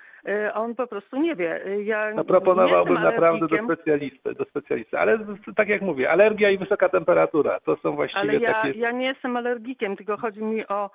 a 0.55 0.61
on 0.61 0.75
po 0.75 0.87
prostu 0.87 1.17
nie 1.17 1.37
wie. 1.37 1.65
E, 1.67 1.83
Ja 1.83 2.11
No 2.15 2.25
proponowałbym 2.25 2.95
naprawdę 2.95 3.49
do 3.49 3.65
specjalisty, 3.65 4.35
do 4.35 4.45
specjalisty. 4.45 4.99
Ale 4.99 5.19
tak 5.57 5.69
jak 5.69 5.83
mówię, 5.83 6.11
alergia 6.11 6.51
i 6.51 6.59
wysoka 6.59 6.89
temperatura 6.89 7.61
to 7.61 7.77
są 7.77 7.93
właściwie 7.97 8.21
Ale 8.23 8.37
ja, 8.37 8.53
takie. 8.53 8.71
ja 8.79 8.91
nie 8.91 9.07
jestem 9.07 9.37
alergikiem, 9.37 9.97
tylko 9.97 10.17
chodzi 10.17 10.45
mi 10.45 10.67
o 10.69 10.91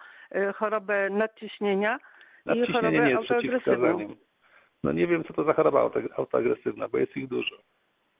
chorobę 0.55 1.09
nadciśnienia 1.09 1.99
i 2.45 2.49
Nadciśnienie 2.49 2.99
chorobę 2.99 3.15
autoagresywną. 3.18 4.15
No 4.88 4.93
nie 4.93 5.07
wiem, 5.07 5.23
co 5.23 5.33
to 5.33 5.43
za 5.43 5.53
choroba 5.53 5.81
auto- 5.81 6.13
autoagresywna, 6.17 6.88
bo 6.88 6.97
jest 6.97 7.17
ich 7.17 7.27
dużo. 7.27 7.55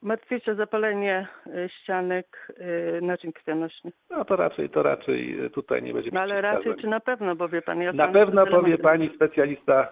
Martwicze 0.02 0.54
zapalenie 0.54 1.28
e, 1.46 1.68
ścianek 1.68 2.52
e, 2.56 3.00
naczyń 3.00 3.32
krwionośnych. 3.32 3.94
No 4.10 4.24
to 4.24 4.36
raczej, 4.36 4.70
to 4.70 4.82
raczej 4.82 5.44
y, 5.44 5.50
tutaj 5.50 5.82
nie 5.82 5.94
będzie 5.94 6.10
No 6.12 6.20
ale 6.20 6.40
raczej 6.40 6.76
czy 6.80 6.86
na 6.86 7.00
pewno, 7.00 7.36
bo 7.36 7.48
wie 7.48 7.62
pan, 7.62 7.80
ja 7.80 7.92
Na 7.92 8.08
pewno 8.08 8.46
powie 8.46 8.78
pani 8.78 9.10
specjalista 9.14 9.88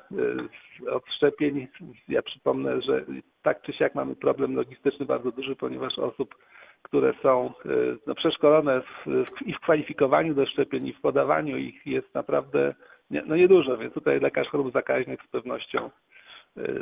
y, 0.87 0.91
od 0.91 1.09
szczepień. 1.09 1.68
Ja 2.09 2.22
przypomnę, 2.22 2.83
że 2.83 3.05
tak 3.43 3.62
czy 3.62 3.72
siak 3.72 3.95
mamy 3.95 4.16
problem 4.16 4.57
logistyczny 4.57 5.07
bardzo 5.07 5.33
duży, 5.33 5.57
ponieważ 5.57 5.99
osób, 5.99 6.35
które 6.83 7.14
są 7.22 7.53
y, 7.66 7.97
no, 8.07 8.14
przeszkolone 8.14 8.81
w, 8.81 9.07
w, 9.07 9.47
i 9.47 9.53
w 9.53 9.61
kwalifikowaniu 9.61 10.35
do 10.35 10.47
szczepień, 10.47 10.87
i 10.87 10.93
w 10.93 11.01
podawaniu 11.01 11.57
ich 11.57 11.87
jest 11.87 12.14
naprawdę 12.14 12.74
nie, 13.11 13.22
no 13.27 13.37
niedużo, 13.37 13.77
więc 13.77 13.95
tutaj 13.95 14.20
lekarz 14.20 14.49
chorób 14.49 14.72
zakaźnych 14.72 15.20
z 15.22 15.29
pewnością 15.29 15.87
y, 15.87 15.91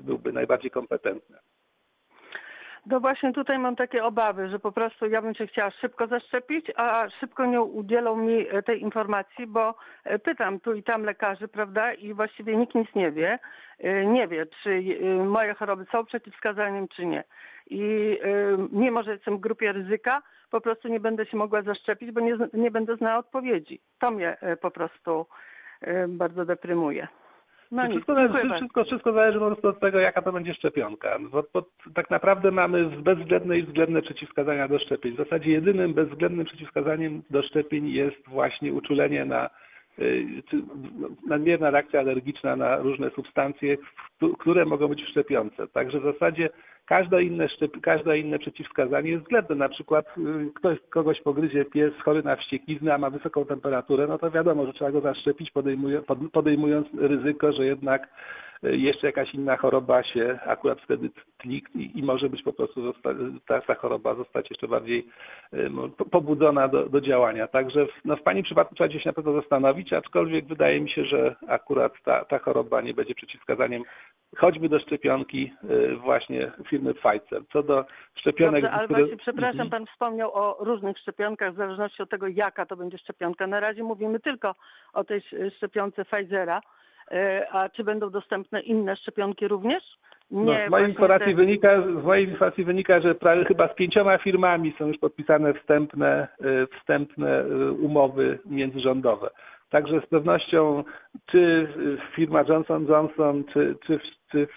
byłby 0.03 0.33
najbardziej 0.33 0.71
kompetentny. 0.71 1.37
No 2.87 3.01
właśnie 3.01 3.33
tutaj 3.33 3.59
mam 3.59 3.77
takie 3.77 4.05
obawy, 4.05 4.49
że 4.49 4.59
po 4.59 4.73
prostu 4.73 5.07
ja 5.07 5.23
bym 5.23 5.35
się 5.35 5.47
chciała 5.47 5.71
szybko 5.71 6.07
zaszczepić, 6.07 6.67
a 6.77 7.09
szybko 7.21 7.47
nie 7.47 7.61
udzielą 7.61 8.17
mi 8.17 8.47
e, 8.49 8.63
tej 8.63 8.83
informacji, 8.83 9.47
bo 9.47 9.75
e, 10.05 10.19
pytam 10.19 10.61
tu 10.61 10.75
i 10.75 10.83
tam 10.83 11.03
lekarzy, 11.03 11.49
prawda, 11.49 11.93
i 11.93 12.15
właściwie 12.15 12.57
nikt 12.57 12.75
nic 12.75 12.95
nie 12.95 13.11
wie. 13.13 13.39
E, 13.79 14.07
Nie 14.07 14.29
wie, 14.29 14.47
czy 14.63 14.83
moje 15.25 15.55
choroby 15.55 15.87
są 15.93 16.05
przeciwwskazaniem, 16.05 16.89
czy 16.89 17.07
nie. 17.07 17.25
I 17.67 18.19
mimo, 18.73 19.03
że 19.03 19.13
jestem 19.13 19.37
w 19.37 19.41
grupie 19.41 19.73
ryzyka, 19.73 20.23
po 20.51 20.61
prostu 20.61 20.89
nie 20.89 21.01
będę 21.01 21.27
się 21.27 21.37
mogła 21.37 21.63
zaszczepić, 21.63 22.11
bo 22.11 22.21
nie, 22.21 22.37
nie 22.53 22.71
będę 22.71 22.97
znała 22.97 23.19
odpowiedzi. 23.19 23.81
To 23.99 24.11
mnie 24.11 24.37
po 24.61 24.71
prostu 24.71 25.27
bardzo 26.09 26.45
deprymuje. 26.45 27.09
No 27.71 27.89
wszystko, 27.89 28.15
zależy, 28.15 28.55
wszystko, 28.55 28.85
wszystko 28.85 29.13
zależy 29.13 29.39
po 29.39 29.47
prostu 29.47 29.69
od 29.69 29.81
tego, 29.81 29.99
jaka 29.99 30.23
to 30.23 30.33
będzie 30.33 30.55
szczepionka. 30.55 31.19
Bo, 31.31 31.45
bo 31.55 31.65
tak 31.95 32.11
naprawdę 32.11 32.51
mamy 32.51 32.85
bezwzględne 32.85 33.59
i 33.59 33.63
względne 33.63 34.03
przeciwwskazania 34.03 34.69
do 34.69 34.79
szczepień. 34.79 35.13
W 35.15 35.17
zasadzie 35.17 35.51
jedynym 35.51 35.95
bezwzględnym 35.95 36.47
przeciwwskazaniem 36.47 37.23
do 37.31 37.43
szczepień 37.43 37.89
jest 37.89 38.29
właśnie 38.29 38.73
uczulenie 38.73 39.25
na 39.25 39.51
y, 39.99 40.27
czy 40.51 40.63
nadmierna 41.27 41.71
reakcja 41.71 42.01
alergiczna 42.01 42.57
na 42.57 42.77
różne 42.77 43.11
substancje, 43.11 43.77
które 44.39 44.65
mogą 44.65 44.89
być 44.89 45.03
w 45.05 45.09
szczepionce. 45.09 45.69
Także 45.69 46.01
w 46.01 46.13
zasadzie 46.13 46.51
każde 46.87 47.23
inne, 47.23 47.49
szczep, 47.49 47.81
każde 47.81 48.19
inne 48.19 48.39
przeciwwskazanie 48.39 49.11
jest 49.11 49.23
względne. 49.23 49.55
Na 49.55 49.69
przykład 49.69 50.07
y, 50.19 50.51
ktoś, 50.55 50.79
kogoś 50.91 51.21
pogryzie 51.21 51.65
pies 51.65 51.93
chory 52.05 52.23
na 52.23 52.37
wścieklizny, 52.37 52.95
a 52.95 52.99
ma 52.99 53.11
wysoką 53.11 53.45
temperaturę, 53.45 54.07
no 54.07 54.19
to 54.19 54.31
wiadomo, 54.31 54.67
że 54.67 54.73
trzeba 54.73 54.93
go 54.93 55.01
zaszczepić, 55.01 55.53
podejmując 56.33 56.89
ryzyko, 56.99 57.53
że 57.53 57.67
jednak 57.67 58.09
jeszcze 58.73 59.07
jakaś 59.07 59.35
inna 59.35 59.57
choroba 59.57 60.03
się 60.03 60.39
akurat 60.47 60.81
wtedy 60.81 61.11
tli 61.39 61.65
i, 61.75 61.99
i 61.99 62.03
może 62.03 62.29
być 62.29 62.43
po 62.43 62.53
prostu 62.53 62.95
ta, 63.47 63.61
ta 63.61 63.75
choroba 63.75 64.15
zostać 64.15 64.51
jeszcze 64.51 64.69
bardziej 64.69 65.07
po- 65.97 66.05
pobudzona 66.05 66.69
do, 66.69 66.89
do 66.89 67.01
działania. 67.01 67.47
Także 67.49 67.87
w, 67.87 67.91
no 68.05 68.17
w 68.17 68.23
Pani 68.23 68.43
przypadku 68.43 68.75
trzeba 68.75 68.91
się 68.93 69.01
na 69.07 69.13
pewno 69.13 69.33
zastanowić, 69.33 69.93
aczkolwiek 69.93 70.47
wydaje 70.47 70.81
mi 70.81 70.91
się, 70.91 71.05
że 71.05 71.37
akurat 71.49 71.93
ta, 72.05 72.25
ta 72.25 72.39
choroba 72.39 72.81
nie 72.81 72.95
będzie 72.95 73.15
przeciwwskazaniem 73.15 73.83
choćby 74.37 74.69
do 74.69 74.79
szczepionki 74.81 75.53
y, 75.71 75.97
właśnie 75.97 76.53
firmy 76.69 76.95
Pfizer. 76.95 77.43
Co 77.53 77.63
do 77.63 77.85
szczepionek, 78.15 78.63
Dobrze, 78.63 78.77
ale 78.79 78.85
które... 78.89 79.01
właśnie, 79.01 79.17
przepraszam, 79.17 79.61
Mhm. 79.61 79.71
pan 79.71 79.87
wspomniał 79.87 80.31
o 80.35 80.57
różnych 80.65 80.99
szczepionkach 80.99 81.53
w 81.53 81.57
zależności 81.57 82.03
od 82.03 82.11
tego, 82.11 82.27
jaka 82.29 82.67
to 82.67 82.77
będzie 82.77 82.99
szczepionka. 82.99 83.47
Na 83.47 83.61
razie 83.61 83.83
mówimy 83.83 84.21
tylko 84.21 84.55
o 84.93 85.05
tej 85.05 85.19
sz- 85.19 85.55
szczepionce 85.57 86.05
Pfizera, 86.05 86.61
E, 86.61 86.84
a 87.51 87.69
czy 87.69 87.85
będą 87.85 88.11
dostępne 88.11 88.61
inne 88.61 88.97
szczepionki 88.97 89.49
również? 89.49 89.83
No, 90.31 90.53
Nie, 90.53 90.67
z 90.69 90.71
mojej 90.71 90.89
informacji 90.89 91.35
wynika, 91.35 91.83
z 92.01 92.05
mojej 92.05 92.29
informacji 92.29 92.65
wynika, 92.65 93.01
że 93.01 93.15
prawie 93.15 93.45
chyba 93.45 93.69
z 93.69 93.75
pięcioma 93.75 94.19
firmami 94.19 94.75
są 94.79 94.87
już 94.87 94.99
podpisane 94.99 95.55
wstępne, 95.55 96.29
y, 96.45 96.67
wstępne 96.81 97.45
y, 97.45 97.73
umowy 97.73 98.39
międzyrządowe. 98.47 99.31
Także 99.71 100.01
z 100.01 100.07
pewnością 100.07 100.85
czy 101.27 101.69
firma 102.15 102.45
Johnson 102.49 102.87
Johnson, 102.87 103.45
czy, 103.53 103.77
czy, 103.87 104.01
czy 104.31 104.49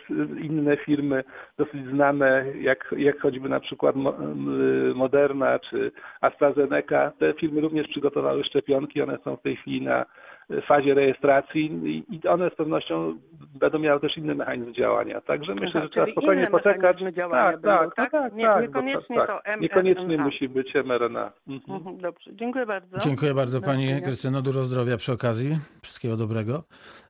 inne 0.41 0.77
firmy 0.77 1.23
dosyć 1.57 1.85
znane, 1.85 2.45
jak, 2.61 2.95
jak 2.97 3.19
choćby 3.19 3.49
na 3.49 3.59
przykład 3.59 3.95
Mo- 3.95 4.17
Moderna 4.95 5.59
czy 5.59 5.91
AstraZeneca, 6.21 7.11
te 7.19 7.33
firmy 7.33 7.61
również 7.61 7.87
przygotowały 7.87 8.43
szczepionki, 8.43 9.01
one 9.01 9.17
są 9.23 9.35
w 9.35 9.41
tej 9.41 9.55
chwili 9.55 9.81
na 9.81 10.05
fazie 10.67 10.93
rejestracji 10.93 11.65
i- 12.11 12.27
one 12.27 12.49
z 12.49 12.55
pewnością 12.55 13.17
będą 13.59 13.79
miały 13.79 13.99
też 13.99 14.17
inny 14.17 14.35
mechanizm 14.35 14.73
działania. 14.73 15.21
Także 15.21 15.55
myślę, 15.55 15.69
Aha, 15.75 15.81
że 15.83 15.89
trzeba 15.89 16.11
spokojnie 16.11 16.47
poczekać. 16.47 16.97
Tak, 17.31 17.61
tak, 17.61 17.95
tak? 17.95 18.11
tak, 18.11 18.33
Nie- 18.33 18.45
tak, 18.45 18.61
niekoniecznie 18.61 19.15
bo 19.15 19.27
to 19.27 19.33
mRNA. 19.45 19.55
Niekoniecznie 19.61 20.17
musi 20.17 20.49
być 20.49 20.75
mRNA. 20.75 21.31
Mhm. 21.47 21.77
Mhm, 21.77 21.97
Dobrze, 21.97 22.31
dziękuję 22.35 22.65
bardzo. 22.65 22.97
Dziękuję 22.97 23.33
bardzo 23.33 23.61
Pani. 23.61 24.01
Krystyno, 24.03 24.41
dużo 24.41 24.59
zdrowia 24.61 24.97
przy 24.97 25.11
okazji, 25.13 25.57
wszystkiego 25.83 26.15
dobrego. 26.17 26.63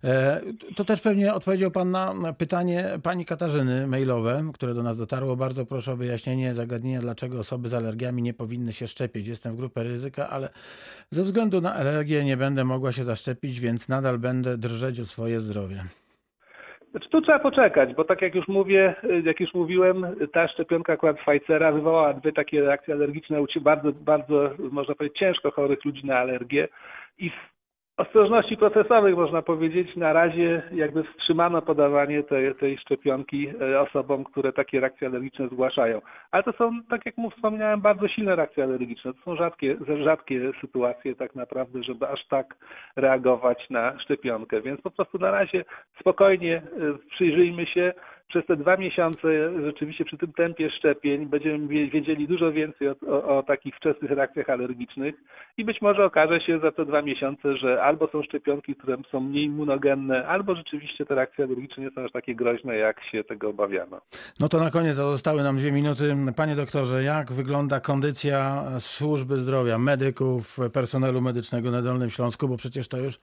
E, 0.04 0.42
To 0.76 0.86
też 0.86 1.02
pewnie 1.02 1.34
odpowiedział 1.34 1.72
Pan 1.72 1.92
na 1.92 2.14
pytanie 2.38 2.86
Pani 3.04 3.26
Katarzyny 3.26 3.88
mailowe, 3.88 4.44
które 4.54 4.74
do 4.74 4.84
nas 4.84 4.98
dotarło. 4.98 5.36
Bardzo 5.36 5.66
proszę 5.66 5.92
o 5.92 5.96
wyjaśnienie 5.96 6.54
zagadnienia, 6.54 7.02
dlaczego 7.02 7.40
osoby 7.40 7.70
z 7.70 7.74
alergiami 7.74 8.22
nie 8.22 8.34
powinny 8.34 8.74
się 8.74 8.88
szczepić. 8.88 9.28
Jestem 9.28 9.54
w 9.54 9.58
grupie 9.58 9.84
ryzyka, 9.84 10.30
ale 10.30 10.50
ze 11.10 11.24
względu 11.24 11.62
na 11.62 11.74
alergię 11.74 12.24
nie 12.26 12.38
będę 12.38 12.64
mogła 12.66 12.92
się 12.92 13.04
zaszczepić, 13.04 13.60
więc 13.60 13.90
nadal 13.90 14.18
będę 14.18 14.58
drżeć 14.58 15.00
o 15.00 15.06
swoje 15.06 15.40
zdrowie. 15.40 15.84
Znaczy 16.92 17.10
Tu 17.10 17.22
trzeba 17.22 17.40
poczekać, 17.40 17.94
bo 17.94 18.04
tak 18.04 18.22
jak 18.22 18.36
już 18.36 18.48
mówię, 18.48 18.96
jak 19.24 19.40
już 19.40 19.54
mówiłem, 19.54 20.06
ta 20.34 20.48
szczepionka 20.48 20.94
akurat 20.94 21.18
Pfizera 21.18 21.72
wywołała 21.72 22.14
dwie 22.14 22.32
takie 22.32 22.62
reakcje 22.62 22.94
alergiczne 22.94 23.42
u 23.42 23.46
bardzo, 23.62 23.92
bardzo, 23.92 24.52
można 24.72 24.96
powiedzieć, 24.96 25.20
ciężko 25.20 25.52
chorych 25.52 25.86
ludzi 25.86 26.06
na 26.06 26.18
alergię 26.18 26.68
i 27.18 27.32
ostrożności 27.98 28.58
procesowych 28.58 29.16
można 29.16 29.42
powiedzieć, 29.42 29.96
na 29.96 30.14
razie 30.14 30.62
jakby 30.72 31.04
wstrzymano 31.04 31.62
podawanie 31.62 32.24
tej, 32.24 32.56
tej 32.56 32.78
szczepionki 32.78 33.48
e, 33.62 33.82
osobom, 33.82 34.24
które 34.24 34.54
takie 34.54 34.80
reakcje 34.80 35.08
alergiczne 35.08 35.48
zgłaszają. 35.48 36.02
Ale 36.32 36.44
to 36.44 36.54
są, 36.54 36.72
tak 36.90 37.06
jak 37.06 37.18
mu 37.18 37.30
wspomniałem, 37.30 37.82
bardzo 37.82 38.08
silne 38.08 38.36
reakcje 38.36 38.64
alergiczne. 38.64 39.14
To 39.14 39.20
są 39.22 39.36
rzadkie, 39.36 39.78
rzadkie 40.04 40.52
sytuacje 40.62 41.16
tak 41.16 41.36
naprawdę, 41.36 41.84
żeby 41.84 42.08
aż 42.08 42.28
tak 42.28 42.56
reagować 42.96 43.70
na 43.70 44.00
szczepionkę. 44.00 44.62
Więc 44.62 44.82
po 44.82 44.92
prostu 44.92 45.18
na 45.18 45.32
razie 45.32 45.66
spokojnie 46.00 46.56
e, 46.56 46.62
przyjrzyjmy 47.10 47.66
się, 47.66 47.94
przez 48.28 48.46
te 48.46 48.56
dwa 48.56 48.78
miesiące 48.78 49.28
rzeczywiście 49.66 50.06
przy 50.06 50.18
tym 50.18 50.34
tempie 50.34 50.70
szczepień 50.72 51.26
będziemy 51.26 51.68
wiedzieli 51.68 52.28
dużo 52.28 52.52
więcej 52.52 52.90
o, 52.90 52.96
o, 53.08 53.38
o, 53.38 53.44
takich 53.44 53.76
wczesnych 53.76 54.12
reakcjach 54.12 54.50
alergicznych 54.50 55.16
i 55.58 55.66
być 55.66 55.82
może 55.82 56.06
okaże 56.06 56.42
się 56.42 56.60
za 56.60 56.72
te 56.72 56.86
dwa 56.86 57.02
miesiące, 57.02 57.58
że 57.58 57.84
albo 57.84 58.08
są 58.08 58.24
szczepionki, 58.24 58.76
które 58.76 58.98
są 59.12 59.20
mniej 59.20 59.44
immunogenne, 59.44 60.28
albo 60.28 60.56
rzeczywiście 60.56 61.06
te 61.06 61.16
reakcje 61.16 61.46
alergiczne 61.46 61.84
nie 61.84 61.92
są 61.92 62.06
aż 62.06 62.12
takie 62.12 62.36
groźne, 62.36 62.78
jak 62.78 63.04
się 63.04 63.24
tego 63.24 63.50
obawiano. 63.50 64.02
No 64.40 64.50
to 64.50 64.60
na 64.60 64.70
koniec 64.70 64.96
zostały 64.96 65.44
nam 65.44 65.58
dwie 65.58 65.72
minuty. 65.72 66.16
Panie 66.36 66.56
doktorze, 66.56 67.04
jak 67.04 67.32
wygląda 67.32 67.80
kondycja 67.80 68.64
służby 68.80 69.38
zdrowia, 69.38 69.78
medyków, 69.78 70.58
personelu 70.74 71.22
medycznego 71.22 71.72
na 71.72 71.82
Dolnym 71.82 72.10
Śląsku, 72.10 72.48
bo 72.48 72.58
przecież 72.58 72.88
to 72.88 72.98
już 72.98 73.20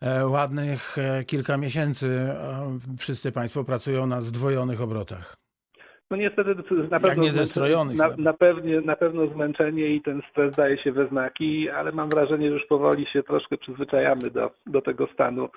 e, 0.00 0.26
ładnych 0.26 0.98
e, 0.98 1.24
kilka 1.24 1.56
miesięcy 1.56 2.06
e, 2.06 2.78
wszyscy 2.98 3.32
Państwo 3.32 3.64
pracują 3.64 4.06
na 4.06 4.20
zdwojonych 4.20 4.45
zdwojonych 4.46 4.80
obrotach. 4.80 5.36
No 6.10 6.16
niestety 6.16 6.54
na 6.90 7.00
pewno, 7.00 7.22
nie 7.22 7.32
zestrojonych, 7.32 7.96
na, 7.96 8.08
na, 8.18 8.32
pewnie, 8.32 8.80
na 8.80 8.96
pewno 8.96 9.26
zmęczenie 9.26 9.86
i 9.86 10.02
ten 10.02 10.22
stres 10.30 10.56
daje 10.56 10.78
się 10.78 10.92
we 10.92 11.08
znaki, 11.08 11.70
ale 11.70 11.92
mam 11.92 12.08
wrażenie, 12.08 12.48
że 12.48 12.54
już 12.54 12.66
powoli 12.66 13.06
się 13.06 13.22
troszkę 13.22 13.56
przyzwyczajamy 13.56 14.30
do, 14.30 14.50
do 14.66 14.82
tego 14.82 15.06
stanu. 15.06 15.48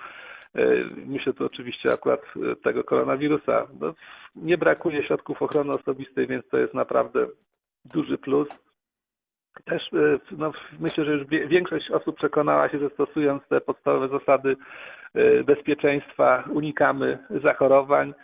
E, 0.54 0.62
myślę 1.06 1.32
tu 1.32 1.46
oczywiście 1.46 1.92
akurat 1.92 2.20
tego 2.64 2.84
koronawirusa. 2.84 3.66
No, 3.80 3.94
nie 4.36 4.58
brakuje 4.58 5.06
środków 5.06 5.42
ochrony 5.42 5.72
osobistej, 5.72 6.26
więc 6.26 6.48
to 6.48 6.58
jest 6.58 6.74
naprawdę 6.74 7.26
duży 7.84 8.18
plus. 8.18 8.48
Też 9.64 9.82
e, 9.92 10.18
no, 10.38 10.52
myślę, 10.80 11.04
że 11.04 11.12
już 11.12 11.26
większość 11.48 11.90
osób 11.90 12.16
przekonała 12.16 12.68
się, 12.68 12.78
że 12.78 12.90
stosując 12.90 13.42
te 13.48 13.60
podstawowe 13.60 14.18
zasady 14.18 14.56
e, 15.14 15.44
bezpieczeństwa 15.44 16.44
unikamy 16.52 17.18
zachorowań. 17.44 18.14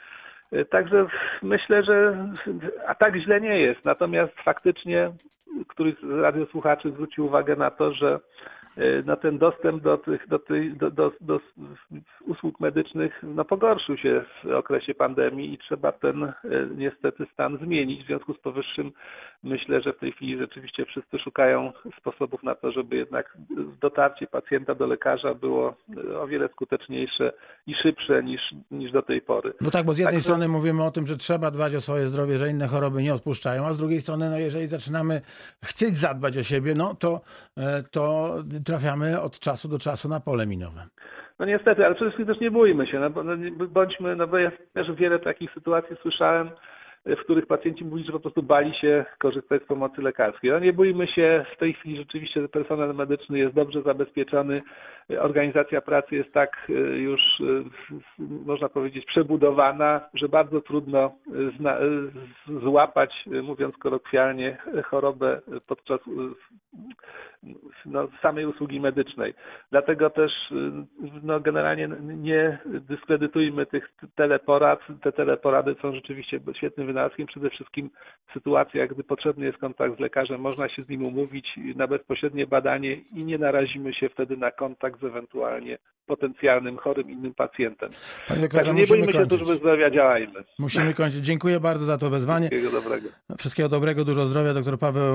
Y, 0.52 0.64
także 0.64 1.06
myślę, 1.42 1.82
że 1.82 2.28
a 2.86 2.94
tak 2.94 3.16
źle 3.16 3.40
nie 3.40 3.60
jest. 3.60 3.84
Natomiast 3.84 4.32
faktycznie 4.44 5.12
któryś 5.68 5.94
z 6.02 6.20
radiosłuchaczy 6.20 6.90
zwrócił 6.90 7.26
uwagę 7.26 7.56
na 7.56 7.70
to, 7.70 7.92
że 7.92 8.20
Y, 8.78 9.02
no 9.06 9.16
ten 9.16 9.38
dostęp 9.38 9.82
do 9.82 9.98
tych 9.98 10.28
do, 10.28 10.38
tych, 10.38 10.76
do, 10.76 10.90
do, 10.90 11.12
do 11.20 11.40
usług 12.26 12.60
medycznych 12.60 13.20
no 13.22 13.44
pogorszył 13.44 13.96
się 13.96 14.24
w 14.44 14.50
okresie 14.50 14.94
pandemii 14.94 15.54
i 15.54 15.58
trzeba 15.58 15.92
ten 15.92 16.24
y, 16.24 16.32
niestety 16.76 17.26
stan 17.32 17.58
zmienić. 17.58 18.02
W 18.02 18.06
związku 18.06 18.34
z 18.34 18.38
powyższym 18.38 18.92
myślę, 19.42 19.82
że 19.82 19.92
w 19.92 19.98
tej 19.98 20.12
chwili 20.12 20.38
rzeczywiście 20.38 20.84
wszyscy 20.84 21.18
szukają 21.18 21.72
sposobów 22.00 22.42
na 22.42 22.54
to, 22.54 22.72
żeby 22.72 22.96
jednak 22.96 23.38
dotarcie 23.80 24.26
pacjenta 24.26 24.74
do 24.74 24.86
lekarza 24.86 25.34
było 25.34 25.74
y, 25.96 26.18
o 26.18 26.26
wiele 26.26 26.48
skuteczniejsze 26.48 27.32
i 27.66 27.74
szybsze 27.74 28.22
niż, 28.24 28.40
niż 28.70 28.92
do 28.92 29.02
tej 29.02 29.22
pory. 29.22 29.52
No 29.60 29.70
tak, 29.70 29.86
bo 29.86 29.94
z 29.94 29.98
jednej 29.98 30.20
strony 30.20 30.48
mówimy 30.48 30.84
o 30.84 30.90
tym, 30.90 31.06
że 31.06 31.16
trzeba 31.16 31.50
dbać 31.50 31.74
o 31.74 31.80
swoje 31.80 32.06
zdrowie, 32.06 32.38
że 32.38 32.50
inne 32.50 32.66
choroby 32.66 33.02
nie 33.02 33.14
odpuszczają, 33.14 33.66
a 33.66 33.72
z 33.72 33.78
drugiej 33.78 34.00
strony, 34.00 34.30
no 34.30 34.38
jeżeli 34.38 34.66
zaczynamy 34.66 35.20
chcieć 35.64 35.96
zadbać 35.96 36.38
o 36.38 36.42
siebie, 36.42 36.74
no 36.74 36.94
to, 36.94 37.20
to 37.92 38.34
trafiamy 38.66 39.20
od 39.20 39.38
czasu 39.38 39.68
do 39.68 39.78
czasu 39.78 40.08
na 40.08 40.20
pole 40.20 40.46
minowe. 40.46 40.82
No 41.38 41.46
niestety, 41.46 41.86
ale 41.86 41.94
przede 41.94 42.10
wszystkim 42.10 42.34
też 42.34 42.40
nie 42.40 42.50
bójmy 42.50 42.86
się, 42.86 43.00
no, 43.00 43.22
no 43.22 43.66
bądźmy, 43.66 44.16
no 44.16 44.26
bo 44.26 44.38
ja 44.38 44.52
też 44.72 44.92
wiele 44.92 45.18
takich 45.18 45.52
sytuacji 45.52 45.96
słyszałem, 46.02 46.50
w 47.06 47.24
których 47.24 47.46
pacjenci 47.46 47.84
mówili, 47.84 48.06
że 48.06 48.12
po 48.12 48.20
prostu 48.20 48.42
bali 48.42 48.74
się 48.74 49.04
korzystać 49.18 49.62
z 49.62 49.66
pomocy 49.66 50.02
lekarskiej. 50.02 50.50
No 50.50 50.58
nie 50.58 50.72
bójmy 50.72 51.06
się, 51.06 51.44
w 51.54 51.58
tej 51.58 51.74
chwili 51.74 51.96
rzeczywiście 51.96 52.48
personel 52.48 52.94
medyczny 52.94 53.38
jest 53.38 53.54
dobrze 53.54 53.82
zabezpieczony, 53.82 54.62
organizacja 55.18 55.80
pracy 55.80 56.14
jest 56.16 56.32
tak 56.32 56.66
e, 56.68 56.72
już, 56.98 57.20
e, 57.40 57.44
można 58.18 58.68
powiedzieć, 58.68 59.06
przebudowana, 59.06 60.00
że 60.14 60.28
bardzo 60.28 60.60
trudno 60.60 61.12
zna, 61.58 61.78
złapać, 62.62 63.24
mówiąc 63.42 63.76
kolokwialnie, 63.76 64.58
chorobę 64.84 65.40
podczas 65.66 66.00
no, 67.86 68.08
samej 68.22 68.46
usługi 68.46 68.80
medycznej. 68.80 69.34
Dlatego 69.70 70.10
też 70.10 70.32
no, 71.22 71.40
generalnie 71.40 71.88
nie 72.02 72.58
dyskredytujmy 72.64 73.66
tych 73.66 73.88
teleporad. 74.14 74.80
Te 75.02 75.12
teleporady 75.12 75.76
są 75.82 75.94
rzeczywiście 75.94 76.40
świetnym 76.56 76.86
wynalazkiem. 76.86 77.26
Przede 77.26 77.50
wszystkim 77.50 77.90
w 78.28 78.32
sytuacjach, 78.32 78.88
gdy 78.88 79.04
potrzebny 79.04 79.46
jest 79.46 79.58
kontakt 79.58 79.96
z 79.96 80.00
lekarzem, 80.00 80.40
można 80.40 80.68
się 80.68 80.82
z 80.82 80.88
nim 80.88 81.04
umówić 81.04 81.46
na 81.76 81.86
bezpośrednie 81.86 82.46
badanie 82.46 82.94
i 82.94 83.24
nie 83.24 83.38
narazimy 83.38 83.94
się 83.94 84.08
wtedy 84.08 84.36
na 84.36 84.50
kontakt 84.50 85.00
z 85.00 85.04
ewentualnie 85.04 85.78
potencjalnym 86.06 86.76
chorym 86.76 87.10
innym 87.10 87.34
pacjentem. 87.34 87.90
Panie 88.28 88.40
doktorze, 88.40 88.74
nie 88.74 88.86
boimy 88.86 89.12
się 89.12 89.26
służby 89.28 89.54
zdrowia, 89.54 89.90
działajmy. 89.90 90.44
Musimy 90.58 90.94
kończyć. 90.94 91.24
Dziękuję 91.24 91.60
bardzo 91.60 91.84
za 91.84 91.98
to 91.98 92.10
wezwanie. 92.10 92.48
Wszystkiego 92.48 92.82
dobrego. 92.82 93.08
Wszystkiego 93.38 93.68
dobrego, 93.68 94.04
dużo 94.04 94.26
zdrowia. 94.26 94.54
Doktor 94.54 94.78
Paweł 94.78 95.14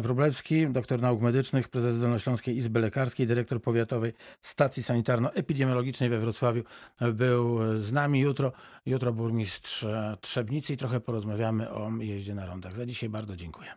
Wróblewski, 0.00 0.66
doktor 0.66 1.00
nauk 1.00 1.20
medycznych, 1.52 1.68
prezes 1.68 2.00
Dolnośląskiej 2.00 2.56
Izby 2.56 2.80
Lekarskiej, 2.80 3.26
dyrektor 3.26 3.62
powiatowej 3.62 4.12
stacji 4.40 4.82
sanitarno-epidemiologicznej 4.82 6.10
we 6.10 6.18
Wrocławiu 6.18 6.62
był 7.12 7.58
z 7.78 7.92
nami 7.92 8.20
jutro. 8.20 8.52
Jutro 8.86 9.12
burmistrz 9.12 9.86
Trzebnicy 10.20 10.72
i 10.72 10.76
trochę 10.76 11.00
porozmawiamy 11.00 11.70
o 11.70 11.90
jeździe 12.00 12.34
na 12.34 12.46
rondach. 12.46 12.76
Za 12.76 12.86
dzisiaj 12.86 13.08
bardzo 13.08 13.36
dziękuję. 13.36 13.70